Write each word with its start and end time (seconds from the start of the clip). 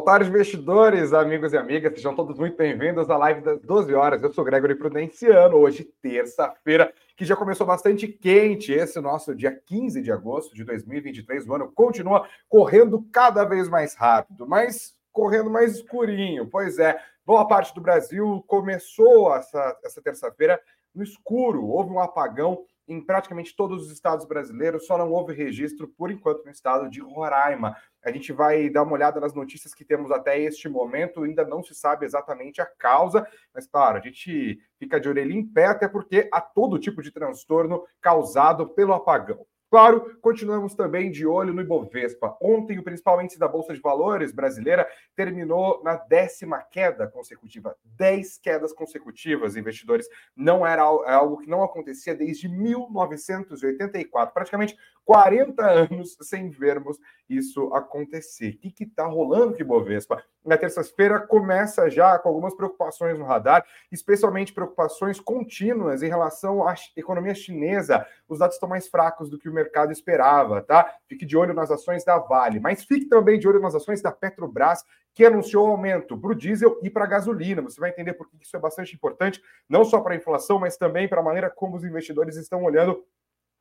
Tarde, 0.00 0.28
investidores, 0.28 1.12
amigos 1.12 1.52
e 1.52 1.56
amigas. 1.56 1.92
Sejam 1.94 2.14
todos 2.14 2.38
muito 2.38 2.56
bem-vindos 2.56 3.08
à 3.08 3.16
live 3.16 3.40
das 3.40 3.60
12 3.62 3.94
horas. 3.94 4.22
Eu 4.22 4.32
sou 4.32 4.44
Gregory 4.44 4.74
Prudenciano. 4.74 5.56
Hoje, 5.56 5.84
terça-feira, 6.02 6.92
que 7.16 7.24
já 7.24 7.34
começou 7.34 7.66
bastante 7.66 8.06
quente. 8.06 8.72
Esse 8.72 9.00
nosso 9.00 9.34
dia 9.34 9.52
15 9.66 10.02
de 10.02 10.12
agosto 10.12 10.54
de 10.54 10.64
2023. 10.64 11.46
O 11.46 11.54
ano 11.54 11.72
continua 11.72 12.28
correndo 12.48 13.06
cada 13.12 13.44
vez 13.44 13.68
mais 13.68 13.94
rápido, 13.94 14.46
mas 14.46 14.94
correndo 15.12 15.50
mais 15.50 15.76
escurinho. 15.76 16.46
Pois 16.46 16.78
é, 16.78 16.98
boa 17.24 17.46
parte 17.46 17.74
do 17.74 17.80
Brasil 17.80 18.44
começou 18.46 19.34
essa, 19.34 19.78
essa 19.84 20.02
terça-feira 20.02 20.60
no 20.94 21.02
escuro. 21.02 21.66
Houve 21.66 21.90
um 21.90 22.00
apagão 22.00 22.64
em 22.88 23.00
praticamente 23.00 23.54
todos 23.54 23.86
os 23.86 23.92
estados 23.92 24.26
brasileiros, 24.26 24.86
só 24.86 24.96
não 24.96 25.10
houve 25.10 25.32
registro, 25.32 25.88
por 25.88 26.10
enquanto, 26.10 26.44
no 26.44 26.50
estado 26.50 26.88
de 26.88 27.00
Roraima. 27.00 27.76
A 28.04 28.10
gente 28.10 28.32
vai 28.32 28.68
dar 28.70 28.82
uma 28.82 28.92
olhada 28.92 29.20
nas 29.20 29.34
notícias 29.34 29.74
que 29.74 29.84
temos 29.84 30.10
até 30.10 30.38
este 30.38 30.68
momento, 30.68 31.22
ainda 31.22 31.44
não 31.44 31.62
se 31.62 31.74
sabe 31.74 32.06
exatamente 32.06 32.60
a 32.60 32.66
causa, 32.66 33.26
mas 33.54 33.66
claro, 33.66 33.98
a 33.98 34.00
gente 34.00 34.58
fica 34.78 35.00
de 35.00 35.08
orelha 35.08 35.32
em 35.32 35.44
pé, 35.44 35.66
até 35.66 35.88
porque 35.88 36.28
há 36.32 36.40
todo 36.40 36.78
tipo 36.78 37.02
de 37.02 37.10
transtorno 37.10 37.84
causado 38.00 38.68
pelo 38.68 38.92
apagão. 38.92 39.46
Claro, 39.68 40.16
continuamos 40.20 40.74
também 40.76 41.10
de 41.10 41.26
olho 41.26 41.52
no 41.52 41.60
Ibovespa. 41.60 42.36
Ontem, 42.40 42.78
o 42.78 42.84
principal 42.84 43.20
índice 43.20 43.36
da 43.38 43.48
Bolsa 43.48 43.74
de 43.74 43.80
Valores 43.80 44.30
brasileira 44.30 44.88
terminou 45.16 45.82
na 45.82 45.96
décima 45.96 46.62
queda 46.62 47.08
consecutiva. 47.08 47.76
Dez 47.84 48.38
quedas 48.38 48.72
consecutivas, 48.72 49.56
investidores. 49.56 50.08
Não 50.36 50.64
era 50.64 50.82
é 50.82 51.12
algo 51.12 51.38
que 51.38 51.50
não 51.50 51.64
acontecia 51.64 52.14
desde 52.14 52.48
1984, 52.48 54.32
praticamente 54.32 54.78
40 55.06 55.64
anos 55.64 56.16
sem 56.20 56.50
vermos 56.50 56.98
isso 57.30 57.72
acontecer. 57.72 58.56
O 58.56 58.58
que 58.58 58.82
está 58.82 59.06
rolando 59.06 59.52
com 59.52 59.58
o 59.58 59.62
Ibovespa? 59.62 60.20
Na 60.44 60.58
terça-feira 60.58 61.20
começa 61.20 61.88
já 61.88 62.18
com 62.18 62.28
algumas 62.28 62.54
preocupações 62.54 63.16
no 63.16 63.24
radar, 63.24 63.64
especialmente 63.90 64.52
preocupações 64.52 65.20
contínuas 65.20 66.02
em 66.02 66.08
relação 66.08 66.66
à 66.66 66.74
economia 66.96 67.34
chinesa. 67.34 68.04
Os 68.28 68.40
dados 68.40 68.56
estão 68.56 68.68
mais 68.68 68.88
fracos 68.88 69.30
do 69.30 69.38
que 69.38 69.48
o 69.48 69.52
mercado 69.52 69.92
esperava, 69.92 70.60
tá? 70.60 70.92
Fique 71.08 71.24
de 71.24 71.36
olho 71.36 71.54
nas 71.54 71.70
ações 71.70 72.04
da 72.04 72.18
Vale, 72.18 72.58
mas 72.58 72.84
fique 72.84 73.06
também 73.06 73.38
de 73.38 73.46
olho 73.46 73.60
nas 73.60 73.76
ações 73.76 74.02
da 74.02 74.10
Petrobras, 74.10 74.84
que 75.14 75.24
anunciou 75.24 75.66
aumento 75.68 76.18
para 76.18 76.30
o 76.30 76.34
diesel 76.34 76.78
e 76.82 76.90
para 76.90 77.04
a 77.04 77.08
gasolina. 77.08 77.62
Você 77.62 77.80
vai 77.80 77.90
entender 77.90 78.12
por 78.12 78.28
que 78.28 78.36
isso 78.38 78.54
é 78.56 78.60
bastante 78.60 78.94
importante, 78.94 79.42
não 79.68 79.84
só 79.84 80.00
para 80.00 80.12
a 80.12 80.16
inflação, 80.16 80.58
mas 80.58 80.76
também 80.76 81.08
para 81.08 81.20
a 81.20 81.24
maneira 81.24 81.48
como 81.48 81.76
os 81.76 81.84
investidores 81.84 82.36
estão 82.36 82.62
olhando 82.62 83.02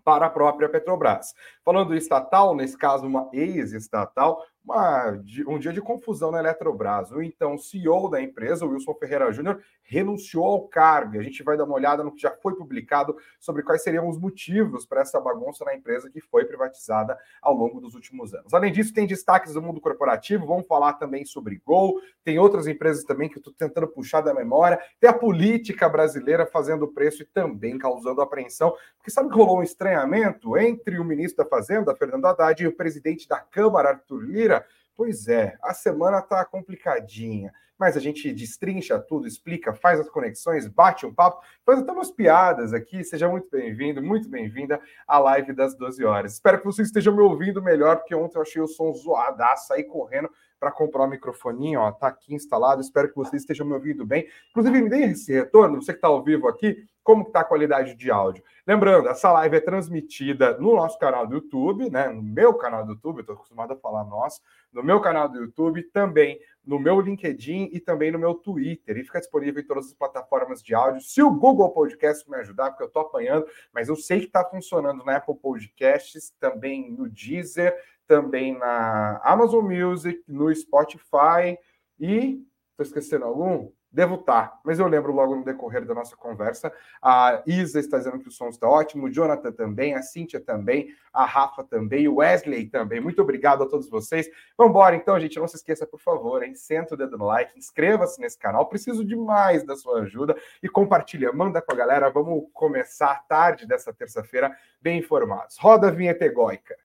para 0.06 0.28
a 0.28 0.30
própria 0.30 0.70
Petrobras. 0.70 1.34
Falando 1.66 1.96
estatal, 1.96 2.56
nesse 2.56 2.78
caso, 2.78 3.06
uma 3.08 3.28
ex-estatal, 3.34 4.42
uma, 4.66 5.12
um 5.48 5.60
dia 5.60 5.72
de 5.72 5.80
confusão 5.80 6.32
na 6.32 6.40
Eletrobras. 6.40 7.12
O 7.12 7.22
então 7.22 7.58
CEO 7.58 8.10
da 8.10 8.22
empresa, 8.22 8.66
Wilson 8.66 8.96
Ferreira 8.96 9.32
Júnior, 9.32 9.62
renunciou 9.84 10.46
ao 10.46 10.68
cargo. 10.68 11.20
A 11.20 11.24
gente 11.24 11.44
vai 11.44 11.56
dar 11.56 11.66
uma 11.66 11.76
olhada 11.76 12.04
no 12.04 12.12
que 12.12 12.22
já 12.22 12.32
foi 12.32 12.56
publicado 12.56 13.16
sobre 13.40 13.62
quais 13.62 13.84
seriam 13.84 14.10
os 14.10 14.18
motivos 14.18 14.86
para 14.86 15.02
essa 15.02 15.20
bagunça 15.20 15.64
na 15.64 15.76
empresa 15.76 16.10
que 16.10 16.20
foi 16.20 16.46
privatizada 16.46 17.18
ao 17.42 17.54
longo 17.54 17.80
dos 17.80 17.94
últimos 17.94 18.34
anos. 18.34 18.54
Além 18.54 18.72
disso, 18.72 18.94
tem 18.94 19.06
destaques 19.06 19.54
do 19.54 19.62
mundo 19.62 19.80
corporativo, 19.80 20.48
vamos 20.48 20.68
falar 20.68 20.94
também 20.94 21.24
sobre 21.26 21.62
Gol, 21.64 22.00
tem 22.24 22.40
outras 22.40 22.68
empresas 22.68 23.04
também 23.04 23.30
que 23.30 23.38
eu 23.38 23.40
estou 23.40 23.54
tentando 23.54 23.88
puxar 23.88 24.22
da 24.22 24.34
memória, 24.34 24.80
tem 25.00 25.10
a 25.10 25.14
política 25.14 25.88
brasileira 25.88 26.46
fazendo 26.46 26.88
preço 26.88 27.22
e 27.22 27.26
também 27.26 27.78
causando 27.78 28.22
apreensão, 28.22 28.76
porque 28.98 29.12
sabe 29.12 29.30
que 29.30 29.36
rolou 29.36 29.60
um 29.60 29.64
estranhamento 29.64 30.58
entre 30.58 31.00
o 31.00 31.04
ministro 31.04 31.44
da 31.44 31.50
Fazenda, 31.50 31.96
Fernando 31.96 32.26
Haddad, 32.26 32.64
e 32.64 32.68
o 32.68 32.76
presidente 32.76 33.28
da 33.28 33.40
Câmara, 33.40 33.90
Arthur 33.90 34.20
Lira, 34.24 34.55
Pois 34.98 35.28
é, 35.28 35.58
a 35.62 35.74
semana 35.74 36.22
tá 36.22 36.46
complicadinha, 36.46 37.52
mas 37.78 37.98
a 37.98 38.00
gente 38.00 38.32
destrincha 38.32 38.98
tudo, 38.98 39.28
explica, 39.28 39.74
faz 39.74 40.00
as 40.00 40.10
conexões, 40.10 40.68
bate 40.68 41.06
um 41.06 41.14
papo, 41.14 41.44
faz 41.66 41.80
até 41.80 41.92
umas 41.92 42.10
piadas 42.10 42.72
aqui. 42.74 43.04
Seja 43.04 43.28
muito 43.28 43.50
bem-vindo, 43.52 44.02
muito 44.02 44.30
bem-vinda 44.30 44.80
à 45.06 45.20
live 45.20 45.52
das 45.52 45.76
12 45.76 46.06
horas. 46.06 46.34
Espero 46.34 46.60
que 46.60 46.66
vocês 46.66 46.88
estejam 46.88 47.14
me 47.14 47.22
ouvindo 47.22 47.62
melhor, 47.62 47.98
porque 47.98 48.16
ontem 48.16 48.38
eu 48.38 48.42
achei 48.42 48.62
o 48.62 48.68
som 48.68 48.94
zoadaço, 48.94 49.68
saí 49.68 49.84
correndo 49.84 50.30
para 50.58 50.72
comprar 50.72 51.04
o 51.04 51.08
um 51.08 51.10
microfoninho, 51.10 51.82
ó, 51.82 51.92
tá 51.92 52.08
aqui 52.08 52.34
instalado. 52.34 52.80
Espero 52.80 53.10
que 53.10 53.16
vocês 53.16 53.42
estejam 53.42 53.68
me 53.68 53.74
ouvindo 53.74 54.06
bem. 54.06 54.26
Inclusive, 54.52 54.82
me 54.82 55.12
esse 55.12 55.34
retorno, 55.34 55.82
você 55.82 55.92
que 55.92 55.98
está 55.98 56.08
ao 56.08 56.24
vivo 56.24 56.48
aqui, 56.48 56.88
como 57.06 57.22
está 57.22 57.42
a 57.42 57.46
qualidade 57.46 57.94
de 57.94 58.10
áudio. 58.10 58.44
Lembrando, 58.66 59.08
essa 59.08 59.32
live 59.32 59.58
é 59.58 59.60
transmitida 59.60 60.58
no 60.58 60.76
nosso 60.76 60.98
canal 60.98 61.28
do 61.28 61.36
YouTube, 61.36 61.88
né? 61.88 62.10
No 62.10 62.24
meu 62.24 62.56
canal 62.56 62.84
do 62.84 62.94
YouTube, 62.94 63.20
estou 63.20 63.36
acostumado 63.36 63.74
a 63.74 63.76
falar 63.76 64.04
nosso, 64.06 64.42
no 64.74 64.82
meu 64.82 65.00
canal 65.00 65.30
do 65.30 65.38
YouTube, 65.38 65.84
também 65.84 66.40
no 66.66 66.80
meu 66.80 67.00
LinkedIn 67.00 67.70
e 67.72 67.80
também 67.80 68.12
no 68.12 68.18
meu 68.18 68.34
Twitter. 68.34 68.98
E 68.98 69.04
fica 69.04 69.20
disponível 69.20 69.62
em 69.62 69.68
todas 69.68 69.86
as 69.86 69.94
plataformas 69.94 70.64
de 70.64 70.74
áudio. 70.74 71.00
Se 71.00 71.22
o 71.22 71.30
Google 71.30 71.70
Podcast 71.70 72.28
me 72.28 72.38
ajudar, 72.38 72.72
porque 72.72 72.82
eu 72.82 72.88
estou 72.88 73.04
apanhando, 73.04 73.46
mas 73.72 73.88
eu 73.88 73.96
sei 73.96 74.22
que 74.22 74.26
está 74.26 74.44
funcionando 74.44 75.06
na 75.06 75.18
Apple 75.18 75.36
Podcasts, 75.36 76.34
também 76.40 76.92
no 76.92 77.08
Deezer, 77.08 77.78
também 78.08 78.58
na 78.58 79.22
Amazon 79.24 79.64
Music, 79.64 80.24
no 80.28 80.54
Spotify 80.54 81.56
e. 82.00 82.44
Estou 82.72 82.84
esquecendo 82.84 83.26
algum? 83.26 83.70
Devo 83.96 84.16
estar, 84.16 84.60
mas 84.62 84.78
eu 84.78 84.88
lembro 84.88 85.14
logo 85.14 85.38
no 85.38 85.46
decorrer 85.46 85.86
da 85.86 85.94
nossa 85.94 86.18
conversa. 86.18 86.70
A 87.02 87.42
Isa 87.48 87.80
está 87.80 87.98
dizendo 87.98 88.20
que 88.20 88.28
o 88.28 88.32
som 88.32 88.50
está 88.50 88.68
ótimo, 88.68 89.06
o 89.06 89.10
Jonathan 89.10 89.54
também, 89.54 89.96
a 89.96 90.02
Cíntia 90.02 90.38
também, 90.38 90.94
a 91.14 91.24
Rafa 91.24 91.64
também, 91.64 92.06
o 92.06 92.16
Wesley 92.16 92.68
também. 92.68 93.00
Muito 93.00 93.22
obrigado 93.22 93.64
a 93.64 93.66
todos 93.66 93.90
vocês. 93.90 94.30
Vamos 94.58 94.72
embora 94.72 94.98
então, 94.98 95.18
gente. 95.18 95.40
Não 95.40 95.48
se 95.48 95.56
esqueça, 95.56 95.88
por 95.88 96.02
favor, 96.02 96.44
hein? 96.44 96.54
Senta 96.56 96.94
o 96.94 96.98
dedo 96.98 97.18
no 97.18 97.24
like, 97.24 97.58
inscreva-se 97.58 98.20
nesse 98.20 98.38
canal. 98.38 98.68
Preciso 98.68 99.06
demais 99.06 99.64
da 99.64 99.78
sua 99.78 100.02
ajuda 100.02 100.36
e 100.62 100.68
compartilha, 100.68 101.32
manda 101.32 101.62
com 101.62 101.72
a 101.72 101.78
galera. 101.78 102.10
Vamos 102.10 102.50
começar 102.52 103.12
a 103.12 103.20
tarde 103.20 103.66
dessa 103.66 103.94
terça-feira 103.94 104.54
bem 104.82 105.00
informados. 105.00 105.58
Roda 105.58 105.88
a 105.88 105.92
vinheta 105.92 106.26
egóica. 106.26 106.76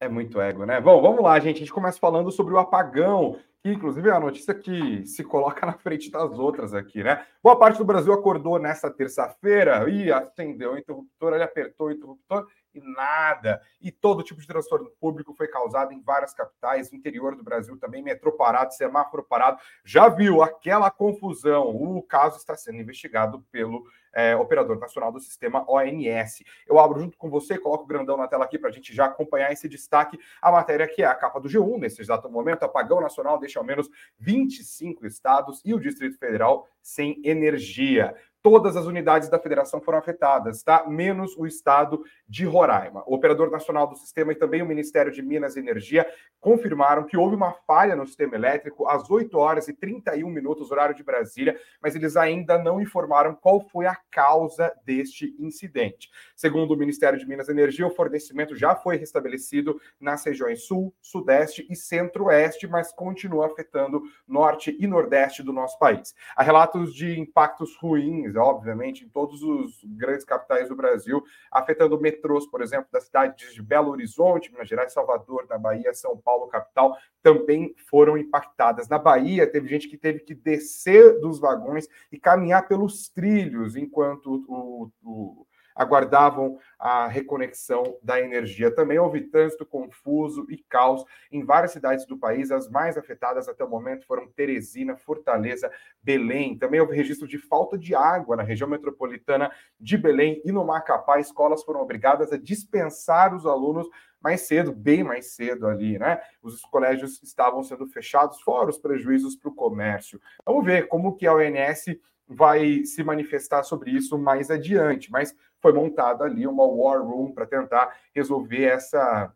É 0.00 0.08
muito 0.08 0.40
ego, 0.40 0.64
né? 0.64 0.80
Bom, 0.80 1.00
vamos 1.02 1.22
lá, 1.22 1.38
gente. 1.40 1.56
A 1.56 1.58
gente 1.60 1.72
começa 1.72 1.98
falando 1.98 2.30
sobre 2.30 2.54
o 2.54 2.58
apagão, 2.58 3.36
inclusive 3.72 4.08
é 4.08 4.12
a 4.12 4.20
notícia 4.20 4.54
que 4.54 5.06
se 5.06 5.24
coloca 5.24 5.64
na 5.66 5.72
frente 5.72 6.10
das 6.10 6.38
outras 6.38 6.74
aqui, 6.74 7.02
né? 7.02 7.24
Boa 7.42 7.58
parte 7.58 7.78
do 7.78 7.84
Brasil 7.84 8.12
acordou 8.12 8.58
nessa 8.58 8.90
terça-feira 8.90 9.88
e 9.88 10.12
acendeu 10.12 10.72
o 10.72 10.78
interruptor, 10.78 11.34
ele 11.34 11.44
apertou 11.44 11.88
o 11.88 11.90
interruptor 11.92 12.46
e 12.74 12.80
nada. 12.80 13.60
E 13.80 13.90
todo 13.90 14.22
tipo 14.22 14.40
de 14.40 14.46
transtorno 14.46 14.90
público 15.00 15.34
foi 15.34 15.48
causado 15.48 15.92
em 15.92 16.00
várias 16.00 16.34
capitais, 16.34 16.92
interior 16.92 17.34
do 17.34 17.42
Brasil 17.42 17.78
também, 17.78 18.02
metrô 18.02 18.32
parado, 18.32 18.74
semáforo 18.74 19.22
parado. 19.22 19.58
Já 19.84 20.08
viu 20.08 20.42
aquela 20.42 20.90
confusão? 20.90 21.68
O 21.68 22.02
caso 22.02 22.36
está 22.36 22.56
sendo 22.56 22.78
investigado 22.78 23.44
pelo 23.50 23.84
é, 24.14 24.34
operador 24.36 24.78
nacional 24.78 25.12
do 25.12 25.20
sistema 25.20 25.64
ONS. 25.68 26.42
Eu 26.66 26.78
abro 26.78 27.00
junto 27.00 27.16
com 27.16 27.30
você, 27.30 27.58
coloco 27.58 27.84
o 27.84 27.86
grandão 27.86 28.16
na 28.16 28.26
tela 28.26 28.44
aqui 28.44 28.58
para 28.58 28.70
a 28.70 28.72
gente 28.72 28.94
já 28.94 29.06
acompanhar 29.06 29.52
esse 29.52 29.68
destaque. 29.68 30.18
A 30.40 30.50
matéria 30.50 30.88
que 30.88 31.02
é 31.02 31.06
a 31.06 31.14
capa 31.14 31.40
do 31.40 31.48
G1, 31.48 31.78
nesse 31.78 32.00
exato 32.00 32.28
momento, 32.28 32.62
apagão 32.64 33.00
nacional 33.00 33.38
deixa 33.38 33.57
ao 33.58 33.64
menos 33.64 33.88
25 34.18 35.06
estados 35.06 35.60
e 35.64 35.74
o 35.74 35.80
Distrito 35.80 36.18
Federal 36.18 36.68
sem 36.82 37.20
energia 37.24 38.14
todas 38.42 38.76
as 38.76 38.86
unidades 38.86 39.28
da 39.28 39.38
federação 39.38 39.80
foram 39.80 39.98
afetadas, 39.98 40.62
tá? 40.62 40.84
Menos 40.88 41.36
o 41.36 41.46
estado 41.46 42.02
de 42.28 42.44
Roraima. 42.44 43.02
O 43.06 43.14
operador 43.14 43.50
nacional 43.50 43.86
do 43.86 43.96
sistema 43.96 44.32
e 44.32 44.36
também 44.36 44.62
o 44.62 44.66
Ministério 44.66 45.12
de 45.12 45.22
Minas 45.22 45.56
e 45.56 45.60
Energia 45.60 46.06
confirmaram 46.40 47.04
que 47.04 47.16
houve 47.16 47.34
uma 47.34 47.52
falha 47.66 47.96
no 47.96 48.06
sistema 48.06 48.36
elétrico 48.36 48.88
às 48.88 49.10
8 49.10 49.36
horas 49.36 49.68
e 49.68 49.72
31 49.72 50.28
minutos, 50.30 50.70
horário 50.70 50.94
de 50.94 51.02
Brasília, 51.02 51.58
mas 51.82 51.94
eles 51.96 52.16
ainda 52.16 52.56
não 52.58 52.80
informaram 52.80 53.34
qual 53.34 53.60
foi 53.60 53.86
a 53.86 53.96
causa 54.10 54.72
deste 54.84 55.34
incidente. 55.38 56.08
Segundo 56.36 56.74
o 56.74 56.76
Ministério 56.76 57.18
de 57.18 57.26
Minas 57.26 57.48
e 57.48 57.52
Energia, 57.52 57.86
o 57.86 57.94
fornecimento 57.94 58.54
já 58.54 58.74
foi 58.74 58.96
restabelecido 58.96 59.80
nas 60.00 60.24
regiões 60.24 60.64
Sul, 60.64 60.94
Sudeste 61.00 61.66
e 61.68 61.74
Centro-Oeste, 61.74 62.68
mas 62.68 62.92
continua 62.92 63.46
afetando 63.46 64.02
Norte 64.26 64.76
e 64.78 64.86
Nordeste 64.86 65.42
do 65.42 65.52
nosso 65.52 65.78
país. 65.78 66.14
Há 66.36 66.42
relatos 66.42 66.94
de 66.94 67.18
impactos 67.18 67.76
ruins 67.76 68.27
obviamente, 68.36 69.04
em 69.04 69.08
todos 69.08 69.42
os 69.42 69.82
grandes 69.84 70.24
capitais 70.24 70.68
do 70.68 70.76
Brasil, 70.76 71.22
afetando 71.50 72.00
metrôs, 72.00 72.46
por 72.46 72.62
exemplo, 72.62 72.88
da 72.92 73.00
cidade 73.00 73.52
de 73.52 73.62
Belo 73.62 73.90
Horizonte, 73.90 74.52
Minas 74.52 74.68
Gerais, 74.68 74.92
Salvador, 74.92 75.46
na 75.48 75.58
Bahia, 75.58 75.92
São 75.94 76.16
Paulo, 76.16 76.48
capital, 76.48 76.96
também 77.22 77.74
foram 77.88 78.16
impactadas. 78.16 78.88
Na 78.88 78.98
Bahia, 78.98 79.50
teve 79.50 79.68
gente 79.68 79.88
que 79.88 79.98
teve 79.98 80.20
que 80.20 80.34
descer 80.34 81.20
dos 81.20 81.38
vagões 81.38 81.88
e 82.12 82.18
caminhar 82.18 82.68
pelos 82.68 83.08
trilhos, 83.08 83.76
enquanto 83.76 84.44
o, 84.48 84.90
o 85.02 85.46
aguardavam 85.78 86.58
a 86.76 87.06
reconexão 87.06 87.96
da 88.02 88.20
energia. 88.20 88.74
Também 88.74 88.98
houve 88.98 89.22
trânsito 89.22 89.64
confuso 89.64 90.44
e 90.50 90.58
caos 90.58 91.04
em 91.30 91.44
várias 91.44 91.70
cidades 91.70 92.04
do 92.04 92.18
país. 92.18 92.50
As 92.50 92.68
mais 92.68 92.98
afetadas 92.98 93.48
até 93.48 93.64
o 93.64 93.70
momento 93.70 94.04
foram 94.04 94.26
Teresina, 94.26 94.96
Fortaleza, 94.96 95.70
Belém. 96.02 96.58
Também 96.58 96.80
houve 96.80 96.96
registro 96.96 97.28
de 97.28 97.38
falta 97.38 97.78
de 97.78 97.94
água 97.94 98.36
na 98.36 98.42
região 98.42 98.68
metropolitana 98.68 99.52
de 99.78 99.96
Belém 99.96 100.42
e 100.44 100.50
no 100.50 100.64
Macapá. 100.64 101.20
Escolas 101.20 101.62
foram 101.62 101.80
obrigadas 101.80 102.32
a 102.32 102.36
dispensar 102.36 103.34
os 103.34 103.46
alunos 103.46 103.88
mais 104.20 104.40
cedo, 104.42 104.72
bem 104.72 105.04
mais 105.04 105.36
cedo 105.36 105.68
ali, 105.68 105.96
né? 105.96 106.20
Os 106.42 106.60
colégios 106.62 107.22
estavam 107.22 107.62
sendo 107.62 107.86
fechados, 107.86 108.40
fora 108.40 108.68
os 108.68 108.78
prejuízos 108.78 109.36
para 109.36 109.48
o 109.48 109.54
comércio. 109.54 110.20
Vamos 110.44 110.64
ver 110.64 110.88
como 110.88 111.14
que 111.14 111.24
a 111.24 111.34
ONS 111.34 111.96
vai 112.28 112.84
se 112.84 113.02
manifestar 113.02 113.62
sobre 113.62 113.90
isso 113.90 114.18
mais 114.18 114.50
adiante, 114.50 115.10
mas 115.10 115.34
foi 115.60 115.72
montada 115.72 116.24
ali 116.24 116.46
uma 116.46 116.64
war 116.64 117.02
room 117.02 117.32
para 117.32 117.46
tentar 117.46 117.96
resolver 118.14 118.64
essa 118.64 119.32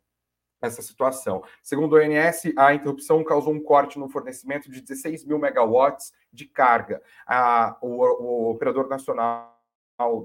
essa 0.60 0.80
situação. 0.80 1.42
Segundo 1.60 1.94
o 1.94 1.98
ONS, 1.98 2.52
a 2.56 2.72
interrupção 2.72 3.24
causou 3.24 3.52
um 3.52 3.60
corte 3.60 3.98
no 3.98 4.08
fornecimento 4.08 4.70
de 4.70 4.80
16 4.80 5.24
mil 5.24 5.36
megawatts 5.36 6.12
de 6.32 6.46
carga. 6.46 7.02
A, 7.26 7.76
o, 7.82 7.88
o 7.88 8.50
operador 8.52 8.88
nacional 8.88 9.52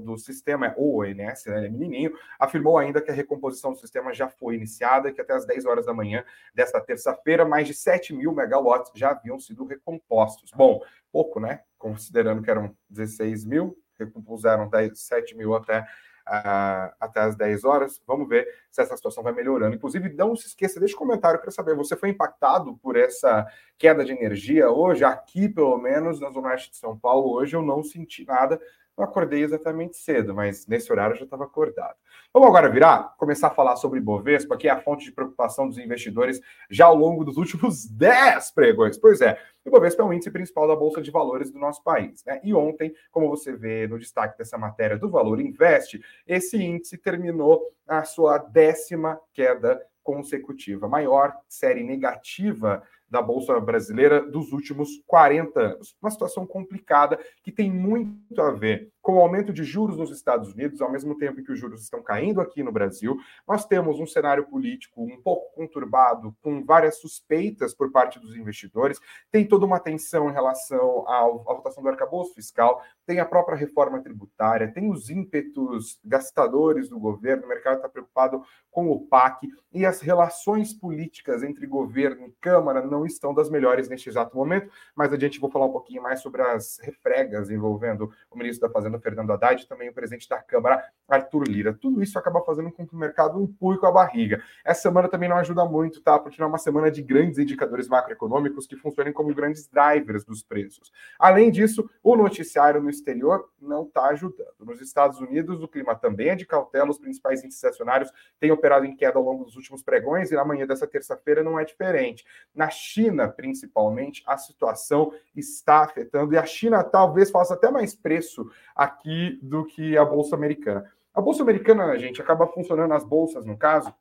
do 0.04 0.18
sistema, 0.18 0.74
o 0.78 1.02
ONS, 1.02 1.46
né, 1.46 1.66
é 1.66 1.70
menininho, 1.70 2.14
afirmou 2.40 2.78
ainda 2.78 3.02
que 3.02 3.12
a 3.12 3.14
recomposição 3.14 3.74
do 3.74 3.80
sistema 3.80 4.14
já 4.14 4.30
foi 4.30 4.56
iniciada 4.56 5.10
e 5.10 5.14
que 5.14 5.22
até 5.22 5.34
as 5.34 5.46
10 5.46 5.66
horas 5.66 5.86
da 5.86 5.94
manhã 5.94 6.24
desta 6.54 6.80
terça-feira, 6.80 7.44
mais 7.44 7.68
de 7.68 7.74
7 7.74 8.14
mil 8.14 8.32
megawatts 8.32 8.92
já 8.96 9.12
haviam 9.12 9.40
sido 9.40 9.66
recompostos. 9.66 10.52
Bom, 10.56 10.82
pouco, 11.12 11.40
né? 11.40 11.62
Considerando 11.78 12.42
que 12.42 12.50
eram 12.50 12.76
16 12.90 13.46
mil, 13.46 13.78
recompuseram 13.98 14.70
10, 14.70 15.00
7 15.00 15.36
mil 15.36 15.56
até, 15.56 15.82
uh, 15.82 16.94
até 17.00 17.22
as 17.22 17.36
10 17.36 17.64
horas. 17.64 18.02
Vamos 18.06 18.28
ver 18.28 18.48
se 18.72 18.82
essa 18.82 18.96
situação 18.96 19.24
vai 19.24 19.34
melhorando. 19.34 19.76
Inclusive, 19.76 20.14
não 20.14 20.36
se 20.36 20.48
esqueça, 20.48 20.80
deixa 20.80 20.96
um 20.96 21.00
comentário 21.00 21.40
para 21.40 21.52
saber, 21.52 21.76
você 21.76 21.96
foi 21.96 22.10
impactado 22.10 22.78
por 22.78 22.96
essa 22.96 23.46
queda 23.78 24.04
de 24.04 24.12
energia 24.12 24.70
hoje? 24.70 25.04
Aqui, 25.04 25.50
pelo 25.50 25.78
menos, 25.78 26.20
na 26.20 26.30
Zona 26.30 26.50
Oeste 26.50 26.72
de 26.72 26.78
São 26.78 26.98
Paulo, 26.98 27.32
hoje 27.32 27.56
eu 27.56 27.62
não 27.62 27.84
senti 27.84 28.26
nada. 28.26 28.60
Não 28.98 29.06
acordei 29.06 29.44
exatamente 29.44 29.96
cedo, 29.96 30.34
mas 30.34 30.66
nesse 30.66 30.92
horário 30.92 31.14
eu 31.14 31.20
já 31.20 31.26
estava 31.26 31.44
acordado. 31.44 31.96
Vamos 32.34 32.50
agora 32.50 32.68
virar, 32.68 33.16
começar 33.18 33.48
a 33.48 33.52
falar 33.52 33.76
sobre 33.76 34.00
Bovespa, 34.00 34.58
que 34.58 34.68
é 34.68 34.72
a 34.72 34.82
fonte 34.82 35.06
de 35.06 35.12
preocupação 35.12 35.68
dos 35.68 35.78
investidores 35.78 36.42
já 36.68 36.88
ao 36.88 36.96
longo 36.96 37.24
dos 37.24 37.38
últimos 37.38 37.86
10 37.86 38.50
pregões. 38.52 38.98
Pois 38.98 39.22
é, 39.22 39.40
o 39.64 39.70
Bovespa 39.70 40.02
é 40.02 40.06
o 40.06 40.12
índice 40.12 40.32
principal 40.32 40.68
da 40.68 40.76
Bolsa 40.76 41.00
de 41.00 41.12
Valores 41.12 41.52
do 41.52 41.60
nosso 41.60 41.84
país. 41.84 42.24
Né? 42.26 42.42
E 42.44 42.56
ontem, 42.56 42.92
como 43.12 43.30
você 43.30 43.54
vê 43.54 43.88
no 43.88 44.00
destaque 44.00 44.36
dessa 44.36 44.58
matéria 44.58 44.98
do 44.98 45.10
Valor 45.10 45.40
Invest, 45.40 46.02
esse 46.26 46.58
índice 46.58 46.98
terminou 46.98 47.72
a 47.88 48.04
sua 48.04 48.40
décima 48.40 49.20
queda 49.32 49.80
consecutiva, 50.04 50.88
maior 50.88 51.36
série 51.50 51.84
negativa 51.84 52.82
da 53.10 53.22
Bolsa 53.22 53.60
Brasileira 53.60 54.22
dos 54.22 54.52
últimos 54.52 54.90
40 55.06 55.60
anos. 55.60 55.96
Uma 56.02 56.12
situação 56.12 56.46
complicada 56.46 57.20
que 57.44 57.52
tem 57.52 57.72
muito 57.72 58.42
a 58.42 58.52
ver 58.52 58.92
com 59.08 59.14
o 59.14 59.22
aumento 59.22 59.54
de 59.54 59.64
juros 59.64 59.96
nos 59.96 60.12
Estados 60.12 60.52
Unidos, 60.52 60.82
ao 60.82 60.92
mesmo 60.92 61.18
tempo 61.18 61.42
que 61.42 61.54
os 61.54 61.58
juros 61.58 61.82
estão 61.82 62.04
caindo 62.04 62.42
aqui 62.42 62.62
no 62.62 62.74
Brasil. 62.74 63.18
Nós 63.48 63.66
temos 63.66 64.02
um 64.02 64.06
cenário 64.06 64.46
político 64.46 65.02
um 65.02 65.22
pouco 65.22 65.56
conturbado, 65.56 66.36
com 66.42 66.62
várias 66.66 67.00
suspeitas 67.00 67.74
por 67.74 67.90
parte 67.90 68.20
dos 68.20 68.36
investidores. 68.36 69.00
Tem 69.32 69.48
toda 69.48 69.66
uma 69.66 69.80
tensão 69.80 70.30
em 70.30 70.34
relação 70.34 71.08
à 71.08 71.54
votação 71.54 71.82
do 71.82 71.88
arcabouço 71.88 72.34
fiscal, 72.34 72.84
tem 73.06 73.22
a 73.22 73.26
própria 73.26 73.56
reforma 73.56 74.02
tributária, 74.02 74.74
tem 74.74 74.92
os 74.92 75.10
ímpetos 75.10 76.02
gastadores 76.04 76.90
do 76.90 77.00
governo, 77.00 77.46
o 77.46 77.48
mercado 77.48 77.78
está 77.78 77.88
preocupado 77.88 78.44
com 78.70 78.92
o 78.92 79.08
PAC 79.08 79.48
e 79.72 79.86
as 79.86 80.02
relações 80.02 80.74
políticas 80.74 81.44
entre 81.44 81.66
governo 81.66 82.28
e 82.28 82.32
Câmara 82.42 82.86
não 82.86 83.06
estão 83.06 83.34
das 83.34 83.50
melhores 83.50 83.88
neste 83.88 84.10
exato 84.10 84.36
momento. 84.36 84.70
Mais 84.96 85.14
adiante 85.14 85.40
vou 85.40 85.50
falar 85.50 85.66
um 85.66 85.72
pouquinho 85.72 86.04
mais 86.04 86.20
sobre 86.20 86.42
as 86.42 86.78
refregas 86.80 87.50
envolvendo 87.50 88.12
o 88.30 88.38
ministro 88.38 88.68
da 88.68 88.74
Fazenda, 88.74 88.97
Fernando 89.00 89.32
Haddad, 89.32 89.68
também 89.68 89.90
o 89.90 89.94
presidente 89.94 90.28
da 90.28 90.42
Câmara, 90.42 90.84
Arthur 91.08 91.48
Lira. 91.48 91.74
Tudo 91.74 92.02
isso 92.04 92.18
acaba 92.18 92.42
fazendo 92.42 92.72
com 92.72 92.86
que 92.86 92.94
o 92.94 92.98
mercado 92.98 93.42
empurre 93.42 93.78
com 93.78 93.86
a 93.86 93.92
barriga. 93.92 94.42
Essa 94.64 94.84
semana 94.84 95.08
também 95.08 95.30
não 95.30 95.38
ajuda 95.38 95.66
muito, 95.66 96.02
tá? 96.02 96.20
Porque 96.20 96.40
não 96.40 96.48
é 96.48 96.50
uma 96.50 96.58
semana 96.58 96.92
de 96.92 97.02
grandes 97.02 97.38
indicadores 97.38 97.88
macroeconômicos 97.88 98.68
que 98.68 98.76
funcionem 98.76 99.14
como 99.14 99.34
grandes 99.34 99.68
drivers 99.68 100.24
dos 100.24 100.44
preços. 100.44 100.92
Além 101.18 101.52
disso, 101.52 101.90
o 102.04 102.16
noticiário 102.16 102.82
no 102.82 102.90
exterior 102.90 103.50
não 103.62 103.84
está 103.84 104.08
ajudando. 104.08 104.54
Nos 104.60 104.82
Estados 104.82 105.20
Unidos, 105.20 105.62
o 105.62 105.68
clima 105.68 105.96
também 105.96 106.30
é 106.30 106.36
de 106.36 106.46
cautela, 106.46 106.90
os 106.90 107.00
principais 107.00 107.44
índices 107.44 107.64
acionários 107.64 108.12
têm 108.40 108.52
operado 108.52 108.86
em 108.86 108.96
queda 108.96 109.18
ao 109.18 109.24
longo 109.24 109.44
dos 109.44 109.56
últimos 109.56 109.82
pregões 109.82 110.32
e 110.32 110.36
na 110.36 110.46
manhã 110.46 110.66
dessa 110.66 110.88
terça-feira 110.88 111.44
não 111.44 111.60
é 111.60 111.66
diferente. 111.66 112.26
Na 112.54 112.70
China, 112.70 113.28
principalmente, 113.28 114.24
a 114.26 114.38
situação 114.38 115.14
está 115.36 115.84
afetando 115.84 116.34
e 116.34 116.38
a 116.38 116.46
China 116.46 116.84
talvez 116.84 117.30
faça 117.30 117.54
até 117.54 117.70
mais 117.70 117.96
preço 117.96 118.50
aqui 118.88 119.40
do 119.42 119.66
que 119.66 119.98
a 119.98 120.04
bolsa 120.04 120.36
americana. 120.36 120.92
A 121.14 121.22
bolsa 121.22 121.44
americana, 121.44 121.98
gente, 121.98 122.22
acaba 122.22 122.48
funcionando 122.48 122.94
as 122.94 123.04
bolsas, 123.04 123.46
no 123.46 123.58
caso, 123.58 123.94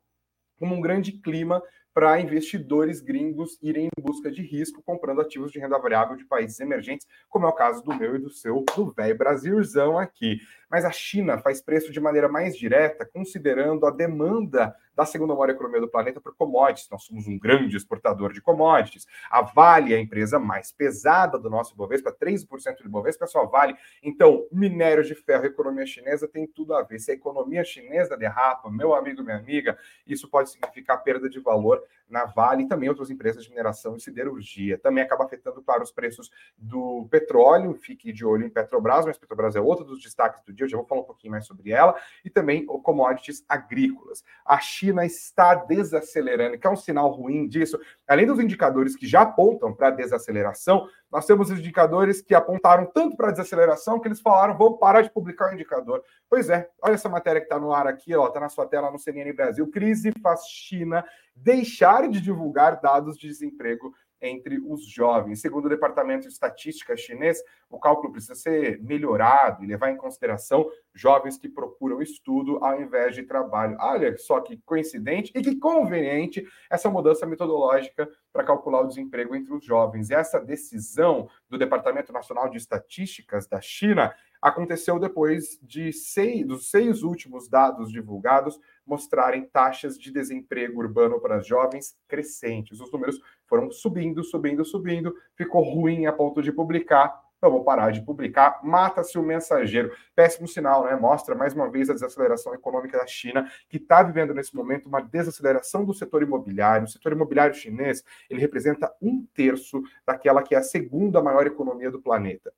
como 0.59 0.75
um 0.75 0.81
grande 0.81 1.11
clima 1.11 1.61
para 1.97 2.21
investidores 2.21 3.01
gringos 3.01 3.57
irem 3.59 3.87
em 3.87 4.01
busca 4.03 4.29
de 4.29 4.43
risco 4.43 4.83
comprando 4.83 5.19
ativos 5.19 5.51
de 5.51 5.57
renda 5.57 5.79
variável 5.79 6.15
de 6.15 6.25
países 6.25 6.59
emergentes, 6.59 7.07
como 7.27 7.47
é 7.47 7.49
o 7.49 7.53
caso 7.53 7.83
do 7.83 7.91
meu 7.95 8.15
e 8.15 8.19
do 8.19 8.29
seu, 8.29 8.63
do 8.75 8.91
velho 8.91 9.17
Brasilzão 9.17 9.97
aqui. 9.97 10.37
Mas 10.69 10.85
a 10.85 10.91
China 10.91 11.39
faz 11.39 11.59
preço 11.59 11.91
de 11.91 11.99
maneira 11.99 12.29
mais 12.29 12.55
direta, 12.55 13.03
considerando 13.03 13.87
a 13.87 13.89
demanda 13.89 14.75
da 14.97 15.05
segunda 15.05 15.35
maior 15.35 15.51
economia 15.51 15.79
do 15.79 15.87
planeta 15.87 16.19
por 16.19 16.35
commodities. 16.35 16.89
Nós 16.89 17.03
somos 17.03 17.27
um 17.27 17.37
grande 17.37 17.77
exportador 17.77 18.33
de 18.33 18.41
commodities. 18.41 19.05
A 19.29 19.43
Vale 19.43 19.93
é 19.93 19.97
a 19.97 20.01
empresa 20.01 20.39
mais 20.39 20.71
pesada 20.71 21.37
do 21.37 21.51
nosso 21.51 21.75
Ibovespa, 21.75 22.11
13% 22.11 22.81
do 22.81 22.87
Ibovespa 22.87 23.25
é 23.25 23.27
só 23.27 23.45
Vale. 23.45 23.75
Então, 24.01 24.47
minério 24.51 25.03
de 25.03 25.13
ferro, 25.13 25.45
economia 25.45 25.85
chinesa 25.85 26.27
tem 26.27 26.47
tudo 26.47 26.73
a 26.73 26.81
ver. 26.81 26.97
Se 26.97 27.11
a 27.11 27.13
economia 27.13 27.63
chinesa 27.63 28.17
derrapa, 28.17 28.71
meu 28.71 28.95
amigo, 28.95 29.21
minha 29.21 29.37
amiga, 29.37 29.77
isso 30.07 30.27
pode 30.27 30.49
significar 30.49 31.03
perda 31.03 31.29
de 31.29 31.39
valor 31.39 31.83
na 32.09 32.25
Vale 32.25 32.63
e 32.63 32.67
também 32.67 32.89
outras 32.89 33.11
empresas 33.11 33.43
de 33.43 33.51
mineração 33.51 33.95
e 33.95 33.99
siderurgia. 33.99 34.79
Também 34.79 35.03
acaba 35.03 35.25
afetando, 35.25 35.61
claro, 35.61 35.83
os 35.83 35.91
preços 35.91 36.31
do 36.57 37.07
petróleo. 37.11 37.75
Fique 37.75 38.11
de 38.11 38.25
olho 38.25 38.47
em 38.47 38.49
Petrobras, 38.49 39.05
mas 39.05 39.17
Petrobras 39.17 39.55
é 39.55 39.61
outro 39.61 39.85
dos 39.85 40.01
destaques 40.01 40.41
do 40.43 40.51
dia, 40.51 40.65
eu 40.65 40.69
já 40.69 40.77
vou 40.77 40.87
falar 40.87 41.01
um 41.01 41.05
pouquinho 41.05 41.31
mais 41.31 41.45
sobre 41.45 41.71
ela. 41.71 41.95
E 42.25 42.31
também 42.31 42.65
o 42.67 42.81
commodities 42.81 43.45
agrícolas. 43.47 44.23
A 44.43 44.57
China 44.59 44.86
China 44.87 45.05
está 45.05 45.55
desacelerando, 45.55 46.57
que 46.57 46.65
é 46.65 46.69
um 46.69 46.75
sinal 46.75 47.09
ruim 47.11 47.47
disso. 47.47 47.79
Além 48.07 48.25
dos 48.25 48.39
indicadores 48.39 48.95
que 48.95 49.05
já 49.05 49.21
apontam 49.21 49.73
para 49.73 49.91
desaceleração, 49.91 50.87
nós 51.11 51.25
temos 51.25 51.51
indicadores 51.51 52.21
que 52.21 52.33
apontaram 52.33 52.85
tanto 52.85 53.15
para 53.15 53.31
desaceleração 53.31 53.99
que 53.99 54.07
eles 54.07 54.21
falaram: 54.21 54.57
vamos 54.57 54.79
parar 54.79 55.01
de 55.01 55.11
publicar 55.11 55.51
o 55.51 55.53
indicador. 55.53 56.03
Pois 56.29 56.49
é, 56.49 56.69
olha 56.81 56.93
essa 56.93 57.09
matéria 57.09 57.41
que 57.41 57.47
está 57.47 57.59
no 57.59 57.73
ar 57.73 57.87
aqui, 57.87 58.13
está 58.13 58.39
na 58.39 58.49
sua 58.49 58.65
tela 58.65 58.91
no 58.91 58.99
CNN 58.99 59.31
Brasil. 59.33 59.69
Crise 59.69 60.11
faz 60.21 60.45
China 60.47 61.03
deixar 61.35 62.07
de 62.09 62.19
divulgar 62.19 62.81
dados 62.81 63.17
de 63.17 63.27
desemprego 63.27 63.93
entre 64.21 64.59
os 64.59 64.85
jovens. 64.85 65.41
Segundo 65.41 65.65
o 65.65 65.69
Departamento 65.69 66.23
de 66.23 66.33
Estatística 66.33 66.95
chinês, 66.95 67.41
o 67.69 67.79
cálculo 67.79 68.11
precisa 68.11 68.35
ser 68.35 68.81
melhorado 68.81 69.63
e 69.63 69.67
levar 69.67 69.91
em 69.91 69.97
consideração 69.97 70.69
jovens 70.93 71.37
que 71.37 71.49
procuram 71.49 72.01
estudo 72.01 72.63
ao 72.63 72.81
invés 72.81 73.15
de 73.15 73.23
trabalho. 73.23 73.77
Olha 73.79 74.17
só 74.17 74.39
que 74.41 74.57
coincidente 74.65 75.31
e 75.35 75.41
que 75.41 75.55
conveniente 75.55 76.45
essa 76.69 76.89
mudança 76.89 77.25
metodológica 77.25 78.09
para 78.33 78.43
calcular 78.43 78.81
o 78.81 78.87
desemprego 78.87 79.35
entre 79.35 79.53
os 79.53 79.63
jovens. 79.63 80.09
E 80.09 80.13
essa 80.13 80.39
decisão 80.39 81.29
do 81.49 81.57
Departamento 81.57 82.11
Nacional 82.11 82.49
de 82.49 82.57
Estatísticas 82.57 83.47
da 83.47 83.61
China 83.61 84.13
aconteceu 84.41 84.99
depois 84.99 85.59
de 85.61 85.91
seis, 85.91 86.45
dos 86.45 86.69
seis 86.69 87.03
últimos 87.03 87.49
dados 87.49 87.91
divulgados 87.91 88.59
mostrarem 88.85 89.45
taxas 89.45 89.97
de 89.97 90.11
desemprego 90.11 90.79
urbano 90.79 91.19
para 91.19 91.39
jovens 91.39 91.97
crescentes. 92.07 92.79
Os 92.79 92.91
números 92.91 93.19
foram 93.47 93.71
subindo, 93.71 94.23
subindo, 94.23 94.63
subindo, 94.65 95.15
ficou 95.35 95.63
ruim 95.63 96.05
a 96.05 96.13
ponto 96.13 96.41
de 96.41 96.51
publicar. 96.51 97.27
Então, 97.37 97.51
vou 97.51 97.63
parar 97.63 97.91
de 97.91 98.01
publicar. 98.01 98.59
Mata-se 98.63 99.17
o 99.17 99.21
mensageiro. 99.21 99.91
Péssimo 100.15 100.47
sinal, 100.47 100.85
né? 100.85 100.95
Mostra 100.95 101.35
mais 101.35 101.53
uma 101.53 101.69
vez 101.69 101.87
a 101.89 101.93
desaceleração 101.93 102.53
econômica 102.53 102.97
da 102.97 103.05
China, 103.05 103.47
que 103.69 103.77
está 103.77 104.01
vivendo 104.01 104.33
nesse 104.33 104.55
momento 104.55 104.87
uma 104.87 105.01
desaceleração 105.01 105.85
do 105.85 105.93
setor 105.93 106.23
imobiliário. 106.23 106.85
O 106.85 106.89
setor 106.89 107.11
imobiliário 107.11 107.53
chinês 107.53 108.03
ele 108.27 108.41
representa 108.41 108.91
um 108.99 109.23
terço 109.35 109.83
daquela 110.05 110.41
que 110.41 110.55
é 110.55 110.57
a 110.57 110.63
segunda 110.63 111.21
maior 111.21 111.45
economia 111.45 111.91
do 111.91 112.01
planeta. 112.01 112.51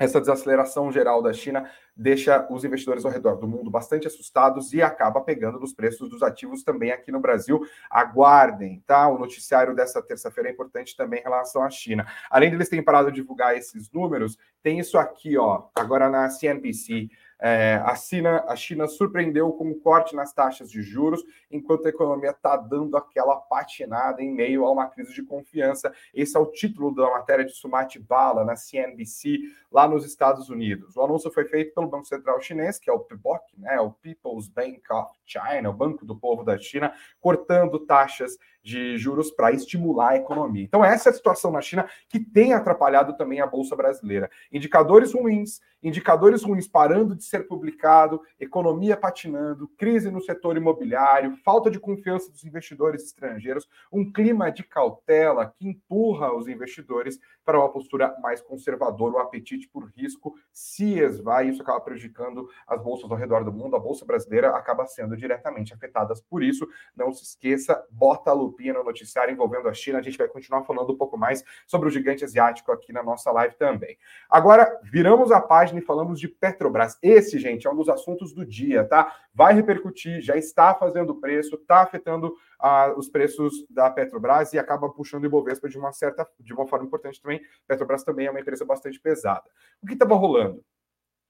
Essa 0.00 0.18
desaceleração 0.18 0.90
geral 0.90 1.22
da 1.22 1.30
China 1.30 1.70
deixa 1.94 2.46
os 2.50 2.64
investidores 2.64 3.04
ao 3.04 3.10
redor 3.10 3.36
do 3.36 3.46
mundo 3.46 3.70
bastante 3.70 4.06
assustados 4.06 4.72
e 4.72 4.80
acaba 4.80 5.20
pegando 5.20 5.60
nos 5.60 5.74
preços 5.74 6.08
dos 6.08 6.22
ativos 6.22 6.62
também 6.62 6.90
aqui 6.90 7.12
no 7.12 7.20
Brasil. 7.20 7.60
Aguardem, 7.90 8.82
tá? 8.86 9.06
O 9.08 9.18
noticiário 9.18 9.74
dessa 9.74 10.00
terça-feira 10.00 10.48
é 10.48 10.52
importante 10.52 10.96
também 10.96 11.20
em 11.20 11.22
relação 11.22 11.62
à 11.62 11.68
China. 11.68 12.06
Além 12.30 12.48
de 12.48 12.56
eles 12.56 12.70
terem 12.70 12.82
parado 12.82 13.12
de 13.12 13.20
divulgar 13.20 13.54
esses 13.54 13.90
números, 13.92 14.38
tem 14.62 14.78
isso 14.78 14.96
aqui, 14.96 15.36
ó, 15.36 15.64
agora 15.74 16.08
na 16.08 16.30
CNBC. 16.30 17.10
É, 17.40 17.80
a, 17.84 17.94
China, 17.94 18.44
a 18.46 18.54
China 18.54 18.86
surpreendeu 18.86 19.50
com 19.52 19.70
o 19.70 19.80
corte 19.80 20.14
nas 20.14 20.32
taxas 20.32 20.70
de 20.70 20.82
juros, 20.82 21.24
enquanto 21.50 21.86
a 21.86 21.88
economia 21.88 22.30
está 22.30 22.56
dando 22.56 22.96
aquela 22.96 23.36
patinada 23.36 24.22
em 24.22 24.30
meio 24.32 24.64
a 24.64 24.70
uma 24.70 24.86
crise 24.86 25.14
de 25.14 25.22
confiança. 25.22 25.92
Esse 26.12 26.36
é 26.36 26.40
o 26.40 26.46
título 26.46 26.94
da 26.94 27.10
matéria 27.10 27.44
de 27.44 27.52
Sumati 27.52 27.98
Bala 27.98 28.44
na 28.44 28.56
CNBC, 28.56 29.38
lá 29.72 29.88
nos 29.88 30.04
Estados 30.04 30.50
Unidos. 30.50 30.96
O 30.96 31.02
anúncio 31.02 31.30
foi 31.30 31.44
feito 31.46 31.74
pelo 31.74 31.88
Banco 31.88 32.06
Central 32.06 32.40
Chinês, 32.40 32.78
que 32.78 32.90
é 32.90 32.92
o 32.92 33.00
PBOC, 33.00 33.58
né, 33.58 33.80
o 33.80 33.90
People's 33.90 34.48
Bank 34.48 34.82
of 34.90 35.10
China, 35.24 35.70
o 35.70 35.74
Banco 35.74 36.04
do 36.04 36.16
Povo 36.16 36.44
da 36.44 36.58
China, 36.58 36.92
cortando 37.20 37.78
taxas 37.78 38.36
de 38.62 38.98
juros 38.98 39.30
para 39.30 39.52
estimular 39.52 40.10
a 40.10 40.16
economia. 40.16 40.64
Então, 40.64 40.84
essa 40.84 41.08
é 41.08 41.12
a 41.12 41.14
situação 41.14 41.50
na 41.50 41.60
China 41.60 41.88
que 42.08 42.20
tem 42.20 42.52
atrapalhado 42.52 43.16
também 43.16 43.40
a 43.40 43.46
Bolsa 43.46 43.74
Brasileira. 43.74 44.30
Indicadores 44.52 45.12
ruins, 45.12 45.60
indicadores 45.82 46.42
ruins 46.42 46.68
parando 46.68 47.16
de 47.16 47.24
ser 47.24 47.46
publicado, 47.46 48.20
economia 48.38 48.96
patinando, 48.96 49.68
crise 49.78 50.10
no 50.10 50.20
setor 50.20 50.56
imobiliário, 50.56 51.36
falta 51.44 51.70
de 51.70 51.80
confiança 51.80 52.30
dos 52.30 52.44
investidores 52.44 53.04
estrangeiros, 53.04 53.68
um 53.90 54.10
clima 54.10 54.50
de 54.50 54.62
cautela 54.62 55.54
que 55.56 55.66
empurra 55.66 56.34
os 56.34 56.48
investidores 56.48 57.18
para 57.44 57.58
uma 57.58 57.70
postura 57.70 58.14
mais 58.20 58.40
conservadora, 58.40 59.14
o 59.14 59.18
apetite 59.18 59.68
por 59.68 59.90
risco 59.96 60.34
se 60.52 60.98
esvai, 60.98 61.48
isso 61.48 61.62
acaba 61.62 61.80
prejudicando 61.80 62.48
as 62.66 62.82
bolsas 62.82 63.10
ao 63.10 63.16
redor 63.16 63.44
do 63.44 63.52
mundo. 63.52 63.76
A 63.76 63.80
bolsa 63.80 64.04
brasileira 64.04 64.50
acaba 64.50 64.86
sendo 64.86 65.16
diretamente 65.16 65.72
afetada 65.72 66.14
por 66.28 66.42
isso. 66.42 66.66
Não 66.94 67.12
se 67.12 67.24
esqueça, 67.24 67.82
bota 67.90 68.30
a 68.30 68.34
no 68.72 68.84
noticiário 68.84 69.32
envolvendo 69.32 69.68
a 69.68 69.74
China. 69.74 69.98
A 69.98 70.02
gente 70.02 70.18
vai 70.18 70.28
continuar 70.28 70.62
falando 70.64 70.92
um 70.92 70.96
pouco 70.96 71.16
mais 71.16 71.42
sobre 71.66 71.88
o 71.88 71.90
gigante 71.90 72.24
asiático 72.24 72.72
aqui 72.72 72.92
na 72.92 73.02
nossa 73.02 73.30
live 73.32 73.54
também. 73.56 73.96
Agora, 74.28 74.80
viramos 74.82 75.32
a 75.32 75.40
página 75.40 75.80
e 75.80 75.82
falamos 75.82 76.20
de 76.20 76.28
Petrobras. 76.28 76.98
Esse, 77.02 77.38
gente, 77.38 77.66
é 77.66 77.70
um 77.70 77.76
dos 77.76 77.88
assuntos 77.88 78.32
do 78.32 78.44
dia, 78.44 78.84
tá? 78.84 79.14
Vai 79.34 79.54
repercutir, 79.54 80.20
já 80.20 80.36
está 80.36 80.74
fazendo 80.74 81.14
preço, 81.14 81.56
está 81.56 81.82
afetando 81.82 82.28
uh, 82.28 82.98
os 82.98 83.08
preços 83.08 83.66
da 83.70 83.90
Petrobras 83.90 84.52
e 84.52 84.58
acaba 84.58 84.88
puxando 84.88 85.24
o 85.24 85.26
Ibovespa 85.26 85.68
de 85.68 85.78
uma 85.78 85.92
certa, 85.92 86.26
de 86.38 86.52
uma 86.52 86.66
forma 86.66 86.86
importante 86.86 87.20
também. 87.20 87.40
Petrobras 87.66 88.04
também 88.04 88.26
é 88.26 88.30
uma 88.30 88.40
empresa 88.40 88.64
bastante 88.64 89.00
pesada. 89.00 89.44
O 89.82 89.86
que 89.86 89.94
estava 89.94 90.14
rolando? 90.14 90.64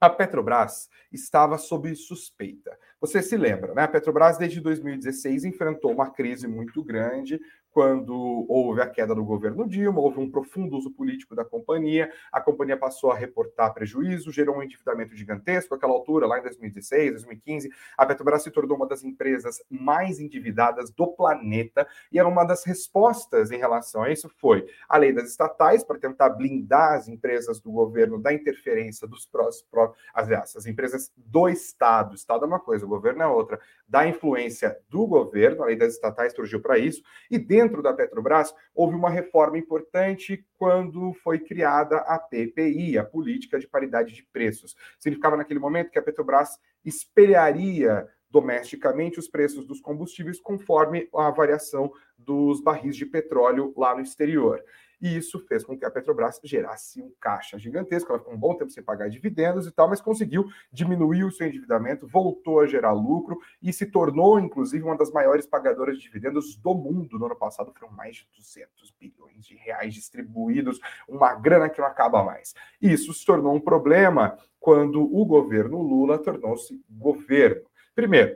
A 0.00 0.08
Petrobras 0.08 0.88
estava 1.12 1.58
sob 1.58 1.94
suspeita. 1.94 2.76
Você 3.00 3.20
se 3.20 3.36
lembra, 3.36 3.74
né? 3.74 3.82
A 3.82 3.88
Petrobras, 3.88 4.38
desde 4.38 4.60
2016, 4.60 5.44
enfrentou 5.44 5.92
uma 5.92 6.10
crise 6.10 6.48
muito 6.48 6.82
grande, 6.82 7.38
quando 7.70 8.46
houve 8.48 8.80
a 8.80 8.86
queda 8.88 9.14
do 9.14 9.24
governo 9.24 9.66
Dilma, 9.66 10.00
houve 10.00 10.18
um 10.18 10.30
profundo 10.30 10.76
uso 10.76 10.90
político 10.90 11.34
da 11.34 11.44
companhia, 11.44 12.10
a 12.32 12.40
companhia 12.40 12.76
passou 12.76 13.10
a 13.10 13.16
reportar 13.16 13.72
prejuízo, 13.72 14.32
gerou 14.32 14.56
um 14.56 14.62
endividamento 14.62 15.14
gigantesco. 15.14 15.74
Aquela 15.74 15.92
altura, 15.92 16.26
lá 16.26 16.38
em 16.38 16.42
2016, 16.42 17.12
2015, 17.12 17.70
a 17.96 18.06
Petrobras 18.06 18.42
se 18.42 18.50
tornou 18.50 18.76
uma 18.76 18.86
das 18.86 19.04
empresas 19.04 19.62
mais 19.70 20.18
endividadas 20.18 20.90
do 20.90 21.06
planeta 21.06 21.86
e 22.10 22.18
era 22.18 22.28
uma 22.28 22.44
das 22.44 22.64
respostas 22.64 23.50
em 23.50 23.58
relação 23.58 24.02
a 24.02 24.10
isso 24.10 24.28
foi 24.38 24.66
a 24.88 24.96
lei 24.96 25.12
das 25.12 25.30
estatais 25.30 25.84
para 25.84 25.98
tentar 25.98 26.30
blindar 26.30 26.94
as 26.94 27.08
empresas 27.08 27.60
do 27.60 27.70
governo 27.70 28.20
da 28.20 28.32
interferência 28.32 29.06
dos 29.06 29.26
prós, 29.26 29.62
pró, 29.62 29.94
aliás, 30.12 30.56
as 30.56 30.66
empresas 30.66 31.12
do 31.16 31.48
Estado. 31.48 32.12
O 32.12 32.14
Estado 32.14 32.44
é 32.44 32.48
uma 32.48 32.60
coisa, 32.60 32.84
o 32.84 32.88
governo 32.88 33.22
é 33.22 33.26
outra. 33.26 33.60
Da 33.88 34.06
influência 34.06 34.78
do 34.88 35.06
governo, 35.06 35.62
a 35.62 35.66
lei 35.66 35.76
das 35.76 35.94
estatais 35.94 36.32
surgiu 36.32 36.60
para 36.60 36.78
isso 36.78 37.02
e 37.30 37.38
dentro 37.38 37.59
dentro 37.60 37.82
da 37.82 37.92
Petrobras, 37.92 38.54
houve 38.74 38.96
uma 38.96 39.10
reforma 39.10 39.58
importante 39.58 40.44
quando 40.56 41.12
foi 41.22 41.38
criada 41.38 41.98
a 41.98 42.18
PPI, 42.18 42.96
a 42.96 43.04
Política 43.04 43.58
de 43.58 43.68
Paridade 43.68 44.14
de 44.14 44.22
Preços. 44.32 44.74
Significava 44.98 45.36
naquele 45.36 45.60
momento 45.60 45.90
que 45.90 45.98
a 45.98 46.02
Petrobras 46.02 46.58
espelharia 46.84 48.08
domesticamente 48.30 49.18
os 49.18 49.28
preços 49.28 49.64
dos 49.66 49.80
combustíveis 49.80 50.40
conforme 50.40 51.08
a 51.14 51.30
variação 51.30 51.92
dos 52.16 52.62
barris 52.62 52.96
de 52.96 53.06
petróleo 53.06 53.72
lá 53.76 53.94
no 53.94 54.00
exterior 54.00 54.62
e 55.00 55.16
isso 55.16 55.38
fez 55.46 55.64
com 55.64 55.76
que 55.76 55.84
a 55.84 55.90
Petrobras 55.90 56.40
gerasse 56.44 57.00
um 57.00 57.10
caixa 57.18 57.58
gigantesco. 57.58 58.10
Ela 58.10 58.18
ficou 58.18 58.34
um 58.34 58.38
bom 58.38 58.54
tempo 58.54 58.70
sem 58.70 58.82
pagar 58.82 59.08
dividendos 59.08 59.66
e 59.66 59.70
tal, 59.70 59.88
mas 59.88 60.00
conseguiu 60.00 60.44
diminuir 60.70 61.24
o 61.24 61.30
seu 61.30 61.46
endividamento, 61.46 62.06
voltou 62.06 62.60
a 62.60 62.66
gerar 62.66 62.92
lucro 62.92 63.38
e 63.62 63.72
se 63.72 63.86
tornou, 63.86 64.38
inclusive, 64.38 64.84
uma 64.84 64.96
das 64.96 65.10
maiores 65.10 65.46
pagadoras 65.46 65.96
de 65.96 66.02
dividendos 66.02 66.54
do 66.56 66.74
mundo. 66.74 67.18
No 67.18 67.26
ano 67.26 67.36
passado 67.36 67.72
foram 67.72 67.92
mais 67.92 68.16
de 68.16 68.28
200 68.36 68.94
bilhões 69.00 69.46
de 69.46 69.54
reais 69.56 69.94
distribuídos, 69.94 70.78
uma 71.08 71.34
grana 71.34 71.70
que 71.70 71.80
não 71.80 71.88
acaba 71.88 72.22
mais. 72.22 72.54
Isso 72.80 73.14
se 73.14 73.24
tornou 73.24 73.54
um 73.54 73.60
problema 73.60 74.36
quando 74.58 75.02
o 75.02 75.24
governo 75.24 75.80
Lula 75.80 76.18
tornou-se 76.18 76.78
governo. 76.90 77.69
Primeiro, 78.00 78.34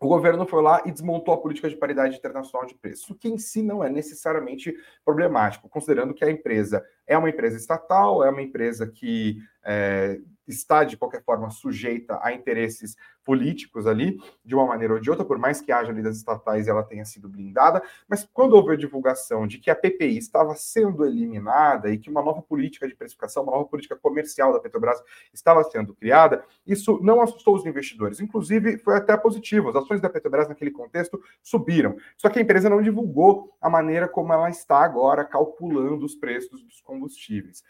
o 0.00 0.08
governo 0.08 0.44
foi 0.44 0.60
lá 0.60 0.82
e 0.84 0.90
desmontou 0.90 1.32
a 1.32 1.40
política 1.40 1.68
de 1.70 1.76
paridade 1.76 2.16
internacional 2.16 2.66
de 2.66 2.74
preços, 2.74 3.08
o 3.08 3.14
que 3.14 3.28
em 3.28 3.38
si 3.38 3.62
não 3.62 3.84
é 3.84 3.88
necessariamente 3.88 4.74
problemático, 5.04 5.68
considerando 5.68 6.12
que 6.12 6.24
a 6.24 6.30
empresa 6.30 6.84
é 7.06 7.16
uma 7.16 7.30
empresa 7.30 7.56
estatal, 7.56 8.24
é 8.24 8.28
uma 8.28 8.42
empresa 8.42 8.90
que 8.90 9.38
é, 9.64 10.18
está, 10.48 10.84
de 10.84 10.96
qualquer 10.96 11.22
forma, 11.22 11.50
sujeita 11.50 12.18
a 12.22 12.32
interesses 12.32 12.96
políticos 13.24 13.86
ali, 13.86 14.18
de 14.42 14.54
uma 14.54 14.66
maneira 14.66 14.94
ou 14.94 15.00
de 15.00 15.10
outra, 15.10 15.24
por 15.24 15.36
mais 15.36 15.60
que 15.60 15.70
haja 15.70 15.92
lidas 15.92 16.16
estatais 16.16 16.66
e 16.66 16.70
ela 16.70 16.82
tenha 16.82 17.04
sido 17.04 17.28
blindada, 17.28 17.82
mas 18.08 18.26
quando 18.32 18.54
houve 18.54 18.72
a 18.72 18.76
divulgação 18.76 19.46
de 19.46 19.58
que 19.58 19.70
a 19.70 19.76
PPI 19.76 20.16
estava 20.16 20.54
sendo 20.54 21.04
eliminada 21.04 21.90
e 21.90 21.98
que 21.98 22.08
uma 22.08 22.22
nova 22.22 22.40
política 22.40 22.88
de 22.88 22.94
precificação, 22.94 23.42
uma 23.42 23.52
nova 23.52 23.66
política 23.66 23.96
comercial 23.96 24.52
da 24.52 24.60
Petrobras 24.60 24.98
estava 25.32 25.62
sendo 25.64 25.94
criada, 25.94 26.42
isso 26.66 26.98
não 27.02 27.20
assustou 27.20 27.54
os 27.54 27.66
investidores. 27.66 28.18
Inclusive, 28.18 28.78
foi 28.78 28.96
até 28.96 29.14
positivo. 29.16 29.68
As 29.68 29.76
ações 29.76 30.00
da 30.00 30.08
Petrobras 30.08 30.48
naquele 30.48 30.70
contexto 30.70 31.20
subiram. 31.42 31.96
Só 32.16 32.30
que 32.30 32.38
a 32.38 32.42
empresa 32.42 32.70
não 32.70 32.80
divulgou 32.80 33.54
a 33.60 33.68
maneira 33.68 34.08
como 34.08 34.32
ela 34.32 34.48
está 34.48 34.78
agora 34.78 35.24
calculando 35.24 36.06
os 36.06 36.14
preços 36.14 36.62
dos 36.62 36.80
combustíveis. 36.80 37.62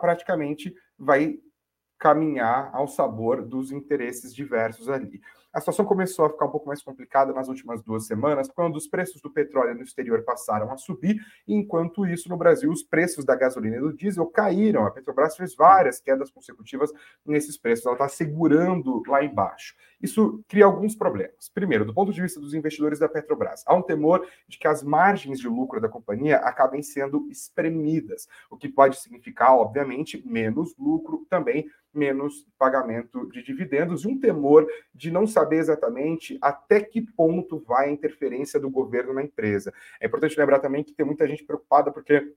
Praticamente 0.00 0.74
vai 0.98 1.40
caminhar 2.00 2.70
ao 2.72 2.88
sabor 2.88 3.42
dos 3.42 3.70
interesses 3.70 4.34
diversos 4.34 4.88
ali. 4.88 5.20
A 5.52 5.58
situação 5.58 5.84
começou 5.84 6.24
a 6.24 6.30
ficar 6.30 6.46
um 6.46 6.50
pouco 6.50 6.68
mais 6.68 6.80
complicada 6.80 7.32
nas 7.32 7.48
últimas 7.48 7.82
duas 7.82 8.06
semanas, 8.06 8.48
quando 8.48 8.76
os 8.76 8.86
preços 8.86 9.20
do 9.20 9.28
petróleo 9.28 9.74
no 9.74 9.82
exterior 9.82 10.22
passaram 10.22 10.70
a 10.70 10.76
subir, 10.76 11.20
enquanto 11.46 12.06
isso, 12.06 12.28
no 12.28 12.36
Brasil, 12.36 12.70
os 12.70 12.84
preços 12.84 13.24
da 13.24 13.34
gasolina 13.34 13.76
e 13.76 13.80
do 13.80 13.92
diesel 13.92 14.26
caíram. 14.26 14.86
A 14.86 14.92
Petrobras 14.92 15.36
fez 15.36 15.56
várias 15.56 16.00
quedas 16.00 16.30
consecutivas 16.30 16.92
nesses 17.26 17.58
preços, 17.58 17.84
ela 17.84 17.94
está 17.94 18.08
segurando 18.08 19.02
lá 19.08 19.24
embaixo. 19.24 19.74
Isso 20.00 20.42
cria 20.48 20.64
alguns 20.64 20.94
problemas. 20.94 21.50
Primeiro, 21.52 21.84
do 21.84 21.92
ponto 21.92 22.12
de 22.12 22.22
vista 22.22 22.40
dos 22.40 22.54
investidores 22.54 23.00
da 23.00 23.08
Petrobras, 23.08 23.64
há 23.66 23.74
um 23.74 23.82
temor 23.82 24.24
de 24.48 24.56
que 24.56 24.68
as 24.68 24.84
margens 24.84 25.40
de 25.40 25.48
lucro 25.48 25.80
da 25.80 25.88
companhia 25.88 26.36
acabem 26.38 26.80
sendo 26.80 27.28
espremidas, 27.28 28.28
o 28.48 28.56
que 28.56 28.68
pode 28.68 29.00
significar, 29.00 29.52
obviamente, 29.52 30.22
menos 30.24 30.76
lucro, 30.78 31.26
também 31.28 31.68
menos 31.92 32.46
pagamento 32.58 33.28
de 33.30 33.42
dividendos, 33.42 34.04
e 34.04 34.08
um 34.08 34.18
temor 34.18 34.66
de 34.94 35.10
não 35.10 35.26
saber 35.26 35.58
exatamente 35.58 36.38
até 36.40 36.80
que 36.80 37.00
ponto 37.00 37.58
vai 37.60 37.88
a 37.88 37.92
interferência 37.92 38.60
do 38.60 38.70
governo 38.70 39.12
na 39.12 39.22
empresa. 39.22 39.72
É 40.00 40.06
importante 40.06 40.38
lembrar 40.38 40.60
também 40.60 40.84
que 40.84 40.92
tem 40.92 41.04
muita 41.04 41.26
gente 41.26 41.44
preocupada 41.44 41.90
porque 41.92 42.32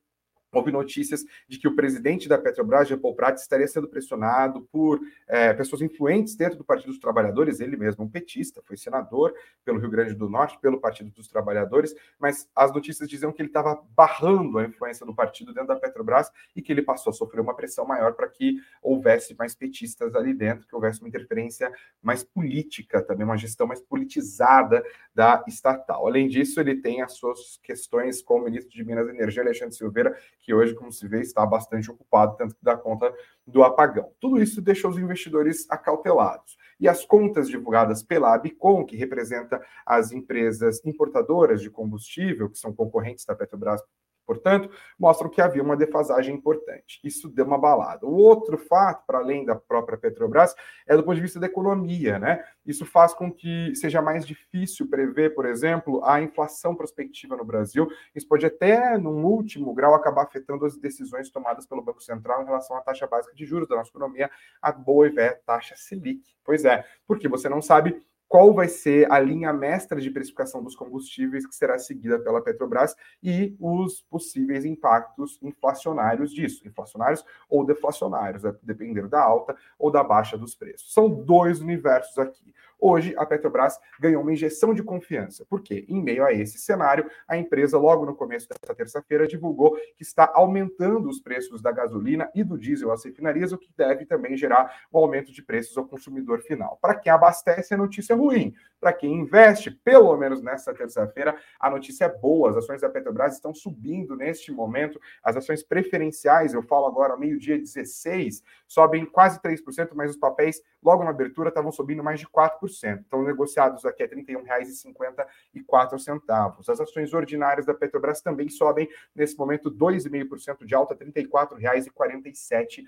houve 0.54 0.72
notícias 0.72 1.26
de 1.48 1.58
que 1.58 1.68
o 1.68 1.76
presidente 1.76 2.30
da 2.30 2.38
Petrobras, 2.38 2.88
Jean 2.88 3.00
Paul 3.00 3.16
Prats, 3.16 3.42
estaria 3.42 3.68
sendo 3.68 3.88
pressionado 3.88 4.62
por 4.72 5.00
é, 5.28 5.54
pessoas 5.54 5.82
influentes 5.82 6.36
dentro 6.36 6.58
do 6.58 6.64
Partido 6.64 6.88
dos 6.88 7.00
Trabalhadores, 7.00 7.60
ele 7.60 7.76
mesmo 7.76 8.04
um 8.04 8.10
petista, 8.10 8.62
foi 8.64 8.78
senador 8.78 9.34
pelo 9.66 9.80
Rio 9.80 9.90
Grande 9.90 10.14
do 10.14 10.30
Norte, 10.30 10.60
pelo 10.60 10.80
Partido 10.80 11.10
dos 11.12 11.28
Trabalhadores, 11.28 11.96
mas 12.20 12.50
as 12.56 12.72
notícias 12.74 13.10
diziam 13.10 13.32
que 13.32 13.42
ele 13.42 13.50
estava 13.50 13.82
barrando 13.96 14.60
a 14.60 14.64
influência 14.64 15.06
do 15.06 15.14
partido 15.14 15.54
dentro 15.54 15.70
da 15.70 15.76
Petrobras 15.76 16.32
e 16.56 16.62
que 16.62 16.72
ele 16.72 16.82
passou 16.82 17.12
a 17.12 17.14
sofrer 17.14 17.42
uma 17.42 17.56
pressão 17.56 17.86
maior 17.86 18.14
para 18.14 18.28
que 18.28 18.58
houvesse 18.82 19.36
mais 19.36 19.56
petistas 19.56 20.16
ali 20.16 20.34
dentro, 20.34 20.68
que 20.68 20.76
houvesse 20.76 21.00
uma 21.00 21.08
interferência 21.08 21.72
mais 22.02 22.24
política, 22.24 23.02
também 23.02 23.26
uma 23.26 23.38
gestão 23.38 23.66
mais 23.66 23.82
politizada 23.82 24.84
da 25.14 25.44
estatal. 25.48 26.08
Além 26.08 26.28
disso, 26.28 26.60
ele 26.60 26.76
tem 26.76 27.02
as 27.02 27.14
suas 27.14 27.60
questões 27.64 28.22
com 28.22 28.40
o 28.40 28.44
ministro 28.44 28.74
de 28.74 28.84
Minas 28.84 29.08
e 29.08 29.12
Energia, 29.12 29.44
Alexandre 29.44 29.76
Silveira, 29.76 30.18
que 30.44 30.54
hoje, 30.54 30.76
como 30.76 30.92
se 30.92 31.08
vê, 31.08 31.22
está 31.22 31.46
bastante 31.46 31.90
ocupado, 31.90 32.36
tanto 32.36 32.54
que 32.54 32.64
dá 32.64 32.76
conta 32.76 33.12
do 33.48 33.64
apagão. 33.64 34.12
Tudo 34.20 34.42
isso 34.42 34.62
deixou 34.62 34.92
os 34.92 34.98
investidores 34.98 35.66
acautelados. 35.70 36.58
E 36.80 36.88
as 36.88 37.06
contas 37.06 37.48
divulgadas 37.48 38.04
pela 38.04 38.36
Abicom, 38.36 38.86
que 38.86 38.98
representa 38.98 39.66
as 39.86 40.12
empresas 40.12 40.84
importadoras 40.86 41.62
de 41.62 41.70
combustível, 41.70 42.50
que 42.50 42.58
são 42.58 42.74
concorrentes 42.74 43.26
da 43.26 43.34
Petrobras 43.34 43.82
Portanto, 44.25 44.70
mostram 44.98 45.30
que 45.30 45.42
havia 45.42 45.62
uma 45.62 45.75
defasagem 45.75 46.36
importante. 46.36 47.00
Isso 47.03 47.30
deu 47.30 47.46
uma 47.46 47.58
balada. 47.58 48.06
O 48.06 48.15
outro 48.15 48.58
fato, 48.58 49.06
para 49.06 49.20
além 49.20 49.46
da 49.46 49.56
própria 49.56 49.98
Petrobras, 49.98 50.56
é 50.88 50.96
do 50.96 51.03
ponto 51.03 51.15
de 51.15 51.22
vista 51.22 51.39
da 51.39 51.48
economia, 51.48 52.18
né? 52.18 52.44
Isso 52.65 52.86
faz 52.86 53.13
com 53.13 53.32
que 53.32 53.75
seja 53.75 54.01
mais 54.01 54.25
difícil 54.25 54.89
prever, 54.89 55.36
por 55.36 55.46
exemplo, 55.46 56.03
a 56.06 56.22
inflação 56.22 56.75
prospectiva 56.75 57.36
no 57.36 57.44
Brasil. 57.44 57.88
Isso 58.15 58.27
pode 58.27 58.46
até, 58.46 58.98
num 58.98 59.25
último 59.25 59.74
grau, 59.74 59.94
acabar 59.94 60.24
afetando 60.24 60.65
as 60.65 60.77
decisões 60.77 61.30
tomadas 61.30 61.65
pelo 61.65 61.82
Banco 61.82 62.01
Central 62.01 62.42
em 62.42 62.46
relação 62.46 62.77
à 62.77 62.82
taxa 62.82 63.08
básica 63.08 63.36
de 63.36 63.46
juros 63.46 63.68
da 63.68 63.75
nossa 63.75 63.89
economia, 63.89 64.30
a 64.62 64.72
boa 64.72 65.08
e 65.08 65.10
velha 65.10 65.39
taxa 65.46 65.75
Selic. 65.75 66.34
Pois 66.44 66.65
é, 66.65 66.86
porque 67.08 67.27
você 67.27 67.50
não 67.50 67.62
sabe 67.62 68.01
qual 68.34 68.52
vai 68.52 68.68
ser 68.68 69.12
a 69.12 69.20
linha 69.20 69.54
mestra 69.54 70.02
de 70.02 70.10
precificação 70.10 70.63
dos 70.63 70.75
combustíveis 70.75 71.46
que 71.46 71.54
será 71.54 71.78
seguida 71.78 72.18
pela 72.18 72.42
Petrobras 72.42 72.96
e 73.22 73.56
os 73.60 74.02
possíveis 74.10 74.66
impactos 74.66 75.38
inflacionários 75.44 76.32
disso, 76.32 76.68
inflacionários 76.68 77.24
ou 77.48 77.63
deflacionários, 77.63 78.44
a 78.44 78.56
depender 78.63 79.08
da 79.08 79.22
alta 79.22 79.56
ou 79.78 79.92
da 79.92 80.04
baixa 80.04 80.36
dos 80.36 80.56
preços. 80.56 80.92
São 80.96 81.08
dois 81.08 81.62
universos 81.62 82.18
aqui. 82.18 82.52
Hoje, 82.86 83.16
a 83.18 83.25
Petrobras 83.25 83.80
ganhou 83.98 84.22
uma 84.22 84.34
injeção 84.34 84.74
de 84.74 84.84
confiança, 84.84 85.46
porque, 85.50 85.86
em 85.88 86.04
meio 86.04 86.25
a 86.25 86.34
esse 86.34 86.58
cenário, 86.58 87.10
a 87.25 87.38
empresa, 87.38 87.78
logo 87.78 88.06
no 88.06 88.13
começo 88.13 88.50
desta 88.50 88.75
terça-feira, 88.75 89.25
divulgou 89.25 89.78
que 89.96 90.04
está 90.04 90.30
aumentando 90.34 91.08
os 91.08 91.22
preços 91.22 91.62
da 91.62 91.72
gasolina 91.72 92.30
e 92.36 92.44
do 92.44 92.58
diesel 92.58 92.92
às 92.92 93.06
refinarias, 93.06 93.54
o 93.54 93.58
que 93.58 93.70
deve 93.78 94.06
também 94.06 94.36
gerar 94.36 94.82
um 94.92 94.98
aumento 94.98 95.32
de 95.32 95.42
preços 95.42 95.78
ao 95.78 95.88
consumidor 95.88 96.42
final. 96.42 96.78
Para 96.82 96.96
quem 96.96 97.10
abastece, 97.10 97.74
a 97.74 97.78
notícia 97.78 98.12
é 98.12 98.18
ruim. 98.24 98.53
Para 98.84 98.92
quem 98.92 99.13
investe, 99.13 99.72
pelo 99.72 100.18
menos 100.18 100.42
nesta 100.42 100.74
terça-feira, 100.74 101.38
a 101.58 101.70
notícia 101.70 102.03
é 102.03 102.10
boa. 102.10 102.50
As 102.50 102.58
ações 102.58 102.82
da 102.82 102.89
Petrobras 102.89 103.36
estão 103.36 103.53
subindo 103.53 104.13
neste 104.13 104.51
momento. 104.51 105.00
As 105.24 105.38
ações 105.38 105.63
preferenciais, 105.63 106.53
eu 106.53 106.62
falo 106.62 106.86
agora 106.86 107.15
meio-dia 107.15 107.58
16, 107.58 108.44
sobem 108.68 109.06
quase 109.06 109.39
3%, 109.39 109.92
mas 109.96 110.12
os 110.12 110.18
papéis, 110.18 110.62
logo 110.84 111.01
na 111.01 111.12
abertura, 111.12 111.48
estavam 111.48 111.72
subindo 111.72 112.03
mais 112.03 112.20
de 112.20 112.27
4%. 112.27 113.00
Estão 113.00 113.24
negociados 113.24 113.86
aqui 113.86 114.03
a 114.03 114.06
R$ 114.06 114.22
31,54. 114.22 116.56
As 116.68 116.82
ações 116.82 117.13
ordinárias 117.13 117.65
da 117.65 117.74
Petrobras 117.74 118.22
também 118.22 118.50
sobem 118.50 118.89
nesse 119.15 119.38
momento 119.38 119.72
2,5% 119.72 120.65
de 120.65 120.75
alta, 120.75 120.94
R$ 120.94 121.10
34,47. 121.10 122.84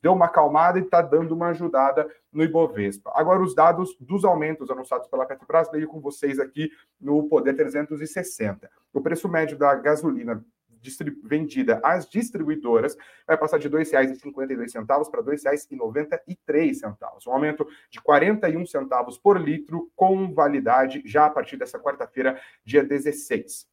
Deu 0.00 0.12
uma 0.12 0.26
acalmada 0.26 0.78
e 0.78 0.82
está 0.82 1.02
dando 1.02 1.34
uma 1.34 1.48
ajudada 1.48 2.08
no 2.32 2.42
Ibovespa. 2.42 3.12
Agora, 3.14 3.42
os 3.42 3.54
dados 3.54 3.96
dos 4.00 4.24
aumentos 4.24 4.70
anunciados 4.70 5.08
pela 5.08 5.26
Petrobras, 5.26 5.70
veio 5.70 5.86
com 5.88 6.00
vocês 6.00 6.38
aqui 6.38 6.70
no 7.00 7.28
Poder 7.28 7.54
360. 7.54 8.70
O 8.92 9.00
preço 9.00 9.28
médio 9.28 9.58
da 9.58 9.74
gasolina 9.74 10.44
vendida 11.22 11.80
às 11.82 12.08
distribuidoras 12.08 12.96
vai 13.26 13.36
passar 13.36 13.58
de 13.58 13.68
R$ 13.68 13.78
2,52 13.78 15.10
para 15.10 15.20
R$ 15.20 15.26
2,93, 15.36 16.96
um 17.26 17.32
aumento 17.32 17.66
de 17.88 18.00
41 18.00 18.66
centavos 18.66 19.16
por 19.18 19.40
litro 19.40 19.90
com 19.94 20.34
validade 20.34 21.02
já 21.04 21.26
a 21.26 21.30
partir 21.30 21.56
dessa 21.56 21.78
quarta-feira, 21.78 22.40
dia 22.64 22.82
16. 22.82 23.70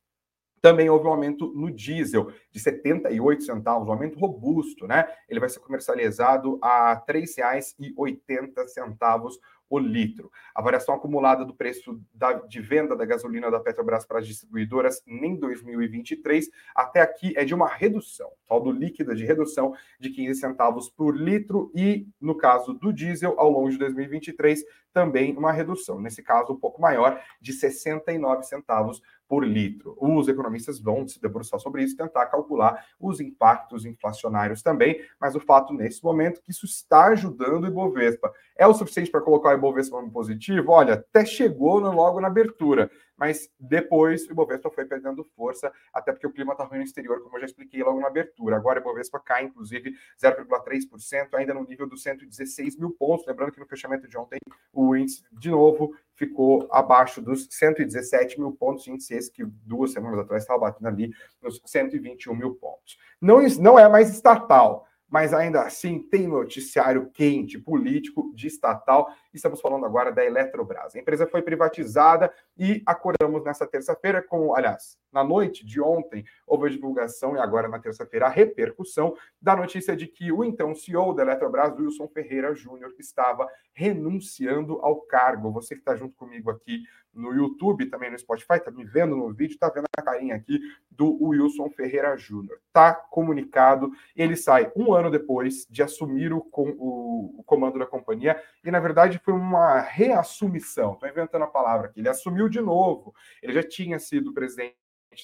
Também 0.61 0.89
houve 0.89 1.07
um 1.07 1.11
aumento 1.11 1.51
no 1.53 1.71
diesel 1.71 2.31
de 2.51 2.59
78 2.59 3.43
centavos, 3.43 3.87
um 3.87 3.91
aumento 3.91 4.19
robusto, 4.19 4.87
né? 4.87 5.07
Ele 5.27 5.39
vai 5.39 5.49
ser 5.49 5.59
comercializado 5.59 6.59
a 6.61 6.93
R$ 6.93 7.13
3,80 7.13 9.39
o 9.69 9.77
litro. 9.77 10.31
A 10.53 10.61
variação 10.61 10.95
acumulada 10.95 11.45
do 11.45 11.53
preço 11.53 12.01
da, 12.13 12.33
de 12.33 12.59
venda 12.59 12.95
da 12.95 13.05
gasolina 13.05 13.51
da 13.51 13.59
Petrobras 13.59 14.05
para 14.05 14.19
as 14.19 14.27
distribuidoras 14.27 15.03
em 15.05 15.35
2023 15.35 16.49
até 16.73 17.01
aqui 17.01 17.33
é 17.37 17.45
de 17.45 17.53
uma 17.53 17.67
redução, 17.67 18.31
saldo 18.47 18.71
líquida 18.71 19.15
de 19.15 19.25
redução 19.25 19.73
de 19.99 20.09
15 20.09 20.39
centavos 20.39 20.89
por 20.89 21.15
litro 21.15 21.71
e, 21.75 22.07
no 22.19 22.35
caso 22.35 22.73
do 22.73 22.91
diesel, 22.91 23.35
ao 23.37 23.51
longo 23.51 23.69
de 23.69 23.77
2023, 23.77 24.63
também 24.91 25.37
uma 25.37 25.51
redução, 25.51 26.01
nesse 26.01 26.23
caso 26.23 26.53
um 26.53 26.59
pouco 26.59 26.81
maior, 26.81 27.21
de 27.39 27.53
69 27.53 28.43
centavos 28.43 29.01
por 29.29 29.45
litro. 29.45 29.95
Os 30.01 30.27
economistas 30.27 30.79
vão 30.79 31.07
se 31.07 31.21
debruçar 31.21 31.59
sobre 31.59 31.83
isso, 31.83 31.95
tentar 31.95 32.25
calcular 32.25 32.83
os 32.99 33.21
impactos 33.21 33.85
inflacionários 33.85 34.63
também, 34.63 34.99
mas 35.21 35.35
o 35.35 35.39
fato 35.39 35.71
nesse 35.71 36.03
momento 36.03 36.41
que 36.41 36.49
isso 36.49 36.65
está 36.65 37.05
ajudando 37.09 37.65
o 37.65 37.67
Ibovespa. 37.67 38.33
É 38.57 38.65
o 38.65 38.73
suficiente 38.73 39.11
para 39.11 39.21
colocar 39.21 39.49
o 39.49 39.53
Ibovespa 39.53 40.01
no 40.01 40.11
positivo? 40.11 40.71
Olha, 40.71 40.95
até 40.95 41.23
chegou 41.23 41.79
logo 41.79 42.19
na 42.19 42.27
abertura, 42.27 42.89
mas 43.15 43.51
depois 43.59 44.27
o 44.27 44.31
Ibovespa 44.31 44.71
foi 44.71 44.85
perdendo 44.85 45.23
força, 45.35 45.71
até 45.93 46.11
porque 46.11 46.25
o 46.25 46.31
clima 46.31 46.53
está 46.53 46.63
ruim 46.63 46.79
no 46.79 46.83
exterior, 46.83 47.21
como 47.21 47.35
eu 47.35 47.41
já 47.41 47.45
expliquei 47.45 47.83
logo 47.83 47.99
na 47.99 48.07
abertura. 48.07 48.55
Agora 48.55 48.79
o 48.79 48.81
Ibovespa 48.81 49.19
cai, 49.19 49.43
inclusive, 49.43 49.93
0,3%, 50.19 51.27
ainda 51.33 51.53
no 51.53 51.65
nível 51.65 51.87
dos 51.87 52.01
116 52.01 52.77
mil 52.77 52.89
pontos. 52.91 53.27
Lembrando 53.27 53.51
que 53.51 53.59
no 53.59 53.67
fechamento 53.67 54.07
de 54.07 54.17
ontem, 54.17 54.39
o 54.73 54.95
índice, 54.95 55.21
de 55.31 55.51
novo, 55.51 55.93
ficou 56.19 56.67
abaixo 56.69 57.21
dos 57.21 57.47
117 57.49 58.37
mil 58.37 58.51
pontos, 58.51 58.85
índice 58.85 59.13
esse 59.13 59.31
que 59.31 59.45
duas 59.45 59.93
semanas 59.93 60.19
atrás 60.19 60.43
estava 60.43 60.59
batendo 60.59 60.87
ali 60.89 61.13
nos 61.41 61.61
121 61.65 62.35
mil 62.35 62.55
pontos. 62.55 62.97
Não, 63.21 63.39
não 63.61 63.79
é 63.79 63.87
mais 63.87 64.09
estatal, 64.09 64.85
mas 65.09 65.33
ainda 65.33 65.63
assim 65.63 65.99
tem 65.99 66.27
noticiário 66.27 67.09
quente, 67.11 67.57
político, 67.57 68.31
de 68.35 68.47
estatal. 68.47 69.09
Estamos 69.33 69.59
falando 69.59 69.85
agora 69.85 70.11
da 70.11 70.23
Eletrobras. 70.23 70.95
A 70.95 70.99
empresa 70.99 71.25
foi 71.25 71.41
privatizada 71.41 72.31
e 72.57 72.83
acordamos 72.85 73.43
nessa 73.43 73.65
terça-feira 73.65 74.21
com, 74.21 74.55
aliás, 74.55 74.97
na 75.11 75.23
noite 75.23 75.65
de 75.65 75.81
ontem, 75.81 76.23
houve 76.45 76.67
a 76.67 76.69
divulgação 76.69 77.35
e 77.35 77.39
agora 77.39 77.67
na 77.67 77.79
terça-feira 77.79 78.27
a 78.27 78.29
repercussão 78.29 79.15
da 79.41 79.55
notícia 79.55 79.95
de 79.95 80.05
que 80.05 80.31
o 80.31 80.43
então 80.43 80.75
CEO 80.75 81.13
da 81.13 81.23
Eletrobras, 81.23 81.73
Wilson 81.77 82.07
Ferreira 82.07 82.53
Júnior, 82.53 82.93
estava 82.99 83.47
renunciando 83.73 84.79
ao 84.81 85.01
cargo. 85.01 85.51
Você 85.51 85.73
que 85.73 85.81
está 85.81 85.95
junto 85.95 86.15
comigo 86.15 86.51
aqui 86.51 86.83
no 87.13 87.33
YouTube, 87.33 87.87
também 87.87 88.11
no 88.11 88.17
Spotify, 88.17 88.55
está 88.55 88.71
me 88.71 88.85
vendo 88.85 89.15
no 89.15 89.33
vídeo, 89.33 89.53
está 89.53 89.69
vendo 89.69 89.85
a 89.97 90.01
carinha 90.01 90.35
aqui 90.35 90.59
do 90.89 91.21
Wilson 91.23 91.69
Ferreira 91.69 92.15
Júnior. 92.17 92.59
Está 92.67 92.93
comunicado, 92.93 93.91
ele 94.15 94.35
sai 94.35 94.71
um 94.75 94.93
ano 94.93 95.09
depois 95.09 95.65
de 95.69 95.83
assumir 95.83 96.31
o, 96.33 96.41
com, 96.41 96.69
o, 96.77 97.39
o 97.39 97.43
comando 97.43 97.79
da 97.79 97.85
companhia, 97.85 98.41
e 98.63 98.71
na 98.71 98.79
verdade 98.79 99.19
foi 99.23 99.33
uma 99.33 99.79
reassumição, 99.79 100.93
estou 100.93 101.09
inventando 101.09 101.43
a 101.43 101.47
palavra 101.47 101.87
aqui, 101.87 101.99
ele 101.99 102.09
assumiu 102.09 102.47
de 102.47 102.61
novo, 102.61 103.13
ele 103.41 103.53
já 103.53 103.63
tinha 103.63 103.99
sido 103.99 104.33
presidente 104.33 104.75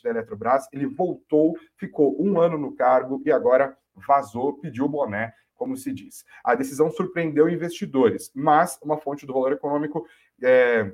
da 0.03 0.09
Eletrobras, 0.09 0.67
ele 0.71 0.87
voltou, 0.87 1.55
ficou 1.77 2.21
um 2.21 2.39
ano 2.39 2.57
no 2.57 2.75
cargo 2.75 3.21
e 3.25 3.31
agora 3.31 3.77
vazou, 3.95 4.57
pediu 4.57 4.85
o 4.85 4.89
boné, 4.89 5.33
como 5.55 5.77
se 5.77 5.93
diz. 5.93 6.25
A 6.43 6.53
decisão 6.53 6.91
surpreendeu 6.91 7.49
investidores, 7.49 8.31
mas 8.35 8.77
uma 8.83 8.97
fonte 8.97 9.25
do 9.25 9.33
valor 9.33 9.53
econômico 9.53 10.05
é, 10.43 10.91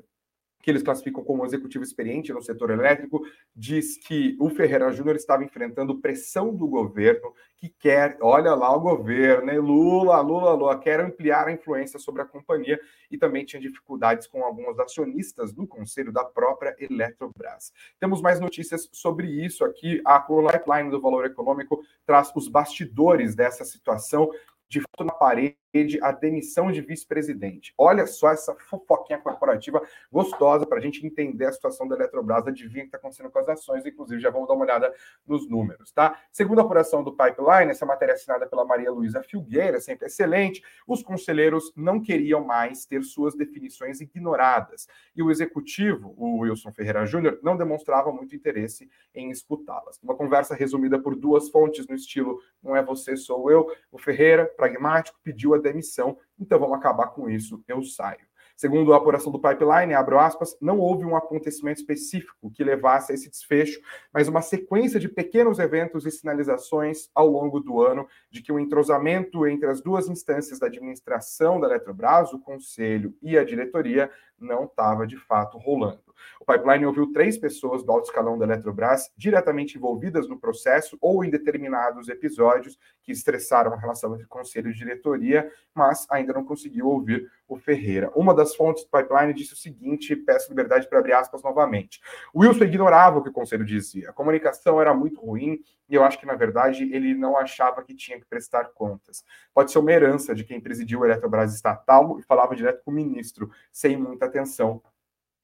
que 0.61 0.69
eles 0.69 0.83
classificam 0.83 1.23
como 1.23 1.45
executivo 1.45 1.83
experiente 1.83 2.31
no 2.31 2.41
setor 2.41 2.69
elétrico, 2.71 3.21
diz 3.55 3.97
que 3.97 4.35
o 4.39 4.49
Ferreira 4.49 4.91
Júnior 4.91 5.15
estava 5.15 5.43
enfrentando 5.43 5.99
pressão 5.99 6.55
do 6.55 6.67
governo, 6.67 7.33
que 7.57 7.69
quer, 7.69 8.17
olha 8.21 8.55
lá 8.55 8.75
o 8.75 8.79
governo? 8.79 9.61
Lula, 9.61 10.19
Lula, 10.21 10.53
Lula, 10.53 10.79
quer 10.79 10.99
ampliar 10.99 11.47
a 11.47 11.51
influência 11.51 11.99
sobre 11.99 12.21
a 12.21 12.25
companhia 12.25 12.79
e 13.09 13.17
também 13.17 13.45
tinha 13.45 13.61
dificuldades 13.61 14.27
com 14.27 14.43
alguns 14.43 14.79
acionistas 14.79 15.53
do 15.53 15.67
conselho 15.67 16.11
da 16.11 16.23
própria 16.23 16.75
Eletrobras. 16.79 17.71
Temos 17.99 18.21
mais 18.21 18.39
notícias 18.39 18.89
sobre 18.91 19.27
isso 19.27 19.63
aqui. 19.63 20.01
A 20.05 20.25
Lifeline 20.29 20.89
do 20.89 20.99
Valor 20.99 21.25
Econômico 21.25 21.83
traz 22.05 22.31
os 22.35 22.47
bastidores 22.47 23.35
dessa 23.35 23.63
situação 23.63 24.29
de 24.67 24.79
fato 24.79 25.03
na 25.03 25.13
parede 25.13 25.60
a 26.01 26.11
demissão 26.11 26.71
de 26.71 26.81
vice-presidente. 26.81 27.73
Olha 27.77 28.05
só 28.05 28.29
essa 28.29 28.53
fofoquinha 28.55 29.19
corporativa 29.19 29.81
gostosa 30.11 30.65
para 30.65 30.77
a 30.77 30.81
gente 30.81 31.05
entender 31.05 31.45
a 31.45 31.51
situação 31.51 31.87
da 31.87 31.95
Eletrobras, 31.95 32.47
adivinha 32.47 32.83
o 32.83 32.83
que 32.83 32.87
está 32.87 32.97
acontecendo 32.97 33.29
com 33.29 33.39
as 33.39 33.47
ações, 33.47 33.85
inclusive 33.85 34.21
já 34.21 34.29
vamos 34.29 34.47
dar 34.47 34.53
uma 34.53 34.65
olhada 34.65 34.93
nos 35.25 35.49
números, 35.49 35.91
tá? 35.91 36.19
Segundo 36.31 36.59
a 36.59 36.63
apuração 36.63 37.03
do 37.03 37.15
Pipeline, 37.15 37.71
essa 37.71 37.85
matéria 37.85 38.13
assinada 38.13 38.45
pela 38.47 38.65
Maria 38.65 38.91
Luísa 38.91 39.23
Filgueira, 39.23 39.79
sempre 39.79 40.07
excelente, 40.07 40.61
os 40.85 41.01
conselheiros 41.01 41.71
não 41.75 42.01
queriam 42.01 42.43
mais 42.43 42.85
ter 42.85 43.03
suas 43.03 43.35
definições 43.35 44.01
ignoradas 44.01 44.87
e 45.15 45.23
o 45.23 45.31
executivo, 45.31 46.13
o 46.17 46.39
Wilson 46.39 46.71
Ferreira 46.71 47.05
Júnior, 47.05 47.39
não 47.41 47.55
demonstrava 47.55 48.11
muito 48.11 48.35
interesse 48.35 48.89
em 49.15 49.29
escutá-las. 49.29 49.99
Uma 50.03 50.15
conversa 50.15 50.53
resumida 50.53 50.99
por 50.99 51.15
duas 51.15 51.49
fontes 51.49 51.87
no 51.87 51.95
estilo 51.95 52.39
não 52.61 52.75
é 52.75 52.83
você, 52.83 53.15
sou 53.15 53.49
eu, 53.49 53.71
o 53.91 53.97
Ferreira, 53.97 54.45
pragmático, 54.45 55.19
pediu 55.23 55.53
a 55.53 55.60
demissão, 55.61 56.17
então 56.39 56.59
vamos 56.59 56.77
acabar 56.77 57.07
com 57.07 57.29
isso, 57.29 57.63
eu 57.67 57.81
saio. 57.83 58.31
Segundo 58.61 58.93
a 58.93 58.97
apuração 58.97 59.31
do 59.31 59.41
Pipeline, 59.41 59.95
abro 59.95 60.19
aspas, 60.19 60.55
não 60.61 60.77
houve 60.77 61.03
um 61.03 61.15
acontecimento 61.15 61.79
específico 61.79 62.51
que 62.51 62.63
levasse 62.63 63.11
a 63.11 63.15
esse 63.15 63.27
desfecho, 63.27 63.81
mas 64.13 64.27
uma 64.27 64.41
sequência 64.43 64.99
de 64.99 65.09
pequenos 65.09 65.57
eventos 65.57 66.05
e 66.05 66.11
sinalizações 66.11 67.09
ao 67.15 67.27
longo 67.27 67.59
do 67.59 67.81
ano 67.81 68.07
de 68.29 68.39
que 68.39 68.51
o 68.51 68.59
entrosamento 68.59 69.47
entre 69.47 69.67
as 69.67 69.81
duas 69.81 70.07
instâncias 70.07 70.59
da 70.59 70.67
administração 70.67 71.59
da 71.59 71.65
Eletrobras, 71.65 72.33
o 72.33 72.39
conselho 72.39 73.15
e 73.19 73.35
a 73.35 73.43
diretoria, 73.43 74.11
não 74.41 74.65
estava 74.65 75.07
de 75.07 75.17
fato 75.17 75.57
rolando. 75.57 76.11
O 76.39 76.45
pipeline 76.45 76.85
ouviu 76.85 77.11
três 77.11 77.37
pessoas 77.37 77.83
do 77.83 77.91
alto 77.91 78.05
escalão 78.05 78.37
da 78.37 78.45
Eletrobras 78.45 79.11
diretamente 79.17 79.77
envolvidas 79.77 80.27
no 80.27 80.39
processo 80.39 80.97
ou 81.01 81.23
em 81.23 81.29
determinados 81.29 82.09
episódios 82.09 82.77
que 83.03 83.11
estressaram 83.11 83.73
a 83.73 83.77
relação 83.77 84.13
entre 84.15 84.27
conselho 84.27 84.69
e 84.69 84.73
diretoria, 84.73 85.51
mas 85.73 86.05
ainda 86.09 86.33
não 86.33 86.43
conseguiu 86.43 86.87
ouvir 86.87 87.29
o 87.47 87.57
Ferreira. 87.57 88.11
Uma 88.15 88.33
das 88.33 88.55
fontes 88.55 88.83
do 88.83 88.89
pipeline 88.89 89.33
disse 89.33 89.53
o 89.53 89.57
seguinte: 89.57 90.15
peço 90.15 90.49
liberdade 90.49 90.87
para 90.87 90.99
abrir 90.99 91.13
aspas 91.13 91.43
novamente. 91.43 92.01
Wilson 92.35 92.65
ignorava 92.65 93.19
o 93.19 93.23
que 93.23 93.29
o 93.29 93.33
conselho 93.33 93.65
dizia. 93.65 94.09
A 94.09 94.13
comunicação 94.13 94.79
era 94.81 94.93
muito 94.93 95.21
ruim 95.21 95.59
e 95.91 95.95
eu 95.95 96.05
acho 96.05 96.17
que, 96.17 96.25
na 96.25 96.35
verdade, 96.35 96.83
ele 96.93 97.13
não 97.13 97.35
achava 97.35 97.83
que 97.83 97.93
tinha 97.93 98.17
que 98.17 98.25
prestar 98.25 98.63
contas. 98.73 99.25
Pode 99.53 99.73
ser 99.73 99.79
uma 99.79 99.91
herança 99.91 100.33
de 100.33 100.45
quem 100.45 100.61
presidiu 100.61 101.03
a 101.03 101.07
Eletrobras 101.07 101.53
estatal 101.53 102.17
e 102.17 102.23
falava 102.23 102.55
direto 102.55 102.81
com 102.85 102.91
o 102.91 102.93
ministro, 102.93 103.51
sem 103.73 103.97
muita 103.97 104.25
atenção 104.25 104.81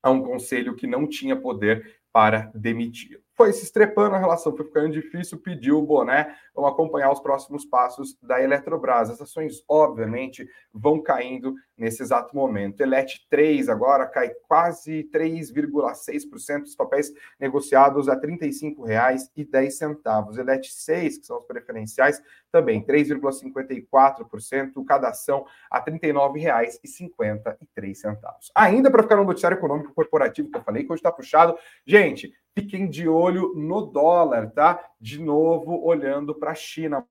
a 0.01 0.09
um 0.09 0.23
conselho 0.23 0.73
que 0.73 0.87
não 0.87 1.05
tinha 1.05 1.35
poder 1.35 1.99
para 2.13 2.49
demitir 2.55 3.21
foi 3.37 3.53
se 3.53 3.63
estrepando 3.65 4.15
a 4.15 4.17
relação, 4.17 4.57
foi 4.57 4.65
ficando 4.65 4.91
difícil, 4.91 5.37
pediu 5.37 5.77
o 5.77 5.85
boné, 5.85 6.35
vamos 6.55 6.71
acompanhar 6.71 7.11
os 7.11 7.19
próximos 7.19 7.63
passos 7.63 8.17
da 8.19 8.41
Eletrobras. 8.41 9.11
As 9.11 9.21
ações, 9.21 9.63
obviamente, 9.69 10.49
vão 10.73 10.99
caindo 10.99 11.53
nesse 11.77 12.01
exato 12.01 12.35
momento. 12.35 12.81
Elet 12.81 13.27
3 13.29 13.69
agora 13.69 14.07
cai 14.07 14.31
quase 14.47 15.07
3,6%, 15.13 16.63
os 16.63 16.75
papéis 16.75 17.13
negociados 17.39 18.09
a 18.09 18.15
R$ 18.15 18.21
35,10. 18.21 20.39
Elet 20.39 20.73
6, 20.73 21.19
que 21.19 21.25
são 21.27 21.37
os 21.37 21.45
preferenciais, 21.45 22.19
também 22.51 22.83
3,54%, 22.85 24.85
cada 24.85 25.07
ação 25.09 25.45
a 25.69 25.79
R$ 25.79 25.91
39,53. 25.91 28.17
Ainda 28.55 28.89
para 28.89 29.03
ficar 29.03 29.17
no 29.17 29.25
noticiário 29.25 29.57
econômico 29.57 29.93
corporativo 29.93 30.49
que 30.49 30.57
eu 30.57 30.63
falei, 30.63 30.83
que 30.83 30.91
hoje 30.91 30.99
está 30.99 31.11
puxado, 31.11 31.55
gente, 31.85 32.33
fiquem 32.55 32.89
de 32.89 33.07
olho 33.07 33.53
no 33.55 33.81
dólar, 33.81 34.49
tá? 34.51 34.83
De 34.99 35.21
novo, 35.21 35.85
olhando 35.85 36.33
para 36.33 36.49
a 36.51 36.55
China. 36.55 37.05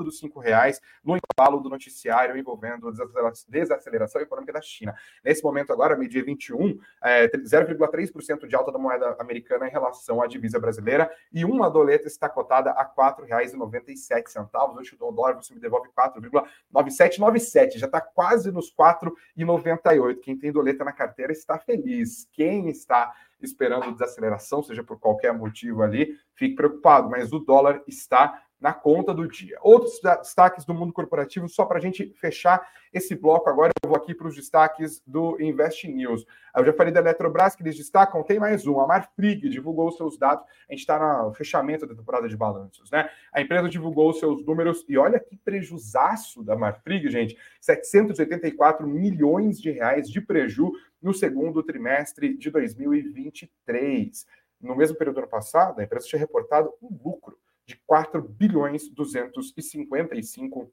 Dos 0.00 0.18
cinco 0.18 0.40
reais 0.40 0.80
no 1.04 1.16
intervalo 1.16 1.60
do 1.60 1.68
noticiário 1.68 2.36
envolvendo 2.36 2.88
a 2.88 3.32
desaceleração 3.48 4.22
econômica 4.22 4.54
da 4.54 4.62
China. 4.62 4.94
Nesse 5.22 5.42
momento 5.42 5.70
agora, 5.72 5.96
meio-dia 5.96 6.24
21, 6.24 6.78
é, 7.02 7.28
0,3% 7.28 8.46
de 8.46 8.56
alta 8.56 8.72
da 8.72 8.78
moeda 8.78 9.16
americana 9.20 9.68
em 9.68 9.70
relação 9.70 10.22
à 10.22 10.26
divisa 10.26 10.58
brasileira 10.58 11.10
e 11.30 11.44
uma 11.44 11.68
doleta 11.68 12.06
está 12.06 12.26
cotada 12.28 12.70
a 12.70 12.82
R$ 12.82 12.90
4,97. 12.96 14.78
Hoje 14.78 14.96
o 14.98 15.12
dólar 15.12 15.34
você 15.34 15.52
me 15.52 15.60
devolve 15.60 15.90
4,9797, 15.90 17.76
já 17.76 17.86
está 17.86 18.00
quase 18.00 18.50
nos 18.50 18.74
4,98. 18.74 20.20
Quem 20.20 20.38
tem 20.38 20.50
doleta 20.50 20.84
na 20.84 20.92
carteira 20.92 21.32
está 21.32 21.58
feliz. 21.58 22.26
Quem 22.32 22.70
está 22.70 23.12
esperando 23.42 23.92
desaceleração, 23.92 24.62
seja 24.62 24.84
por 24.84 24.98
qualquer 24.98 25.32
motivo 25.32 25.82
ali, 25.82 26.16
fique 26.34 26.54
preocupado, 26.54 27.10
mas 27.10 27.32
o 27.32 27.40
dólar 27.40 27.82
está 27.88 28.40
na 28.62 28.72
conta 28.72 29.12
do 29.12 29.26
dia. 29.26 29.58
Outros 29.60 29.98
destaques 30.00 30.64
do 30.64 30.72
mundo 30.72 30.92
corporativo, 30.92 31.48
só 31.48 31.66
para 31.66 31.78
a 31.78 31.80
gente 31.80 32.14
fechar 32.20 32.64
esse 32.92 33.16
bloco 33.16 33.50
agora, 33.50 33.72
eu 33.82 33.88
vou 33.88 33.98
aqui 33.98 34.14
para 34.14 34.28
os 34.28 34.36
destaques 34.36 35.02
do 35.04 35.36
Invest 35.42 35.88
News. 35.88 36.24
Eu 36.56 36.64
já 36.64 36.72
falei 36.72 36.92
da 36.92 37.00
Eletrobras, 37.00 37.56
que 37.56 37.62
eles 37.64 37.76
destacam, 37.76 38.22
tem 38.22 38.38
mais 38.38 38.64
um. 38.64 38.78
A 38.78 38.86
Marfrig 38.86 39.48
divulgou 39.48 39.90
seus 39.90 40.16
dados, 40.16 40.44
a 40.68 40.72
gente 40.72 40.80
está 40.80 41.24
no 41.24 41.34
fechamento 41.34 41.86
da 41.86 41.94
temporada 41.94 42.28
de 42.28 42.36
balanços, 42.36 42.88
né? 42.92 43.10
A 43.32 43.40
empresa 43.40 43.68
divulgou 43.68 44.12
seus 44.12 44.46
números 44.46 44.84
e 44.88 44.96
olha 44.96 45.18
que 45.18 45.36
prejuzaço 45.36 46.44
da 46.44 46.54
Marfrig, 46.54 47.10
gente. 47.10 47.36
784 47.60 48.86
milhões 48.86 49.60
de 49.60 49.72
reais 49.72 50.08
de 50.08 50.20
preju 50.20 50.70
no 51.02 51.12
segundo 51.12 51.64
trimestre 51.64 52.36
de 52.38 52.48
2023. 52.48 54.24
No 54.60 54.76
mesmo 54.76 54.96
período 54.96 55.16
do 55.16 55.20
ano 55.22 55.28
passado, 55.28 55.80
a 55.80 55.82
empresa 55.82 56.06
tinha 56.06 56.20
reportado 56.20 56.72
um 56.80 56.96
lucro 57.04 57.36
de 57.66 57.80
4 57.86 58.22
bilhões 58.22 58.88
255 58.88 60.72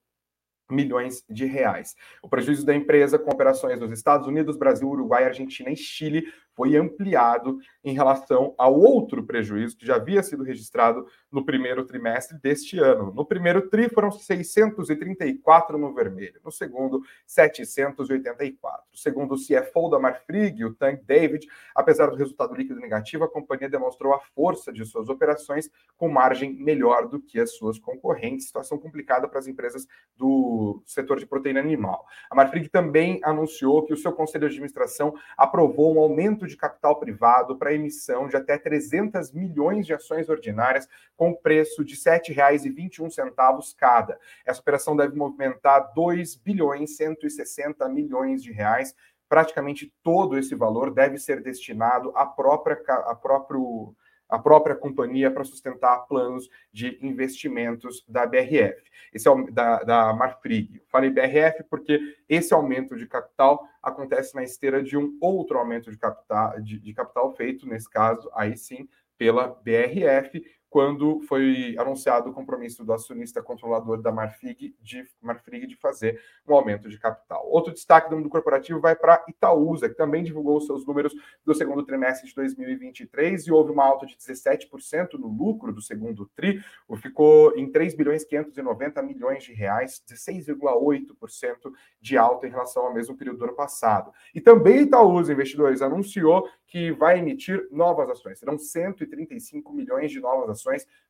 milhões 0.72 1.24
de 1.30 1.46
reais. 1.46 1.96
O 2.22 2.30
prejuízo 2.30 2.66
da 2.66 2.76
empresa 2.76 3.18
com 3.18 3.32
operações 3.32 3.80
nos 3.80 3.92
Estados 3.92 4.28
Unidos, 4.28 4.58
Brasil, 4.58 4.88
Uruguai, 4.88 5.24
Argentina 5.24 5.70
e 5.72 5.76
Chile 5.76 6.32
foi 6.60 6.76
ampliado 6.76 7.58
em 7.82 7.94
relação 7.94 8.54
ao 8.58 8.78
outro 8.78 9.24
prejuízo 9.24 9.78
que 9.78 9.86
já 9.86 9.96
havia 9.96 10.22
sido 10.22 10.44
registrado 10.44 11.08
no 11.32 11.46
primeiro 11.46 11.86
trimestre 11.86 12.38
deste 12.38 12.78
ano. 12.78 13.14
No 13.14 13.26
primeiro 13.26 13.70
tri 13.70 13.88
foram 13.88 14.12
634 14.12 15.78
no 15.78 15.94
vermelho, 15.94 16.42
no 16.44 16.52
segundo 16.52 17.02
784. 17.26 18.84
Segundo 18.94 19.36
o 19.36 19.38
CFO 19.38 19.90
da 19.90 20.00
Marfrig, 20.00 20.66
o 20.66 20.74
Tank 20.74 21.02
David, 21.06 21.48
apesar 21.74 22.08
do 22.08 22.18
resultado 22.18 22.54
líquido 22.54 22.82
negativo, 22.82 23.24
a 23.24 23.32
companhia 23.32 23.70
demonstrou 23.70 24.14
a 24.14 24.20
força 24.20 24.74
de 24.74 24.84
suas 24.84 25.08
operações 25.08 25.70
com 25.96 26.10
margem 26.10 26.54
melhor 26.54 27.08
do 27.08 27.22
que 27.22 27.40
as 27.40 27.56
suas 27.56 27.80
concorrentes, 27.80 28.48
situação 28.48 28.78
complicada 28.78 29.30
para 29.30 29.40
as 29.40 29.48
empresas 29.48 29.88
do 30.18 30.84
setor 30.86 31.20
de 31.20 31.26
proteína 31.26 31.62
animal. 31.62 32.06
A 32.30 32.36
Marfrig 32.36 32.68
também 32.68 33.22
anunciou 33.24 33.86
que 33.86 33.94
o 33.94 33.98
seu 33.98 34.12
conselho 34.12 34.42
de 34.42 34.56
administração 34.56 35.16
aprovou 35.38 35.96
um 35.96 36.00
aumento 36.02 36.49
de 36.50 36.58
capital 36.58 37.00
privado 37.00 37.58
para 37.58 37.74
emissão 37.74 38.28
de 38.28 38.36
até 38.36 38.58
300 38.58 39.32
milhões 39.32 39.86
de 39.86 39.94
ações 39.94 40.28
ordinárias 40.28 40.88
com 41.16 41.34
preço 41.34 41.86
de 41.86 41.94
R$ 41.94 42.20
7,21 42.20 43.76
cada. 43.78 44.20
Essa 44.46 44.60
operação 44.60 44.96
deve 44.96 45.16
movimentar 45.16 45.94
2 45.94 46.36
bilhões 46.36 46.98
160 46.98 47.88
milhões 47.90 48.44
de 48.44 48.52
reais. 48.52 48.96
Praticamente 49.30 49.94
todo 50.04 50.38
esse 50.38 50.56
valor 50.56 50.92
deve 50.92 51.18
ser 51.18 51.42
destinado 51.42 52.12
à 52.16 52.26
própria, 52.26 52.82
à 53.06 53.16
próprio 53.16 53.96
a 54.30 54.38
própria 54.38 54.76
companhia 54.76 55.32
para 55.32 55.44
sustentar 55.44 56.06
planos 56.08 56.50
de 56.72 57.00
investimentos 57.02 58.06
da 58.08 58.26
BRF, 58.26 58.90
esse 59.14 59.28
é 59.28 59.52
da, 59.52 59.84
da 59.84 60.14
Marfrig. 60.14 60.82
Falei 60.88 61.10
BRF 61.10 61.64
porque 61.70 62.00
esse 62.28 62.54
aumento 62.54 62.96
de 62.96 63.08
capital 63.08 63.68
acontece 63.82 64.36
na 64.36 64.44
esteira 64.44 64.84
de 64.84 64.98
um 64.98 65.18
outro 65.20 65.58
aumento 65.58 65.90
de 65.90 65.98
capital, 65.98 66.62
de, 66.62 66.80
de 66.80 66.94
capital 66.94 67.36
feito, 67.36 67.68
nesse 67.68 67.90
caso, 67.90 68.30
aí 68.34 68.56
sim, 68.56 68.88
pela 69.18 69.48
BRF, 69.48 70.46
quando 70.70 71.20
foi 71.22 71.76
anunciado 71.80 72.30
o 72.30 72.34
compromisso 72.34 72.86
do 72.86 72.94
acionista 72.94 73.42
controlador 73.42 74.02
da 74.02 74.12
Marfrig 74.12 74.76
de, 74.80 75.04
Marfrig 75.20 75.66
de 75.66 75.76
fazer 75.76 76.22
um 76.48 76.54
aumento 76.54 76.88
de 76.88 77.00
capital. 77.00 77.48
Outro 77.50 77.74
destaque 77.74 78.10
do 78.10 78.16
mundo 78.16 78.30
corporativo 78.30 78.80
vai 78.80 78.96
para 78.96 79.24
Itaúsa, 79.28 79.90
que 79.90 79.96
também 79.96 80.24
divulgou 80.24 80.62
seus 80.62 80.86
números 80.86 81.14
do 81.44 81.56
segundo 81.56 81.84
trimestre 81.84 82.30
de 82.30 82.36
2023 82.36 83.48
e 83.48 83.52
houve 83.52 83.72
uma 83.72 83.84
alta 83.84 84.06
de 84.06 84.16
17% 84.16 85.14
no 85.14 85.28
lucro 85.28 85.74
do 85.74 85.82
segundo 85.82 86.30
tri, 86.36 86.62
ficou 87.02 87.58
em 87.58 87.72
3 87.72 87.96
bilhões 87.96 88.24
590 88.24 89.02
milhões 89.02 89.44
de 89.44 89.54
reais, 89.54 90.04
16,8% 90.08 91.72
de 92.00 92.18
alta 92.18 92.46
em 92.46 92.52
relação 92.52 92.86
ao 92.86 92.94
mesmo 92.94 93.18
período 93.18 93.40
do 93.40 93.46
ano 93.46 93.56
passado. 93.56 94.12
E 94.36 94.42
também 94.42 94.82
Itaúsa, 94.82 95.34
investidores, 95.34 95.82
anunciou 95.82 96.48
que 96.68 96.92
vai 96.92 97.18
emitir 97.18 97.68
novas 97.72 98.10
ações. 98.10 98.38
Serão 98.38 98.58
135 98.58 99.74
milhões 99.74 100.12
de 100.12 100.20
novas 100.20 100.50
ações 100.50 100.59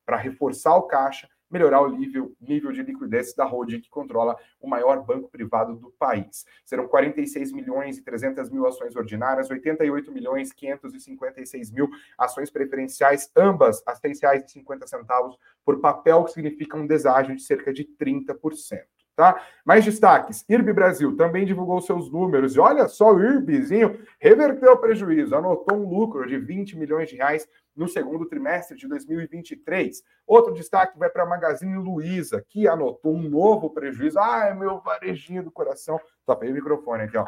para 0.04 0.16
reforçar 0.16 0.76
o 0.76 0.82
caixa, 0.82 1.28
melhorar 1.50 1.82
o 1.82 1.90
nível, 1.90 2.34
nível 2.40 2.70
de 2.70 2.82
liquidez 2.82 3.34
da 3.34 3.44
holding 3.44 3.80
que 3.80 3.90
controla 3.90 4.36
o 4.60 4.68
maior 4.68 5.04
banco 5.04 5.28
privado 5.28 5.74
do 5.74 5.90
país. 5.92 6.46
Serão 6.64 6.86
46 6.86 7.52
milhões 7.52 7.98
e 7.98 8.02
300 8.02 8.48
mil 8.50 8.66
ações 8.66 8.94
ordinárias, 8.94 9.50
88 9.50 10.12
milhões 10.12 10.50
e 10.50 10.54
556 10.54 11.72
mil 11.72 11.88
ações 12.16 12.50
preferenciais, 12.50 13.30
ambas 13.36 13.82
a 13.86 13.92
R$ 13.92 13.98
6,50 14.00 15.36
por 15.64 15.80
papel, 15.80 16.24
que 16.24 16.32
significa 16.32 16.76
um 16.76 16.86
deságio 16.86 17.34
de 17.34 17.42
cerca 17.42 17.72
de 17.72 17.84
30%. 17.84 18.99
Tá? 19.20 19.38
Mais 19.66 19.84
destaques: 19.84 20.46
IRB 20.48 20.72
Brasil 20.72 21.14
também 21.14 21.44
divulgou 21.44 21.78
seus 21.82 22.10
números. 22.10 22.56
E 22.56 22.58
olha 22.58 22.88
só, 22.88 23.12
o 23.12 23.22
IRBzinho 23.22 24.00
reverteu 24.18 24.72
o 24.72 24.78
prejuízo, 24.78 25.36
anotou 25.36 25.76
um 25.76 25.86
lucro 25.86 26.26
de 26.26 26.38
20 26.38 26.78
milhões 26.78 27.10
de 27.10 27.16
reais 27.16 27.46
no 27.76 27.86
segundo 27.86 28.24
trimestre 28.24 28.78
de 28.78 28.88
2023. 28.88 30.02
Outro 30.26 30.54
destaque 30.54 30.98
vai 30.98 31.10
para 31.10 31.24
a 31.24 31.26
Magazine 31.26 31.76
Luiza, 31.76 32.42
que 32.48 32.66
anotou 32.66 33.14
um 33.14 33.28
novo 33.28 33.68
prejuízo. 33.68 34.18
Ah, 34.18 34.54
meu 34.54 34.80
varejinho 34.80 35.44
do 35.44 35.50
coração. 35.50 36.00
Topei 36.24 36.50
o 36.50 36.54
microfone 36.54 37.02
aqui, 37.02 37.18
ó. 37.18 37.26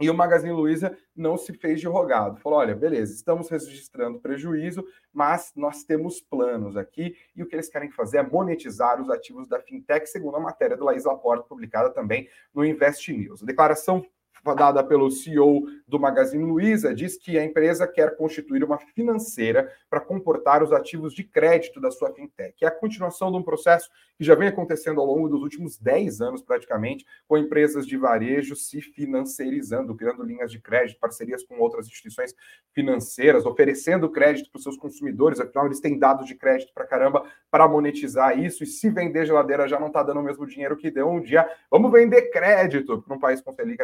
E 0.00 0.10
o 0.10 0.14
Magazine 0.14 0.52
Luiza 0.52 0.96
não 1.14 1.36
se 1.36 1.52
fez 1.52 1.80
de 1.80 1.86
rogado. 1.86 2.40
Falou: 2.40 2.58
olha, 2.58 2.74
beleza, 2.74 3.14
estamos 3.14 3.48
registrando 3.48 4.18
prejuízo, 4.18 4.84
mas 5.12 5.52
nós 5.54 5.84
temos 5.84 6.20
planos 6.20 6.76
aqui 6.76 7.16
e 7.36 7.42
o 7.42 7.46
que 7.46 7.54
eles 7.54 7.68
querem 7.68 7.90
fazer 7.90 8.18
é 8.18 8.22
monetizar 8.22 9.00
os 9.00 9.08
ativos 9.08 9.46
da 9.46 9.60
fintech, 9.60 10.06
segundo 10.08 10.36
a 10.36 10.40
matéria 10.40 10.76
do 10.76 10.84
Laís 10.84 11.04
Laporte, 11.04 11.48
publicada 11.48 11.90
também 11.90 12.28
no 12.52 12.64
Invest 12.64 13.12
News. 13.12 13.42
A 13.42 13.46
declaração 13.46 14.04
dada 14.52 14.82
pelo 14.82 15.10
CEO 15.10 15.62
do 15.86 15.98
Magazine 15.98 16.44
Luiza, 16.44 16.92
diz 16.92 17.16
que 17.16 17.38
a 17.38 17.44
empresa 17.44 17.86
quer 17.86 18.16
constituir 18.16 18.64
uma 18.64 18.78
financeira 18.78 19.72
para 19.88 20.00
comportar 20.00 20.62
os 20.62 20.72
ativos 20.72 21.14
de 21.14 21.22
crédito 21.22 21.80
da 21.80 21.90
sua 21.90 22.12
fintech. 22.12 22.64
É 22.64 22.66
a 22.66 22.70
continuação 22.70 23.30
de 23.30 23.38
um 23.38 23.42
processo 23.42 23.88
que 24.16 24.24
já 24.24 24.34
vem 24.34 24.48
acontecendo 24.48 25.00
ao 25.00 25.06
longo 25.06 25.28
dos 25.28 25.42
últimos 25.42 25.78
10 25.78 26.20
anos, 26.20 26.42
praticamente, 26.42 27.04
com 27.26 27.38
empresas 27.38 27.86
de 27.86 27.96
varejo 27.96 28.54
se 28.56 28.80
financeirizando, 28.80 29.94
criando 29.94 30.22
linhas 30.22 30.50
de 30.50 30.60
crédito, 30.60 30.98
parcerias 31.00 31.44
com 31.44 31.58
outras 31.58 31.86
instituições 31.86 32.34
financeiras, 32.72 33.46
oferecendo 33.46 34.10
crédito 34.10 34.50
para 34.50 34.58
os 34.58 34.62
seus 34.62 34.76
consumidores, 34.76 35.40
afinal, 35.40 35.66
eles 35.66 35.80
têm 35.80 35.98
dados 35.98 36.26
de 36.26 36.34
crédito 36.34 36.72
para 36.74 36.86
caramba 36.86 37.24
para 37.50 37.68
monetizar 37.68 38.38
isso, 38.38 38.64
e 38.64 38.66
se 38.66 38.90
vender 38.90 39.26
geladeira 39.26 39.68
já 39.68 39.78
não 39.78 39.88
está 39.88 40.02
dando 40.02 40.20
o 40.20 40.22
mesmo 40.22 40.46
dinheiro 40.46 40.76
que 40.76 40.90
deu 40.90 41.08
um 41.08 41.20
dia, 41.20 41.48
vamos 41.70 41.90
vender 41.92 42.30
crédito 42.30 43.02
para 43.02 43.16
um 43.16 43.18
país 43.18 43.40
com 43.40 43.52
Selic 43.52 43.82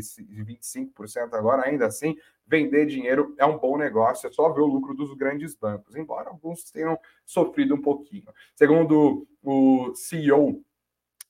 25% 0.00 1.34
agora, 1.34 1.66
ainda 1.66 1.86
assim, 1.86 2.16
vender 2.46 2.86
dinheiro 2.86 3.34
é 3.38 3.44
um 3.44 3.58
bom 3.58 3.76
negócio, 3.76 4.26
é 4.26 4.32
só 4.32 4.48
ver 4.50 4.62
o 4.62 4.66
lucro 4.66 4.94
dos 4.94 5.14
grandes 5.14 5.54
bancos, 5.54 5.94
embora 5.94 6.30
alguns 6.30 6.64
tenham 6.70 6.98
sofrido 7.24 7.74
um 7.74 7.82
pouquinho. 7.82 8.32
Segundo 8.54 9.26
o 9.42 9.94
CEO 9.94 10.62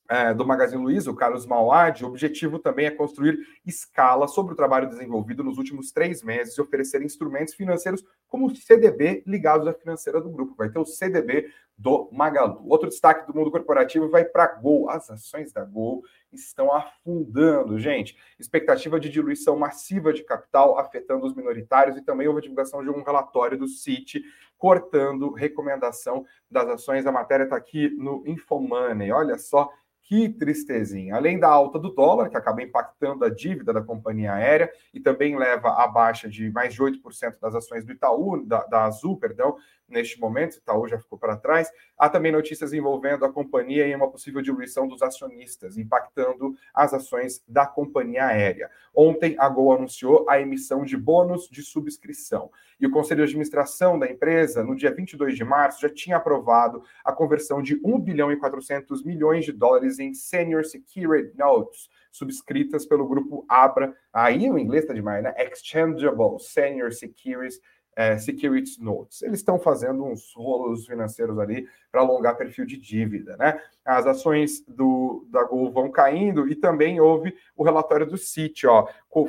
é, 0.09 0.33
do 0.33 0.45
Magazine 0.45 0.81
Luiza, 0.81 1.11
o 1.11 1.15
Carlos 1.15 1.45
Mauad, 1.45 2.03
o 2.03 2.07
objetivo 2.07 2.57
também 2.57 2.87
é 2.87 2.91
construir 2.91 3.37
escala 3.63 4.27
sobre 4.27 4.53
o 4.53 4.55
trabalho 4.55 4.89
desenvolvido 4.89 5.43
nos 5.43 5.59
últimos 5.59 5.91
três 5.91 6.23
meses 6.23 6.57
e 6.57 6.61
oferecer 6.61 7.03
instrumentos 7.03 7.53
financeiros 7.53 8.03
como 8.27 8.47
o 8.47 8.55
CDB 8.55 9.21
ligados 9.27 9.67
à 9.67 9.73
financeira 9.73 10.19
do 10.19 10.31
grupo. 10.31 10.55
Vai 10.57 10.69
ter 10.69 10.79
o 10.79 10.85
CDB 10.85 11.51
do 11.77 12.09
Magalu. 12.11 12.65
Outro 12.67 12.89
destaque 12.89 13.27
do 13.31 13.37
mundo 13.37 13.51
corporativo 13.51 14.09
vai 14.09 14.25
para 14.25 14.45
a 14.45 14.47
Gol. 14.47 14.89
As 14.89 15.11
ações 15.11 15.53
da 15.53 15.63
Gol 15.63 16.03
estão 16.31 16.73
afundando, 16.73 17.79
gente. 17.79 18.17
Expectativa 18.39 18.99
de 18.99 19.09
diluição 19.09 19.57
massiva 19.57 20.13
de 20.13 20.23
capital 20.23 20.77
afetando 20.77 21.25
os 21.25 21.35
minoritários 21.35 21.97
e 21.97 22.01
também 22.01 22.27
houve 22.27 22.39
a 22.39 22.41
divulgação 22.41 22.83
de 22.83 22.89
um 22.89 23.03
relatório 23.03 23.57
do 23.57 23.67
Citi 23.67 24.23
cortando 24.57 25.31
recomendação 25.33 26.25
das 26.49 26.67
ações. 26.67 27.05
A 27.05 27.11
matéria 27.11 27.45
está 27.45 27.55
aqui 27.55 27.89
no 27.97 28.23
Infomoney. 28.27 29.11
Olha 29.11 29.37
só 29.37 29.69
que 30.09 30.27
tristezinha. 30.27 31.15
Além 31.15 31.39
da 31.39 31.47
alta 31.47 31.77
do 31.77 31.89
dólar, 31.91 32.29
que 32.29 32.35
acaba 32.35 32.63
impactando 32.63 33.23
a 33.23 33.29
dívida 33.29 33.71
da 33.71 33.81
companhia 33.81 34.33
aérea 34.33 34.71
e 34.91 34.99
também 34.99 35.37
leva 35.37 35.69
à 35.69 35.87
baixa 35.87 36.27
de 36.27 36.51
mais 36.51 36.73
de 36.73 36.81
8% 36.81 37.35
das 37.39 37.53
ações 37.53 37.85
do 37.85 37.91
Itaú, 37.91 38.43
da, 38.43 38.65
da 38.65 38.85
Azul, 38.85 39.17
perdão, 39.17 39.55
neste 39.89 40.19
momento, 40.19 40.57
Itaú 40.57 40.87
já 40.87 40.97
ficou 40.97 41.17
para 41.17 41.37
trás. 41.37 41.69
Há 41.97 42.09
também 42.09 42.31
notícias 42.31 42.73
envolvendo 42.73 43.25
a 43.25 43.31
companhia 43.31 43.87
e 43.87 43.95
uma 43.95 44.09
possível 44.09 44.41
diluição 44.41 44.87
dos 44.87 45.01
acionistas, 45.01 45.77
impactando 45.77 46.55
as 46.73 46.93
ações 46.93 47.43
da 47.47 47.65
companhia 47.65 48.25
aérea. 48.25 48.69
Ontem, 48.95 49.35
a 49.37 49.49
Gol 49.49 49.73
anunciou 49.73 50.29
a 50.29 50.39
emissão 50.39 50.83
de 50.83 50.97
bônus 50.97 51.49
de 51.49 51.61
subscrição. 51.61 52.51
E 52.79 52.87
o 52.87 52.91
Conselho 52.91 53.17
de 53.17 53.31
Administração 53.31 53.99
da 53.99 54.09
empresa, 54.09 54.63
no 54.63 54.75
dia 54.75 54.93
22 54.93 55.35
de 55.35 55.43
março, 55.43 55.81
já 55.81 55.89
tinha 55.89 56.17
aprovado 56.17 56.81
a 57.03 57.11
conversão 57.11 57.61
de 57.61 57.79
1 57.83 57.99
bilhão 57.99 58.31
e 58.31 58.37
400 58.37 59.03
milhões 59.03 59.43
de 59.43 59.51
dólares 59.51 59.99
em 59.99 60.13
Senior 60.13 60.63
Secured 60.63 61.33
Notes, 61.37 61.89
subscritas 62.11 62.85
pelo 62.85 63.07
grupo 63.07 63.45
Abra. 63.49 63.93
Aí 64.13 64.49
o 64.49 64.57
inglês 64.57 64.83
está 64.83 64.93
demais, 64.93 65.23
né? 65.23 65.33
Exchangeable 65.37 66.39
Senior 66.39 66.93
Securities 66.93 67.59
é, 67.95 68.17
Securities 68.17 68.77
Notes. 68.77 69.21
Eles 69.21 69.39
estão 69.39 69.59
fazendo 69.59 70.03
uns 70.05 70.33
rolos 70.33 70.85
financeiros 70.85 71.37
ali 71.37 71.67
para 71.91 72.01
alongar 72.01 72.37
perfil 72.37 72.65
de 72.65 72.77
dívida, 72.77 73.35
né? 73.37 73.59
As 73.83 74.05
ações 74.05 74.63
do, 74.67 75.27
da 75.29 75.43
Gol 75.43 75.71
vão 75.71 75.91
caindo 75.91 76.47
e 76.47 76.55
também 76.55 77.01
houve 77.01 77.35
o 77.55 77.63
relatório 77.63 78.05
do 78.05 78.17
Citi, 78.17 78.67
ó, 78.67 78.87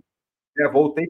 É, 0.57 0.67
voltei. 0.67 1.07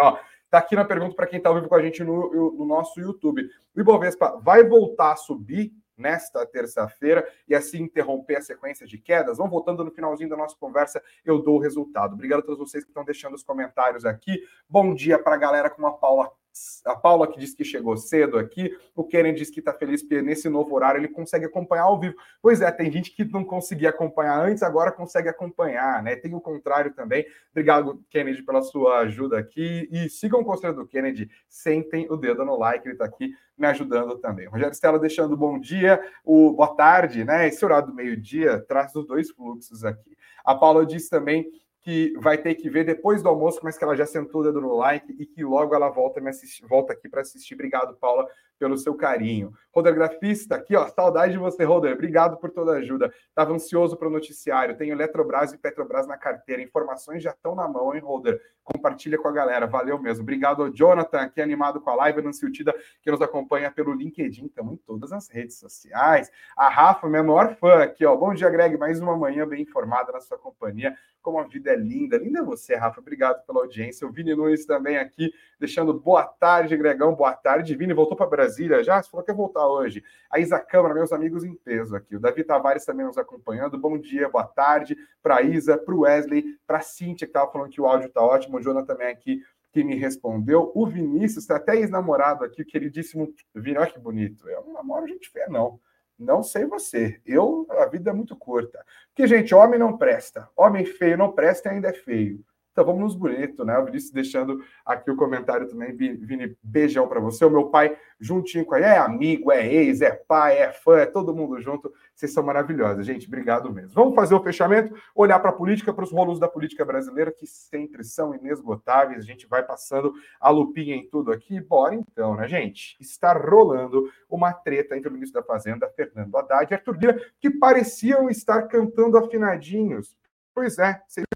Ó, 0.00 0.18
tá 0.48 0.58
aqui 0.58 0.74
na 0.74 0.84
pergunta 0.84 1.14
para 1.14 1.26
quem 1.26 1.36
está 1.36 1.50
ao 1.50 1.56
vivo 1.56 1.68
com 1.68 1.74
a 1.74 1.82
gente 1.82 2.02
no, 2.02 2.52
no 2.52 2.64
nosso 2.64 2.98
YouTube. 2.98 3.46
O 3.76 3.80
Ibovespa 3.80 4.40
vai 4.42 4.64
voltar 4.64 5.12
a 5.12 5.16
subir 5.16 5.74
nesta 5.98 6.46
terça-feira 6.46 7.28
e 7.46 7.54
assim 7.54 7.82
interromper 7.82 8.36
a 8.36 8.40
sequência 8.40 8.86
de 8.86 8.96
quedas. 8.96 9.36
Vão 9.36 9.50
voltando 9.50 9.84
no 9.84 9.90
finalzinho 9.90 10.30
da 10.30 10.38
nossa 10.38 10.56
conversa, 10.56 11.02
eu 11.22 11.42
dou 11.42 11.56
o 11.56 11.60
resultado. 11.60 12.14
Obrigado 12.14 12.40
a 12.40 12.42
todos 12.42 12.58
vocês 12.58 12.82
que 12.82 12.90
estão 12.90 13.04
deixando 13.04 13.34
os 13.34 13.42
comentários 13.42 14.06
aqui. 14.06 14.42
Bom 14.66 14.94
dia 14.94 15.18
para 15.18 15.34
a 15.34 15.38
galera 15.38 15.68
com 15.68 15.86
a 15.86 15.92
Paula 15.92 16.39
a 16.84 16.94
Paula 16.96 17.30
que 17.30 17.38
disse 17.38 17.56
que 17.56 17.64
chegou 17.64 17.96
cedo 17.96 18.38
aqui, 18.38 18.76
o 18.94 19.04
Kennedy 19.04 19.38
disse 19.38 19.52
que 19.52 19.60
está 19.60 19.72
feliz 19.72 20.02
porque 20.02 20.20
nesse 20.20 20.48
novo 20.48 20.74
horário 20.74 20.98
ele 20.98 21.08
consegue 21.08 21.44
acompanhar 21.44 21.84
ao 21.84 21.98
vivo. 21.98 22.14
Pois 22.42 22.60
é, 22.60 22.70
tem 22.70 22.90
gente 22.90 23.10
que 23.10 23.24
não 23.24 23.44
conseguia 23.44 23.90
acompanhar 23.90 24.40
antes, 24.40 24.62
agora 24.62 24.90
consegue 24.90 25.28
acompanhar, 25.28 26.02
né? 26.02 26.16
Tem 26.16 26.34
o 26.34 26.40
contrário 26.40 26.92
também. 26.92 27.24
Obrigado, 27.50 28.02
Kennedy, 28.10 28.42
pela 28.42 28.62
sua 28.62 29.00
ajuda 29.00 29.38
aqui. 29.38 29.88
E 29.92 30.08
sigam 30.08 30.40
o 30.40 30.44
conselho 30.44 30.74
do 30.74 30.86
Kennedy, 30.86 31.30
sentem 31.48 32.06
o 32.10 32.16
dedo 32.16 32.44
no 32.44 32.58
like, 32.58 32.86
ele 32.86 32.94
está 32.94 33.04
aqui 33.04 33.32
me 33.56 33.66
ajudando 33.66 34.18
também. 34.18 34.46
Rogério 34.48 34.74
Stella 34.74 34.98
deixando 34.98 35.36
bom 35.36 35.58
dia, 35.58 36.00
o 36.24 36.52
boa 36.52 36.74
tarde, 36.74 37.24
né? 37.24 37.46
Esse 37.46 37.64
horário 37.64 37.88
do 37.88 37.94
meio-dia 37.94 38.58
traz 38.66 38.94
os 38.94 39.06
dois 39.06 39.30
fluxos 39.30 39.84
aqui. 39.84 40.16
A 40.44 40.54
Paula 40.54 40.86
disse 40.86 41.10
também 41.10 41.46
que 41.82 42.12
vai 42.18 42.36
ter 42.36 42.54
que 42.54 42.68
ver 42.68 42.84
depois 42.84 43.22
do 43.22 43.28
almoço, 43.28 43.60
mas 43.62 43.78
que 43.78 43.84
ela 43.84 43.96
já 43.96 44.06
sentou 44.06 44.42
o 44.42 44.44
dedo 44.44 44.60
no 44.60 44.74
like 44.76 45.14
e 45.18 45.24
que 45.24 45.42
logo 45.42 45.74
ela 45.74 45.88
volta, 45.88 46.20
me 46.20 46.28
assistir, 46.28 46.66
volta 46.66 46.92
aqui 46.92 47.08
para 47.08 47.22
assistir. 47.22 47.54
Obrigado, 47.54 47.96
Paula, 47.96 48.26
pelo 48.60 48.76
seu 48.76 48.94
carinho. 48.94 49.52
Roder 49.72 49.94
Grafista, 49.94 50.56
aqui, 50.56 50.76
ó, 50.76 50.86
saudade 50.88 51.32
de 51.32 51.38
você, 51.38 51.64
Roder. 51.64 51.94
Obrigado 51.94 52.36
por 52.36 52.50
toda 52.50 52.72
a 52.72 52.76
ajuda. 52.76 53.12
Estava 53.28 53.54
ansioso 53.54 53.96
para 53.96 54.06
o 54.06 54.10
noticiário. 54.10 54.76
Tenho 54.76 54.92
Eletrobras 54.92 55.52
e 55.54 55.58
Petrobras 55.58 56.06
na 56.06 56.18
carteira. 56.18 56.60
Informações 56.60 57.22
já 57.22 57.30
estão 57.30 57.54
na 57.54 57.66
mão, 57.66 57.94
hein, 57.94 58.00
Roder? 58.00 58.38
Compartilha 58.62 59.16
com 59.16 59.28
a 59.28 59.32
galera. 59.32 59.66
Valeu 59.66 59.98
mesmo. 59.98 60.22
Obrigado 60.22 60.70
Jonathan, 60.70 61.20
aqui 61.20 61.40
animado 61.40 61.80
com 61.80 61.88
a 61.88 61.94
live, 61.94 62.20
Nancy 62.20 62.50
Tida, 62.52 62.74
que 63.02 63.10
nos 63.10 63.22
acompanha 63.22 63.70
pelo 63.70 63.92
LinkedIn, 63.94 64.46
estamos 64.46 64.74
em 64.74 64.76
todas 64.76 65.12
as 65.12 65.28
redes 65.28 65.58
sociais. 65.58 66.30
A 66.56 66.68
Rafa, 66.68 67.08
minha 67.08 67.22
maior 67.22 67.54
fã 67.56 67.82
aqui, 67.82 68.04
ó. 68.04 68.14
Bom 68.16 68.34
dia, 68.34 68.50
Greg. 68.50 68.76
Mais 68.76 69.00
uma 69.00 69.16
manhã 69.16 69.46
bem 69.46 69.62
informada 69.62 70.12
na 70.12 70.20
sua 70.20 70.36
companhia. 70.36 70.94
Como 71.22 71.38
a 71.38 71.44
vida 71.44 71.70
é 71.70 71.76
linda. 71.76 72.18
Linda 72.18 72.40
é 72.40 72.42
você, 72.42 72.74
Rafa. 72.74 73.00
Obrigado 73.00 73.44
pela 73.46 73.60
audiência. 73.60 74.06
O 74.06 74.12
Vini 74.12 74.34
Nunes 74.34 74.66
também 74.66 74.98
aqui, 74.98 75.32
deixando 75.58 75.92
boa 75.92 76.24
tarde, 76.24 76.76
Gregão. 76.76 77.14
Boa 77.14 77.32
tarde. 77.32 77.74
Vini 77.74 77.92
voltou 77.92 78.16
para 78.16 78.26
Brasília 78.50 78.82
já? 78.82 79.00
Você 79.00 79.08
falou 79.08 79.24
que 79.24 79.30
ia 79.30 79.36
voltar 79.36 79.66
hoje. 79.68 80.02
A 80.28 80.40
Isa 80.40 80.58
Câmara, 80.58 80.92
meus 80.92 81.12
amigos 81.12 81.44
em 81.44 81.54
peso 81.54 81.94
aqui. 81.94 82.16
O 82.16 82.20
Davi 82.20 82.42
Tavares 82.42 82.84
também 82.84 83.06
nos 83.06 83.16
acompanhando. 83.16 83.78
Bom 83.78 83.96
dia, 83.96 84.28
boa 84.28 84.44
tarde 84.44 84.96
para 85.22 85.40
Isa, 85.40 85.78
para 85.78 85.94
o 85.94 86.00
Wesley, 86.00 86.58
para 86.66 86.80
Cíntia, 86.80 87.26
que 87.26 87.30
estava 87.30 87.50
falando 87.50 87.70
que 87.70 87.80
o 87.80 87.86
áudio 87.86 88.08
está 88.08 88.20
ótimo. 88.20 88.58
O 88.58 88.60
Jonathan 88.60 88.86
também 88.86 89.06
aqui 89.06 89.40
que 89.72 89.84
me 89.84 89.94
respondeu. 89.94 90.72
O 90.74 90.84
Vinícius, 90.84 91.46
tá 91.46 91.56
até 91.56 91.76
ex-namorado 91.76 92.44
aqui, 92.44 92.62
o 92.62 92.66
queridíssimo 92.66 93.32
Vini, 93.54 93.78
olha 93.78 93.90
que 93.90 94.00
bonito. 94.00 94.48
Eu 94.48 94.64
não 94.64 94.72
namoro 94.72 95.06
gente 95.06 95.30
feia, 95.30 95.46
não. 95.48 95.78
Não 96.18 96.42
sei 96.42 96.66
você. 96.66 97.20
Eu, 97.24 97.66
a 97.70 97.86
vida 97.86 98.10
é 98.10 98.12
muito 98.12 98.34
curta. 98.34 98.84
Porque, 99.08 99.28
gente, 99.28 99.54
homem 99.54 99.78
não 99.78 99.96
presta. 99.96 100.48
Homem 100.56 100.84
feio 100.84 101.16
não 101.16 101.30
presta 101.30 101.68
e 101.68 101.72
ainda 101.72 101.88
é 101.88 101.92
feio. 101.92 102.44
Então 102.80 102.94
vamos 102.94 103.12
nos 103.12 103.14
bonito, 103.14 103.62
né? 103.62 103.76
O 103.78 103.84
Vinícius 103.84 104.10
deixando 104.10 104.64
aqui 104.86 105.10
o 105.10 105.16
comentário 105.16 105.68
também. 105.68 105.94
Vini, 105.94 106.56
beijão 106.62 107.06
para 107.06 107.20
você. 107.20 107.44
O 107.44 107.50
meu 107.50 107.66
pai, 107.66 107.94
juntinho 108.18 108.64
com 108.64 108.74
ele, 108.74 108.86
é 108.86 108.96
amigo, 108.96 109.52
é 109.52 109.70
ex, 109.70 110.00
é 110.00 110.10
pai, 110.12 110.56
é 110.56 110.72
fã, 110.72 110.96
é 110.96 111.04
todo 111.04 111.36
mundo 111.36 111.60
junto. 111.60 111.92
Vocês 112.14 112.32
são 112.32 112.42
maravilhosos, 112.42 113.04
gente. 113.04 113.26
Obrigado 113.26 113.70
mesmo. 113.70 113.90
Vamos 113.90 114.14
fazer 114.14 114.34
o 114.34 114.42
fechamento, 114.42 114.94
olhar 115.14 115.38
para 115.40 115.50
a 115.50 115.52
política, 115.52 115.92
para 115.92 116.04
os 116.04 116.10
rolos 116.10 116.38
da 116.38 116.48
política 116.48 116.82
brasileira, 116.82 117.30
que 117.30 117.46
sempre 117.46 118.02
são 118.02 118.34
inesgotáveis. 118.34 119.18
A 119.18 119.26
gente 119.26 119.46
vai 119.46 119.62
passando 119.62 120.14
a 120.40 120.48
lupinha 120.48 120.96
em 120.96 121.06
tudo 121.06 121.32
aqui. 121.32 121.60
Bora 121.60 121.94
então, 121.94 122.34
né, 122.34 122.48
gente? 122.48 122.96
Está 122.98 123.34
rolando 123.34 124.10
uma 124.26 124.54
treta 124.54 124.96
entre 124.96 125.10
o 125.10 125.12
ministro 125.12 125.38
da 125.38 125.46
Fazenda, 125.46 125.86
Fernando 125.94 126.34
Haddad, 126.34 126.72
e 126.72 126.74
Arthur 126.74 126.96
Lira, 126.96 127.20
que 127.38 127.50
pareciam 127.50 128.30
estar 128.30 128.62
cantando 128.68 129.18
afinadinhos. 129.18 130.16
Pois 130.54 130.78
é, 130.78 130.98
vocês 131.06 131.26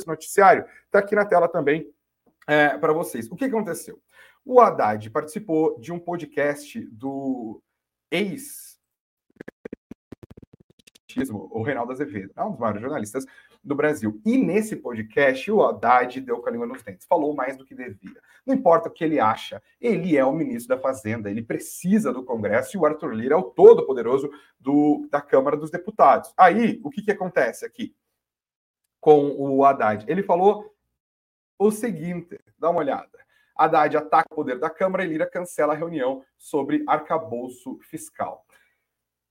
esse 0.00 0.08
noticiário, 0.08 0.64
está 0.86 0.98
aqui 0.98 1.14
na 1.14 1.24
tela 1.24 1.48
também 1.48 1.88
é, 2.46 2.76
para 2.78 2.92
vocês. 2.92 3.30
O 3.30 3.36
que 3.36 3.44
aconteceu? 3.44 4.00
O 4.44 4.60
Haddad 4.60 5.08
participou 5.10 5.78
de 5.78 5.92
um 5.92 5.98
podcast 5.98 6.80
do 6.90 7.62
ex 8.10 8.70
o 11.32 11.62
Reinaldo 11.62 11.92
Azevedo, 11.92 12.32
é 12.36 12.44
um 12.44 12.50
dos 12.50 12.60
maiores 12.60 12.80
jornalistas 12.80 13.26
do 13.62 13.74
Brasil. 13.74 14.20
E 14.24 14.36
nesse 14.36 14.76
podcast, 14.76 15.50
o 15.50 15.62
Haddad 15.62 16.20
deu 16.20 16.38
com 16.38 16.48
a 16.48 16.52
língua 16.52 16.66
nos 16.66 16.82
dentes, 16.82 17.06
falou 17.06 17.34
mais 17.34 17.56
do 17.56 17.64
que 17.64 17.74
devia. 17.74 18.20
Não 18.46 18.54
importa 18.54 18.88
o 18.88 18.92
que 18.92 19.04
ele 19.04 19.18
acha, 19.18 19.62
ele 19.80 20.16
é 20.16 20.24
o 20.24 20.32
ministro 20.32 20.74
da 20.74 20.80
Fazenda, 20.80 21.30
ele 21.30 21.42
precisa 21.42 22.12
do 22.12 22.24
Congresso 22.24 22.76
e 22.76 22.80
o 22.80 22.86
Arthur 22.86 23.12
Lira 23.12 23.34
é 23.34 23.36
o 23.36 23.42
todo-poderoso 23.42 24.30
da 25.10 25.20
Câmara 25.20 25.56
dos 25.56 25.70
Deputados. 25.70 26.32
Aí, 26.36 26.80
o 26.82 26.90
que, 26.90 27.02
que 27.02 27.10
acontece 27.10 27.64
aqui? 27.64 27.94
Com 29.00 29.34
o 29.38 29.64
Haddad. 29.64 30.04
Ele 30.08 30.22
falou 30.22 30.74
o 31.58 31.70
seguinte: 31.70 32.38
dá 32.58 32.70
uma 32.70 32.80
olhada. 32.80 33.18
Haddad 33.56 33.96
ataca 33.96 34.28
o 34.30 34.36
poder 34.36 34.58
da 34.58 34.70
Câmara 34.70 35.04
e 35.04 35.08
Lira 35.08 35.26
cancela 35.26 35.74
a 35.74 35.76
reunião 35.76 36.24
sobre 36.38 36.84
arcabouço 36.86 37.78
fiscal. 37.82 38.44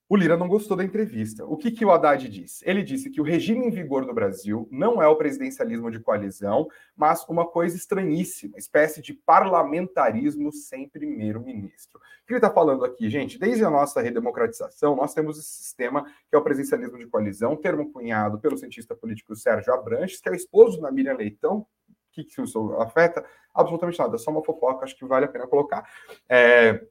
O 0.10 0.18
Lira 0.18 0.36
não 0.36 0.48
gostou 0.48 0.76
da 0.76 0.84
entrevista. 0.84 1.46
O 1.46 1.56
que, 1.56 1.70
que 1.70 1.86
o 1.86 1.92
Haddad 1.92 2.28
disse? 2.28 2.68
Ele 2.68 2.82
disse 2.82 3.12
que 3.12 3.22
o 3.22 3.24
regime 3.24 3.68
em 3.68 3.70
vigor 3.70 4.04
no 4.08 4.14
Brasil 4.14 4.68
não 4.72 5.00
é 5.00 5.08
o 5.08 5.16
presidencialismo 5.16 5.92
de 5.92 6.00
coalizão, 6.00 6.68
mas 6.98 7.24
uma 7.30 7.48
coisa 7.48 7.78
estranhíssima, 7.78 8.58
espécie 8.58 9.04
de 9.04 9.14
parlamentarismo 9.14 10.52
sem 10.52 10.90
primeiro-ministro. 10.90 12.00
O 12.00 12.26
que 12.26 12.34
ele 12.34 12.40
está 12.40 12.50
falando 12.50 12.84
aqui, 12.84 13.08
gente? 13.08 13.38
Desde 13.38 13.64
a 13.64 13.70
nossa 13.70 14.02
redemocratização, 14.02 14.96
nós 14.96 15.14
temos 15.14 15.38
esse 15.38 15.62
sistema 15.62 16.04
que 16.04 16.36
é 16.36 16.38
o 16.40 16.44
presidencialismo 16.44 16.98
de 16.98 17.06
coalizão, 17.06 17.56
termo 17.56 17.92
cunhado 17.92 18.40
pelo 18.40 18.58
cientista 18.58 18.96
político 18.96 19.36
Sérgio 19.36 19.72
Abranches, 19.72 20.20
que 20.20 20.28
é 20.28 20.32
o 20.32 20.36
esposo 20.36 20.82
da 20.82 20.92
Miriam 20.92 21.14
Leitão, 21.16 21.68
que, 22.12 22.24
que 22.24 22.42
isso 22.42 22.74
afeta? 22.80 23.24
Absolutamente 23.54 24.00
nada, 24.00 24.18
só 24.18 24.32
uma 24.32 24.44
fofoca, 24.44 24.86
acho 24.86 24.96
que 24.96 25.06
vale 25.06 25.26
a 25.26 25.30
pena 25.30 25.48
colocar. 25.48 25.88
É, 26.28 26.84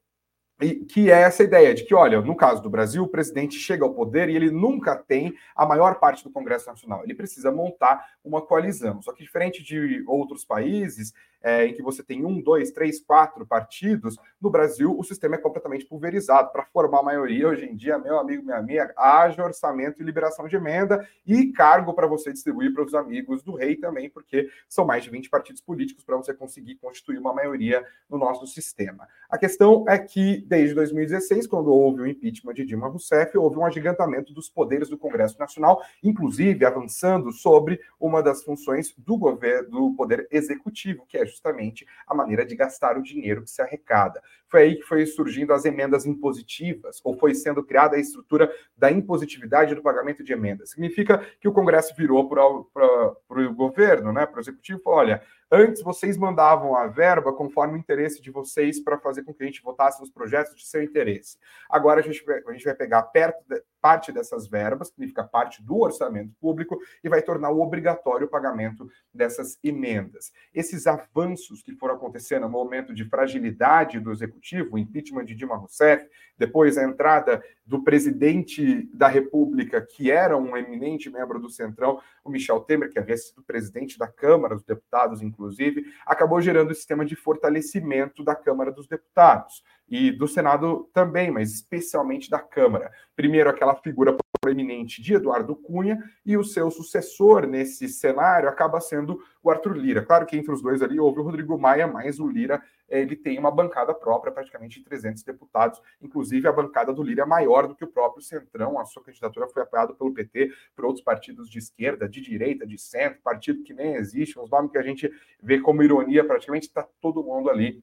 que 0.88 1.10
é 1.10 1.22
essa 1.22 1.44
ideia 1.44 1.72
de 1.72 1.84
que, 1.84 1.94
olha, 1.94 2.20
no 2.20 2.36
caso 2.36 2.60
do 2.60 2.68
Brasil, 2.68 3.04
o 3.04 3.08
presidente 3.08 3.56
chega 3.56 3.84
ao 3.84 3.94
poder 3.94 4.28
e 4.28 4.34
ele 4.34 4.50
nunca 4.50 4.96
tem 4.96 5.34
a 5.54 5.64
maior 5.64 6.00
parte 6.00 6.24
do 6.24 6.30
Congresso 6.30 6.66
Nacional. 6.66 7.02
Ele 7.04 7.14
precisa 7.14 7.52
montar 7.52 8.04
uma 8.24 8.42
coalizão. 8.42 9.00
Só 9.00 9.12
que, 9.12 9.22
diferente 9.22 9.62
de 9.62 10.02
outros 10.06 10.44
países, 10.44 11.12
é, 11.42 11.66
em 11.66 11.74
que 11.74 11.82
você 11.82 12.02
tem 12.02 12.24
um, 12.24 12.40
dois, 12.40 12.70
três, 12.70 13.00
quatro 13.00 13.46
partidos, 13.46 14.16
no 14.40 14.50
Brasil 14.50 14.96
o 14.98 15.04
sistema 15.04 15.36
é 15.36 15.38
completamente 15.38 15.84
pulverizado. 15.84 16.50
Para 16.52 16.64
formar 16.64 17.00
a 17.00 17.02
maioria, 17.02 17.48
hoje 17.48 17.66
em 17.66 17.76
dia, 17.76 17.98
meu 17.98 18.18
amigo, 18.18 18.44
minha 18.44 18.56
amiga, 18.56 18.92
haja 18.96 19.44
orçamento 19.44 20.00
e 20.00 20.04
liberação 20.04 20.48
de 20.48 20.56
emenda 20.56 21.06
e 21.26 21.52
cargo 21.52 21.94
para 21.94 22.06
você 22.06 22.32
distribuir 22.32 22.72
para 22.72 22.84
os 22.84 22.94
amigos 22.94 23.42
do 23.42 23.54
rei 23.54 23.76
também, 23.76 24.10
porque 24.10 24.48
são 24.68 24.84
mais 24.84 25.04
de 25.04 25.10
20 25.10 25.28
partidos 25.30 25.62
políticos 25.62 26.04
para 26.04 26.16
você 26.16 26.34
conseguir 26.34 26.76
constituir 26.76 27.18
uma 27.18 27.32
maioria 27.32 27.84
no 28.08 28.18
nosso 28.18 28.46
sistema. 28.46 29.06
A 29.28 29.38
questão 29.38 29.84
é 29.88 29.98
que, 29.98 30.44
desde 30.46 30.74
2016, 30.74 31.46
quando 31.46 31.72
houve 31.72 32.02
o 32.02 32.06
impeachment 32.06 32.54
de 32.54 32.64
Dilma 32.64 32.88
Rousseff, 32.88 33.36
houve 33.36 33.58
um 33.58 33.64
agigantamento 33.64 34.32
dos 34.32 34.48
poderes 34.48 34.88
do 34.88 34.98
Congresso 34.98 35.38
Nacional, 35.38 35.82
inclusive 36.02 36.64
avançando 36.64 37.30
sobre 37.32 37.80
uma 38.00 38.22
das 38.22 38.42
funções 38.42 38.94
do 38.96 39.16
governo, 39.16 39.68
do 39.68 39.94
poder 39.94 40.26
executivo, 40.30 41.04
que 41.06 41.18
é 41.18 41.26
justamente 41.28 41.86
a 42.06 42.14
maneira 42.14 42.44
de 42.44 42.56
gastar 42.56 42.98
o 42.98 43.02
dinheiro 43.02 43.42
que 43.42 43.50
se 43.50 43.62
arrecada. 43.62 44.20
Foi 44.48 44.62
aí 44.62 44.76
que 44.76 44.82
foi 44.82 45.06
surgindo 45.06 45.52
as 45.52 45.64
emendas 45.64 46.06
impositivas, 46.06 47.00
ou 47.04 47.14
foi 47.16 47.34
sendo 47.34 47.62
criada 47.62 47.96
a 47.96 48.00
estrutura 48.00 48.50
da 48.76 48.90
impositividade 48.90 49.74
do 49.74 49.82
pagamento 49.82 50.24
de 50.24 50.32
emendas. 50.32 50.70
Significa 50.70 51.18
que 51.40 51.46
o 51.46 51.52
Congresso 51.52 51.94
virou 51.94 52.28
para 52.28 52.42
o 52.44 53.54
governo, 53.54 54.12
né, 54.12 54.26
para 54.26 54.38
o 54.38 54.40
executivo, 54.40 54.82
olha, 54.86 55.22
Antes, 55.50 55.82
vocês 55.82 56.18
mandavam 56.18 56.76
a 56.76 56.86
verba 56.86 57.32
conforme 57.32 57.74
o 57.74 57.78
interesse 57.78 58.20
de 58.20 58.30
vocês 58.30 58.78
para 58.78 58.98
fazer 58.98 59.22
com 59.22 59.32
que 59.32 59.42
a 59.42 59.46
gente 59.46 59.62
votasse 59.62 59.98
nos 59.98 60.10
projetos 60.10 60.54
de 60.54 60.66
seu 60.66 60.82
interesse. 60.82 61.38
Agora, 61.70 62.00
a 62.00 62.02
gente, 62.02 62.22
a 62.46 62.52
gente 62.52 62.64
vai 62.64 62.74
pegar 62.74 63.02
perto 63.04 63.42
de, 63.48 63.62
parte 63.80 64.12
dessas 64.12 64.46
verbas, 64.46 64.88
significa 64.88 65.24
parte 65.24 65.62
do 65.62 65.78
orçamento 65.78 66.34
público, 66.40 66.78
e 67.02 67.08
vai 67.08 67.22
tornar 67.22 67.50
o 67.50 67.60
obrigatório 67.60 68.26
o 68.26 68.30
pagamento 68.30 68.88
dessas 69.12 69.58
emendas. 69.62 70.32
Esses 70.52 70.86
avanços 70.86 71.62
que 71.62 71.72
foram 71.72 71.94
acontecendo 71.94 72.42
no 72.42 72.50
momento 72.50 72.94
de 72.94 73.04
fragilidade 73.04 74.00
do 74.00 74.12
executivo, 74.12 74.74
o 74.74 74.78
impeachment 74.78 75.24
de 75.24 75.34
Dilma 75.34 75.56
Rousseff, 75.56 76.08
depois 76.36 76.76
a 76.76 76.84
entrada 76.84 77.42
do 77.64 77.82
presidente 77.82 78.88
da 78.92 79.08
República, 79.08 79.80
que 79.80 80.10
era 80.10 80.36
um 80.36 80.56
eminente 80.56 81.10
membro 81.10 81.38
do 81.38 81.50
Centrão, 81.50 82.00
o 82.28 82.32
Michel 82.32 82.60
Temer, 82.60 82.90
que 82.90 82.98
havia 82.98 83.16
sido 83.16 83.42
presidente 83.42 83.98
da 83.98 84.06
Câmara 84.06 84.54
dos 84.54 84.64
Deputados, 84.64 85.22
inclusive, 85.22 85.86
acabou 86.06 86.40
gerando 86.40 86.70
um 86.70 86.74
sistema 86.74 87.04
de 87.04 87.16
fortalecimento 87.16 88.22
da 88.22 88.34
Câmara 88.34 88.70
dos 88.70 88.86
Deputados 88.86 89.62
e 89.88 90.10
do 90.12 90.28
Senado 90.28 90.88
também, 90.92 91.30
mas 91.30 91.52
especialmente 91.52 92.30
da 92.30 92.38
Câmara. 92.38 92.92
Primeiro, 93.16 93.48
aquela 93.48 93.74
figura 93.74 94.16
proeminente 94.40 95.02
de 95.02 95.14
Eduardo 95.14 95.56
Cunha 95.56 95.98
e 96.24 96.36
o 96.36 96.44
seu 96.44 96.70
sucessor 96.70 97.46
nesse 97.46 97.88
cenário 97.88 98.48
acaba 98.48 98.80
sendo 98.80 99.20
o 99.42 99.50
Arthur 99.50 99.76
Lira. 99.76 100.04
Claro 100.04 100.26
que 100.26 100.36
entre 100.36 100.52
os 100.52 100.62
dois 100.62 100.82
ali 100.82 101.00
houve 101.00 101.20
o 101.20 101.22
Rodrigo 101.22 101.58
Maia, 101.58 101.86
mas 101.86 102.20
o 102.20 102.28
Lira 102.28 102.62
ele 102.88 103.16
tem 103.16 103.38
uma 103.38 103.50
bancada 103.50 103.92
própria, 103.94 104.32
praticamente 104.32 104.82
300 104.82 105.22
deputados. 105.22 105.80
Inclusive, 106.00 106.48
a 106.48 106.52
bancada 106.52 106.92
do 106.92 107.02
Lira 107.02 107.22
é 107.22 107.26
maior 107.26 107.66
do 107.66 107.74
que 107.74 107.84
o 107.84 107.88
próprio 107.88 108.22
Centrão. 108.22 108.78
A 108.78 108.84
sua 108.84 109.02
candidatura 109.02 109.48
foi 109.48 109.62
apoiada 109.62 109.94
pelo 109.94 110.12
PT, 110.12 110.52
por 110.74 110.86
outros 110.86 111.04
partidos 111.04 111.48
de 111.50 111.58
esquerda, 111.58 112.08
de 112.08 112.20
direita, 112.20 112.66
de 112.66 112.78
centro, 112.78 113.20
partido 113.22 113.62
que 113.62 113.74
nem 113.74 113.94
existe, 113.94 114.38
uns 114.38 114.50
nomes 114.50 114.70
que 114.70 114.78
a 114.78 114.82
gente 114.82 115.10
vê 115.42 115.60
como 115.60 115.82
ironia, 115.82 116.24
praticamente 116.24 116.66
está 116.66 116.86
todo 117.00 117.22
mundo 117.22 117.50
ali 117.50 117.82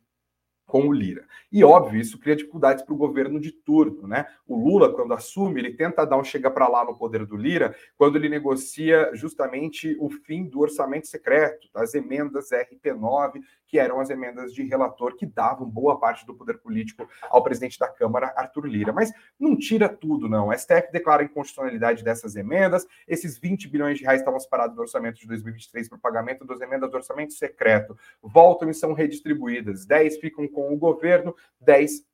com 0.65 0.87
o 0.87 0.91
Lira. 0.91 1.25
E 1.51 1.63
óbvio, 1.63 1.99
isso 1.99 2.19
cria 2.19 2.35
dificuldades 2.35 2.83
para 2.83 2.93
o 2.93 2.97
governo 2.97 3.39
de 3.39 3.51
turno, 3.51 4.07
né? 4.07 4.25
O 4.47 4.57
Lula, 4.57 4.91
quando 4.91 5.13
assume, 5.13 5.59
ele 5.61 5.73
tenta 5.73 6.05
dar 6.05 6.17
um 6.17 6.23
chega 6.23 6.49
para 6.49 6.67
lá 6.67 6.83
no 6.83 6.97
poder 6.97 7.25
do 7.25 7.37
Lira, 7.37 7.75
quando 7.95 8.15
ele 8.15 8.27
negocia 8.27 9.11
justamente 9.13 9.95
o 9.99 10.09
fim 10.09 10.45
do 10.45 10.59
orçamento 10.59 11.07
secreto, 11.07 11.69
das 11.73 11.93
emendas 11.93 12.49
RP9, 12.49 13.41
que 13.67 13.79
eram 13.79 13.99
as 13.99 14.09
emendas 14.09 14.53
de 14.53 14.63
relator 14.63 15.15
que 15.15 15.25
davam 15.25 15.69
boa 15.69 15.99
parte 15.99 16.25
do 16.25 16.33
poder 16.33 16.57
político 16.59 17.07
ao 17.29 17.43
presidente 17.43 17.79
da 17.79 17.87
Câmara, 17.87 18.33
Arthur 18.35 18.65
Lira. 18.65 18.93
Mas 18.93 19.11
não 19.39 19.57
tira 19.57 19.89
tudo, 19.89 20.29
não. 20.29 20.51
A 20.51 20.57
STF 20.57 20.91
declara 20.91 21.23
a 21.23 21.25
inconstitucionalidade 21.25 22.03
dessas 22.03 22.35
emendas, 22.35 22.87
esses 23.07 23.37
20 23.37 23.67
bilhões 23.67 23.97
de 23.97 24.03
reais 24.03 24.21
estavam 24.21 24.39
separados 24.39 24.75
do 24.75 24.81
orçamento 24.81 25.19
de 25.19 25.27
2023 25.27 25.89
para 25.89 25.97
o 25.97 26.01
pagamento 26.01 26.45
das 26.45 26.61
emendas 26.61 26.89
do 26.89 26.95
orçamento 26.95 27.33
secreto, 27.33 27.97
voltam 28.21 28.69
e 28.69 28.73
são 28.73 28.93
redistribuídas, 28.93 29.85
10 29.85 30.17
ficam 30.17 30.47
com 30.47 30.73
o 30.73 30.77
governo, 30.77 31.35
10 31.59 32.05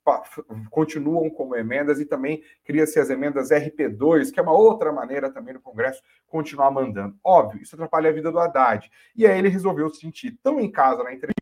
continuam 0.69 1.29
como 1.29 1.55
emendas 1.55 1.99
e 1.99 2.05
também 2.05 2.43
cria-se 2.63 2.99
as 2.99 3.09
emendas 3.09 3.49
RP2, 3.49 4.31
que 4.31 4.39
é 4.39 4.43
uma 4.43 4.53
outra 4.53 4.91
maneira 4.91 5.31
também 5.31 5.53
do 5.53 5.61
Congresso 5.61 6.01
continuar 6.27 6.71
mandando. 6.71 7.15
Óbvio, 7.23 7.61
isso 7.61 7.75
atrapalha 7.75 8.09
a 8.09 8.13
vida 8.13 8.31
do 8.31 8.39
Haddad. 8.39 8.89
E 9.15 9.27
aí 9.27 9.37
ele 9.37 9.49
resolveu 9.49 9.89
se 9.89 10.01
sentir 10.01 10.39
tão 10.43 10.59
em 10.59 10.71
casa 10.71 11.03
na 11.03 11.13
entrevista 11.13 11.41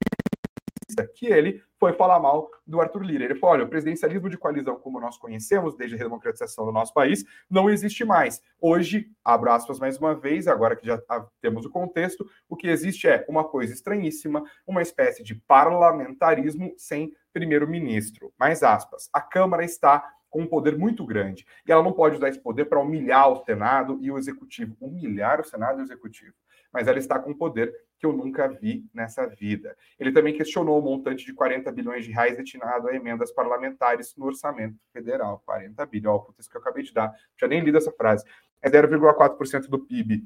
que 1.15 1.27
ele 1.27 1.63
foi 1.79 1.93
falar 1.93 2.19
mal 2.19 2.49
do 2.65 2.81
Arthur 2.81 3.03
Lira. 3.03 3.23
Ele 3.23 3.35
falou: 3.35 3.55
olha, 3.55 3.63
o 3.63 3.69
presidencialismo 3.69 4.29
de 4.29 4.37
coalizão, 4.37 4.75
como 4.75 4.99
nós 4.99 5.17
conhecemos 5.17 5.75
desde 5.75 5.95
a 5.95 5.97
redemocratização 5.97 6.65
do 6.65 6.71
nosso 6.71 6.93
país, 6.93 7.23
não 7.49 7.69
existe 7.69 8.03
mais. 8.03 8.41
Hoje, 8.59 9.09
abro 9.23 9.51
aspas 9.51 9.79
mais 9.79 9.97
uma 9.97 10.13
vez, 10.13 10.47
agora 10.47 10.75
que 10.75 10.85
já 10.85 11.01
temos 11.41 11.65
o 11.65 11.69
contexto, 11.69 12.29
o 12.47 12.55
que 12.55 12.67
existe 12.67 13.07
é 13.07 13.25
uma 13.29 13.43
coisa 13.43 13.73
estranhíssima, 13.73 14.43
uma 14.67 14.81
espécie 14.81 15.23
de 15.23 15.35
parlamentarismo 15.35 16.73
sem 16.77 17.13
primeiro-ministro. 17.33 18.33
Mais 18.37 18.63
aspas. 18.63 19.09
A 19.13 19.21
Câmara 19.21 19.63
está 19.63 20.13
com 20.29 20.41
um 20.41 20.47
poder 20.47 20.77
muito 20.77 21.05
grande. 21.05 21.45
E 21.67 21.71
ela 21.71 21.83
não 21.83 21.91
pode 21.91 22.15
usar 22.15 22.29
esse 22.29 22.39
poder 22.39 22.65
para 22.65 22.79
humilhar 22.79 23.31
o 23.31 23.43
Senado 23.43 23.97
e 24.01 24.11
o 24.11 24.17
Executivo. 24.17 24.75
Humilhar 24.79 25.41
o 25.41 25.43
Senado 25.43 25.79
e 25.79 25.81
o 25.81 25.85
Executivo. 25.85 26.33
Mas 26.71 26.87
ela 26.87 26.99
está 26.99 27.17
com 27.17 27.31
um 27.31 27.37
poder 27.37 27.73
que 27.99 28.05
eu 28.05 28.13
nunca 28.13 28.47
vi 28.47 28.85
nessa 28.93 29.25
vida. 29.27 29.75
Ele 29.99 30.11
também 30.11 30.33
questionou 30.33 30.79
o 30.79 30.81
montante 30.81 31.25
de 31.25 31.33
40 31.33 31.71
bilhões 31.71 32.05
de 32.05 32.11
reais 32.11 32.37
destinado 32.37 32.87
a 32.87 32.95
emendas 32.95 33.31
parlamentares 33.31 34.15
no 34.15 34.25
orçamento 34.25 34.77
federal. 34.93 35.41
40 35.45 35.85
bilhões, 35.87 36.23
puta, 36.23 36.39
isso 36.39 36.49
que 36.49 36.55
eu 36.55 36.61
acabei 36.61 36.83
de 36.83 36.93
dar. 36.93 37.13
Já 37.39 37.47
nem 37.47 37.61
li 37.61 37.75
essa 37.75 37.91
frase. 37.91 38.23
É 38.61 38.69
0,4% 38.69 39.67
do 39.67 39.79
PIB. 39.79 40.23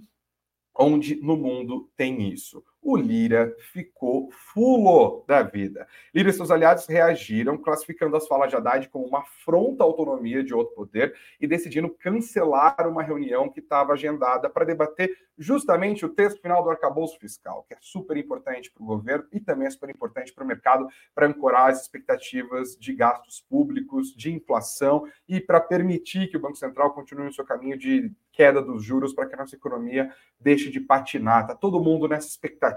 Onde 0.76 1.16
no 1.22 1.38
mundo 1.38 1.89
tem 1.95 2.32
isso? 2.32 2.64
O 2.84 2.98
Lira 2.98 3.56
ficou 3.72 4.30
fulo 4.32 5.24
da 5.28 5.42
vida. 5.42 5.88
Lira 6.14 6.30
e 6.30 6.34
seus 6.34 6.52
aliados 6.52 6.86
reagiram, 6.86 7.58
classificando 7.58 8.16
as 8.18 8.28
falas 8.28 8.50
de 8.50 8.56
Haddad 8.56 8.90
como 8.90 9.06
uma 9.06 9.20
afronta 9.20 9.84
à 9.84 9.86
autonomia 9.86 10.44
de 10.44 10.54
outro 10.54 10.76
poder 10.76 11.16
e 11.40 11.48
decidindo 11.48 11.90
cancelar 11.90 12.88
uma 12.88 13.02
reunião 13.02 13.50
que 13.50 13.60
estava 13.60 13.94
agendada 13.94 14.50
para 14.50 14.66
debater 14.66 15.16
justamente 15.38 16.06
o 16.06 16.10
texto 16.10 16.42
final 16.42 16.64
do 16.64 16.70
arcabouço 16.70 17.18
fiscal, 17.20 17.66
que 17.68 17.74
é 17.74 17.78
super 17.80 18.18
importante 18.18 18.72
para 18.72 18.84
o 18.84 18.86
governo 18.86 19.26
e 19.32 19.40
também 19.40 19.68
é 19.68 19.70
super 19.70 19.90
importante 19.90 20.34
para 20.34 20.44
o 20.44 20.48
mercado 20.48 20.88
para 21.16 21.28
ancorar 21.28 21.70
as 21.70 21.82
expectativas 21.82 22.78
de 22.78 22.94
gastos 22.94 23.42
públicos, 23.42 24.14
de 24.16 24.32
inflação 24.32 25.08
e 25.28 25.40
para 25.40 25.60
permitir 25.60 26.28
que 26.28 26.38
o 26.38 26.40
Banco 26.40 26.58
Central 26.58 26.94
continue 26.94 27.26
no 27.26 27.34
seu 27.34 27.46
caminho 27.46 27.78
de 27.78 28.12
queda 28.32 28.62
dos 28.62 28.84
juros 28.84 29.14
para 29.14 29.28
que 29.28 29.36
a 29.36 29.38
nossa 29.38 29.56
economia 29.56 30.12
deixe 30.40 30.70
de 30.70 30.80
patinar. 30.80 31.42
Está 31.42 31.56
todo 31.56 31.80
mundo 31.80 32.08
nessa 32.08 32.28
expectativa 32.28 32.72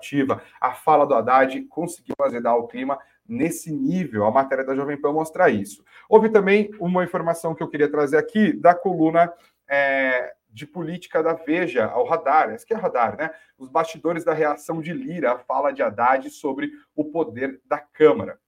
A 0.61 0.73
fala 0.73 1.07
do 1.07 1.15
Haddad 1.15 1.61
conseguiu 1.65 2.15
azedar 2.21 2.57
o 2.57 2.67
clima 2.69 2.99
nesse 3.29 3.73
nível. 3.73 4.25
A 4.25 4.31
matéria 4.31 4.65
da 4.65 4.75
Jovem 4.75 5.01
Pan 5.01 5.13
mostra 5.13 5.51
isso. 5.51 5.85
Houve 6.09 6.29
também 6.29 6.71
uma 6.79 7.05
informação 7.05 7.55
que 7.55 7.63
eu 7.63 7.69
queria 7.69 7.91
trazer 7.91 8.17
aqui 8.17 8.53
da 8.53 8.75
coluna 8.75 9.33
é, 9.69 10.35
de 10.49 10.67
política 10.67 11.23
da 11.23 11.35
Veja 11.35 11.87
ao 11.87 12.07
radar. 12.07 12.53
Esse 12.55 12.65
que 12.65 12.75
é 12.75 12.77
radar, 12.77 13.17
né? 13.17 13.31
Os 13.59 13.69
bastidores 13.69 14.25
da 14.25 14.33
reação 14.33 14.81
de 14.81 14.93
Lira 14.93 15.33
à 15.33 15.39
fala 15.39 15.73
de 15.73 15.83
Haddad 15.83 16.31
sobre 16.31 16.71
o 16.95 17.05
poder 17.05 17.61
da 17.65 17.79
Câmara. 17.79 18.39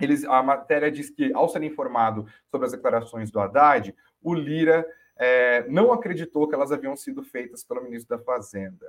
Eles, 0.00 0.24
a 0.24 0.42
matéria 0.42 0.90
diz 0.90 1.08
que, 1.08 1.32
ao 1.32 1.48
ser 1.48 1.62
informado 1.62 2.26
sobre 2.50 2.66
as 2.66 2.72
declarações 2.72 3.30
do 3.30 3.40
Haddad, 3.40 3.94
o 4.20 4.34
Lira 4.34 4.86
é, 5.16 5.66
não 5.68 5.92
acreditou 5.92 6.46
que 6.46 6.54
elas 6.54 6.70
haviam 6.70 6.94
sido 6.96 7.22
feitas 7.22 7.64
pelo 7.64 7.82
ministro 7.82 8.16
da 8.16 8.22
Fazenda 8.22 8.86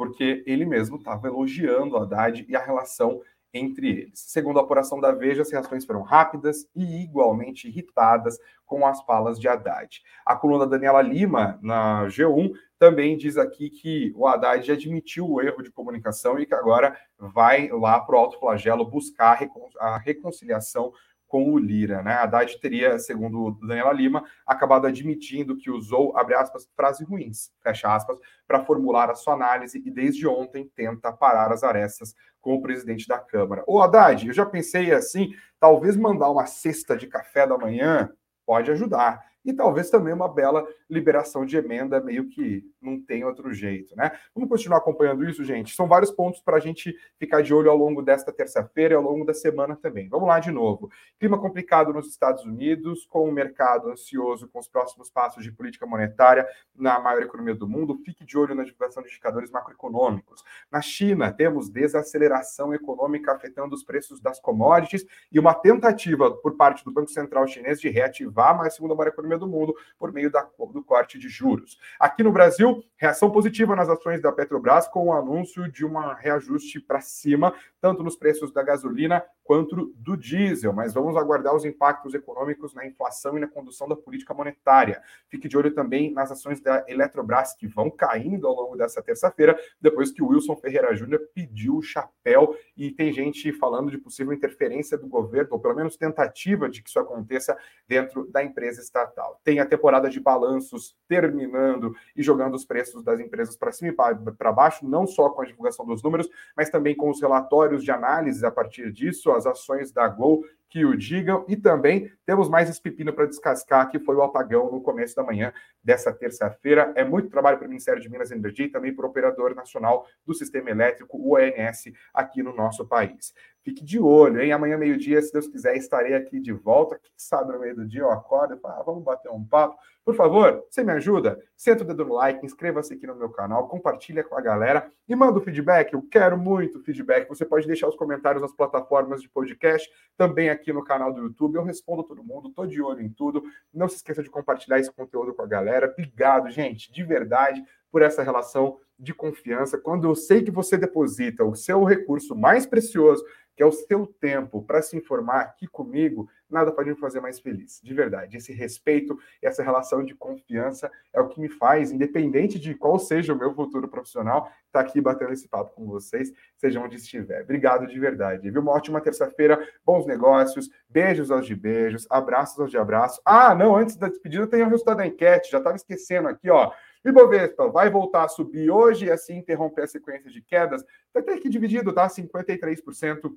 porque 0.00 0.42
ele 0.46 0.64
mesmo 0.64 0.96
estava 0.96 1.28
elogiando 1.28 1.94
Haddad 1.94 2.46
e 2.48 2.56
a 2.56 2.64
relação 2.64 3.20
entre 3.52 3.86
eles. 3.86 4.18
Segundo 4.18 4.58
a 4.58 4.62
apuração 4.62 4.98
da 4.98 5.12
Veja, 5.12 5.42
as 5.42 5.52
reações 5.52 5.84
foram 5.84 6.00
rápidas 6.00 6.66
e 6.74 7.02
igualmente 7.02 7.68
irritadas 7.68 8.38
com 8.64 8.86
as 8.86 9.02
falas 9.02 9.38
de 9.38 9.46
Haddad. 9.46 10.00
A 10.24 10.34
coluna 10.34 10.66
Daniela 10.66 11.02
Lima, 11.02 11.58
na 11.60 12.06
G1, 12.06 12.50
também 12.78 13.14
diz 13.14 13.36
aqui 13.36 13.68
que 13.68 14.10
o 14.16 14.26
Haddad 14.26 14.72
admitiu 14.72 15.30
o 15.30 15.38
erro 15.38 15.62
de 15.62 15.70
comunicação 15.70 16.38
e 16.38 16.46
que 16.46 16.54
agora 16.54 16.96
vai 17.18 17.68
lá 17.68 18.00
para 18.00 18.16
o 18.16 18.18
alto 18.18 18.40
flagelo 18.40 18.86
buscar 18.86 19.38
a 19.78 19.98
reconciliação 19.98 20.94
com 21.30 21.52
o 21.52 21.56
Lira. 21.56 22.02
Né? 22.02 22.12
Haddad 22.12 22.60
teria, 22.60 22.98
segundo 22.98 23.52
Daniela 23.62 23.92
Lima, 23.92 24.24
acabado 24.44 24.88
admitindo 24.88 25.56
que 25.56 25.70
usou, 25.70 26.14
abre 26.18 26.34
aspas, 26.34 26.68
frases 26.74 27.08
ruins, 27.08 27.52
fecha 27.62 27.94
aspas, 27.94 28.18
para 28.48 28.64
formular 28.64 29.08
a 29.08 29.14
sua 29.14 29.34
análise 29.34 29.80
e 29.86 29.90
desde 29.92 30.26
ontem 30.26 30.68
tenta 30.74 31.12
parar 31.12 31.52
as 31.52 31.62
arestas 31.62 32.16
com 32.40 32.54
o 32.54 32.60
presidente 32.60 33.06
da 33.06 33.18
Câmara. 33.18 33.62
Ô 33.64 33.80
Haddad, 33.80 34.26
eu 34.26 34.32
já 34.32 34.44
pensei 34.44 34.92
assim, 34.92 35.32
talvez 35.60 35.96
mandar 35.96 36.30
uma 36.30 36.46
cesta 36.46 36.96
de 36.96 37.06
café 37.06 37.46
da 37.46 37.56
manhã 37.56 38.10
pode 38.44 38.68
ajudar 38.72 39.24
e 39.44 39.52
talvez 39.52 39.88
também 39.88 40.12
uma 40.12 40.28
bela 40.28 40.66
liberação 40.88 41.46
de 41.46 41.56
emenda, 41.56 42.00
meio 42.00 42.28
que 42.28 42.64
não 42.80 43.00
tem 43.00 43.24
outro 43.24 43.52
jeito, 43.52 43.94
né? 43.96 44.12
Vamos 44.34 44.48
continuar 44.48 44.78
acompanhando 44.78 45.28
isso, 45.28 45.44
gente. 45.44 45.74
São 45.74 45.86
vários 45.86 46.10
pontos 46.10 46.40
para 46.40 46.56
a 46.56 46.60
gente 46.60 46.94
ficar 47.18 47.42
de 47.42 47.52
olho 47.52 47.70
ao 47.70 47.76
longo 47.76 48.02
desta 48.02 48.32
terça-feira 48.32 48.94
e 48.94 48.96
ao 48.96 49.02
longo 49.02 49.24
da 49.24 49.34
semana 49.34 49.76
também. 49.76 50.08
Vamos 50.08 50.28
lá 50.28 50.38
de 50.38 50.50
novo. 50.50 50.90
Clima 51.18 51.38
complicado 51.38 51.92
nos 51.92 52.08
Estados 52.08 52.44
Unidos, 52.44 53.06
com 53.06 53.28
o 53.28 53.32
mercado 53.32 53.90
ansioso 53.90 54.48
com 54.48 54.58
os 54.58 54.68
próximos 54.68 55.10
passos 55.10 55.42
de 55.42 55.52
política 55.52 55.86
monetária 55.86 56.46
na 56.74 56.98
maior 56.98 57.22
economia 57.22 57.54
do 57.54 57.68
mundo. 57.68 58.00
Fique 58.04 58.24
de 58.24 58.38
olho 58.38 58.54
na 58.54 58.64
divulgação 58.64 59.02
de 59.02 59.08
indicadores 59.08 59.50
macroeconômicos. 59.50 60.42
Na 60.70 60.80
China, 60.80 61.32
temos 61.32 61.68
desaceleração 61.68 62.72
econômica 62.74 63.32
afetando 63.32 63.74
os 63.74 63.84
preços 63.84 64.20
das 64.20 64.40
commodities 64.40 65.04
e 65.30 65.38
uma 65.38 65.54
tentativa 65.54 66.30
por 66.30 66.56
parte 66.56 66.84
do 66.84 66.92
Banco 66.92 67.10
Central 67.10 67.46
chinês 67.46 67.80
de 67.80 67.88
reativar 67.88 68.58
a 68.60 68.70
segunda 68.70 68.94
maior 68.94 69.08
economia 69.08 69.38
do 69.38 69.46
mundo 69.46 69.74
por 69.98 70.12
meio 70.12 70.30
da, 70.30 70.42
do 70.72 70.82
corte 70.82 71.18
de 71.18 71.28
juros. 71.28 71.78
Aqui 71.98 72.22
no 72.22 72.32
Brasil, 72.32 72.69
reação 72.96 73.30
positiva 73.30 73.74
nas 73.74 73.88
ações 73.88 74.20
da 74.20 74.32
Petrobras 74.32 74.88
com 74.88 75.06
o 75.06 75.12
anúncio 75.12 75.70
de 75.70 75.84
um 75.84 75.92
reajuste 76.14 76.80
para 76.80 77.00
cima, 77.00 77.54
tanto 77.80 78.02
nos 78.02 78.16
preços 78.16 78.52
da 78.52 78.62
gasolina 78.62 79.24
quanto 79.50 79.92
do 79.96 80.16
diesel. 80.16 80.72
Mas 80.72 80.94
vamos 80.94 81.16
aguardar 81.16 81.56
os 81.56 81.64
impactos 81.64 82.14
econômicos 82.14 82.72
na 82.72 82.86
inflação 82.86 83.36
e 83.36 83.40
na 83.40 83.48
condução 83.48 83.88
da 83.88 83.96
política 83.96 84.32
monetária. 84.32 85.02
Fique 85.28 85.48
de 85.48 85.58
olho 85.58 85.74
também 85.74 86.12
nas 86.12 86.30
ações 86.30 86.60
da 86.60 86.84
Eletrobras, 86.86 87.52
que 87.54 87.66
vão 87.66 87.90
caindo 87.90 88.46
ao 88.46 88.54
longo 88.54 88.76
dessa 88.76 89.02
terça-feira, 89.02 89.58
depois 89.80 90.12
que 90.12 90.22
o 90.22 90.28
Wilson 90.28 90.54
Ferreira 90.54 90.94
Júnior 90.94 91.22
pediu 91.34 91.78
o 91.78 91.82
chapéu 91.82 92.56
e 92.76 92.92
tem 92.92 93.12
gente 93.12 93.52
falando 93.52 93.90
de 93.90 93.98
possível 93.98 94.32
interferência 94.32 94.96
do 94.96 95.08
governo, 95.08 95.48
ou 95.50 95.58
pelo 95.58 95.74
menos 95.74 95.96
tentativa 95.96 96.68
de 96.68 96.80
que 96.80 96.88
isso 96.88 97.00
aconteça 97.00 97.58
dentro 97.88 98.30
da 98.30 98.44
empresa 98.44 98.80
estatal. 98.80 99.40
Tem 99.42 99.58
a 99.58 99.66
temporada 99.66 100.08
de 100.08 100.20
balanços 100.20 100.96
terminando 101.08 101.92
e 102.14 102.22
jogando 102.22 102.54
os 102.54 102.64
preços 102.64 103.02
das 103.02 103.18
empresas 103.18 103.56
para 103.56 103.72
cima 103.72 103.90
e 103.90 104.32
para 104.32 104.52
baixo, 104.52 104.86
não 104.86 105.08
só 105.08 105.28
com 105.30 105.42
a 105.42 105.44
divulgação 105.44 105.84
dos 105.84 106.04
números, 106.04 106.30
mas 106.56 106.70
também 106.70 106.94
com 106.94 107.10
os 107.10 107.20
relatórios 107.20 107.82
de 107.82 107.90
análise 107.90 108.46
a 108.46 108.50
partir 108.52 108.92
disso, 108.92 109.39
as 109.40 109.46
ações 109.46 109.90
da 109.92 110.06
Gol 110.08 110.44
que 110.70 110.84
o 110.84 110.96
digam. 110.96 111.44
E 111.48 111.56
também 111.56 112.10
temos 112.24 112.48
mais 112.48 112.70
esse 112.70 112.80
pepino 112.80 113.12
para 113.12 113.26
descascar, 113.26 113.90
que 113.90 113.98
foi 113.98 114.14
o 114.14 114.22
apagão 114.22 114.70
no 114.70 114.80
começo 114.80 115.16
da 115.16 115.22
manhã 115.22 115.52
dessa 115.82 116.12
terça-feira. 116.12 116.92
É 116.94 117.04
muito 117.04 117.28
trabalho 117.28 117.58
para 117.58 117.66
o 117.66 117.68
Ministério 117.68 118.00
de 118.00 118.08
Minas 118.08 118.30
e 118.30 118.34
Energia 118.34 118.66
e 118.66 118.70
também 118.70 118.94
para 118.94 119.04
o 119.04 119.08
Operador 119.08 119.54
Nacional 119.54 120.06
do 120.24 120.32
Sistema 120.32 120.70
Elétrico, 120.70 121.18
o 121.18 121.34
ONS, 121.34 121.92
aqui 122.14 122.42
no 122.42 122.54
nosso 122.54 122.86
país. 122.86 123.34
Fique 123.62 123.84
de 123.84 123.98
olho, 123.98 124.40
hein? 124.40 124.52
Amanhã, 124.52 124.78
meio-dia, 124.78 125.20
se 125.20 125.32
Deus 125.32 125.48
quiser, 125.48 125.76
estarei 125.76 126.14
aqui 126.14 126.40
de 126.40 126.52
volta. 126.52 126.98
Quem 126.98 127.12
sabe 127.16 127.52
no 127.52 127.58
meio 127.58 127.74
do 127.74 127.86
dia 127.86 128.00
eu 128.00 128.10
acordo 128.10 128.54
e 128.54 128.58
falo, 128.58 128.74
ah, 128.80 128.82
vamos 128.82 129.02
bater 129.02 129.30
um 129.30 129.44
papo. 129.44 129.76
Por 130.10 130.16
favor, 130.16 130.66
você 130.68 130.82
me 130.82 130.90
ajuda? 130.90 131.38
Senta 131.56 131.84
o 131.84 131.86
dedo 131.86 132.04
no 132.04 132.14
like, 132.14 132.44
inscreva-se 132.44 132.92
aqui 132.92 133.06
no 133.06 133.14
meu 133.14 133.28
canal, 133.28 133.68
compartilha 133.68 134.24
com 134.24 134.36
a 134.36 134.40
galera 134.40 134.90
e 135.08 135.14
manda 135.14 135.38
o 135.38 135.40
feedback. 135.40 135.92
Eu 135.92 136.02
quero 136.02 136.36
muito 136.36 136.82
feedback. 136.82 137.28
Você 137.28 137.44
pode 137.44 137.64
deixar 137.64 137.86
os 137.86 137.94
comentários 137.94 138.42
nas 138.42 138.52
plataformas 138.52 139.22
de 139.22 139.28
podcast, 139.28 139.88
também 140.16 140.50
aqui 140.50 140.72
no 140.72 140.82
canal 140.82 141.12
do 141.12 141.22
YouTube. 141.22 141.54
Eu 141.54 141.62
respondo 141.62 142.02
todo 142.02 142.24
mundo, 142.24 142.50
tô 142.50 142.66
de 142.66 142.82
olho 142.82 143.00
em 143.02 143.08
tudo. 143.08 143.40
Não 143.72 143.88
se 143.88 143.94
esqueça 143.94 144.20
de 144.20 144.28
compartilhar 144.28 144.80
esse 144.80 144.90
conteúdo 144.90 145.32
com 145.32 145.42
a 145.42 145.46
galera. 145.46 145.86
Obrigado, 145.86 146.50
gente, 146.50 146.90
de 146.90 147.04
verdade, 147.04 147.62
por 147.88 148.02
essa 148.02 148.24
relação 148.24 148.78
de 148.98 149.14
confiança. 149.14 149.78
Quando 149.78 150.08
eu 150.08 150.16
sei 150.16 150.42
que 150.42 150.50
você 150.50 150.76
deposita 150.76 151.44
o 151.44 151.54
seu 151.54 151.84
recurso 151.84 152.34
mais 152.34 152.66
precioso, 152.66 153.24
que 153.56 153.62
é 153.62 153.66
o 153.66 153.72
seu 153.72 154.06
tempo 154.06 154.62
para 154.62 154.80
se 154.82 154.96
informar 154.96 155.40
aqui 155.40 155.66
comigo, 155.66 156.28
nada 156.48 156.72
pode 156.72 156.90
me 156.90 156.96
fazer 156.96 157.20
mais 157.20 157.38
feliz, 157.38 157.80
de 157.82 157.94
verdade. 157.94 158.36
Esse 158.36 158.52
respeito, 158.52 159.18
essa 159.40 159.62
relação 159.62 160.04
de 160.04 160.14
confiança 160.14 160.90
é 161.12 161.20
o 161.20 161.28
que 161.28 161.40
me 161.40 161.48
faz, 161.48 161.92
independente 161.92 162.58
de 162.58 162.74
qual 162.74 162.98
seja 162.98 163.32
o 163.32 163.38
meu 163.38 163.54
futuro 163.54 163.88
profissional, 163.88 164.50
estar 164.66 164.72
tá 164.72 164.80
aqui 164.80 165.00
batendo 165.00 165.32
esse 165.32 165.48
papo 165.48 165.74
com 165.74 165.86
vocês, 165.86 166.32
seja 166.56 166.80
onde 166.80 166.96
estiver. 166.96 167.42
Obrigado 167.42 167.86
de 167.86 167.98
verdade. 167.98 168.50
Viu? 168.50 168.60
Uma 168.60 168.72
ótima 168.72 169.00
terça-feira, 169.00 169.58
bons 169.84 170.06
negócios, 170.06 170.70
beijos 170.88 171.30
aos 171.30 171.46
de 171.46 171.54
beijos, 171.54 172.06
abraços 172.10 172.58
aos 172.58 172.70
de 172.70 172.78
abraços. 172.78 173.20
Ah, 173.24 173.54
não, 173.54 173.76
antes 173.76 173.96
da 173.96 174.08
despedida 174.08 174.46
tem 174.46 174.62
o 174.62 174.68
resultado 174.68 174.98
da 174.98 175.06
enquete, 175.06 175.50
já 175.50 175.58
estava 175.58 175.76
esquecendo 175.76 176.28
aqui, 176.28 176.50
ó. 176.50 176.72
Ibovespa 177.04 177.68
vai 177.68 177.90
voltar 177.90 178.24
a 178.24 178.28
subir 178.28 178.70
hoje 178.70 179.06
e 179.06 179.10
assim 179.10 179.38
interromper 179.38 179.82
a 179.82 179.86
sequência 179.86 180.30
de 180.30 180.42
quedas. 180.42 180.84
Vai 181.12 181.22
ter 181.22 181.38
que 181.38 181.48
dividido, 181.48 181.92
tá? 181.92 182.08
53% 182.08 183.32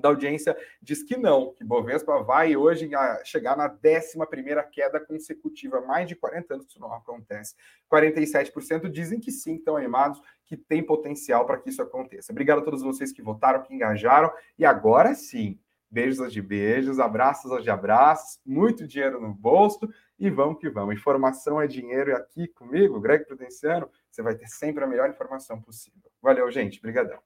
da 0.00 0.08
audiência 0.08 0.56
diz 0.80 1.02
que 1.02 1.16
não, 1.16 1.52
que 1.52 1.62
Bovespa 1.62 2.22
vai 2.22 2.56
hoje 2.56 2.90
chegar 3.24 3.56
na 3.56 3.66
11 3.66 4.70
queda 4.72 4.98
consecutiva, 4.98 5.80
mais 5.80 6.08
de 6.08 6.16
40 6.16 6.54
anos 6.54 6.66
que 6.66 6.72
isso 6.72 6.80
não 6.80 6.92
acontece. 6.92 7.54
47% 7.92 8.88
dizem 8.88 9.20
que 9.20 9.30
sim, 9.30 9.56
estão 9.56 9.76
animados, 9.76 10.20
que 10.46 10.56
tem 10.56 10.82
potencial 10.82 11.46
para 11.46 11.58
que 11.58 11.68
isso 11.68 11.82
aconteça. 11.82 12.32
Obrigado 12.32 12.60
a 12.60 12.64
todos 12.64 12.82
vocês 12.82 13.12
que 13.12 13.22
votaram, 13.22 13.62
que 13.62 13.74
engajaram, 13.74 14.32
e 14.58 14.64
agora 14.64 15.14
sim, 15.14 15.58
beijos 15.90 16.32
de 16.32 16.40
beijos, 16.40 17.00
abraços 17.00 17.62
de 17.62 17.70
abraços, 17.70 18.40
muito 18.46 18.86
dinheiro 18.86 19.20
no 19.20 19.34
bolso 19.34 19.88
e 20.18 20.30
vamos 20.30 20.58
que 20.58 20.70
vamos. 20.70 20.94
Informação 20.94 21.60
é 21.60 21.66
dinheiro 21.66 22.10
e 22.10 22.14
aqui 22.14 22.46
comigo, 22.48 23.00
Greg 23.00 23.24
Prudenciano, 23.24 23.90
você 24.10 24.22
vai 24.22 24.34
ter 24.34 24.48
sempre 24.48 24.84
a 24.84 24.86
melhor 24.86 25.08
informação 25.08 25.60
possível. 25.60 26.10
Valeu, 26.22 26.50
gente. 26.50 26.78
Obrigadão. 26.78 27.18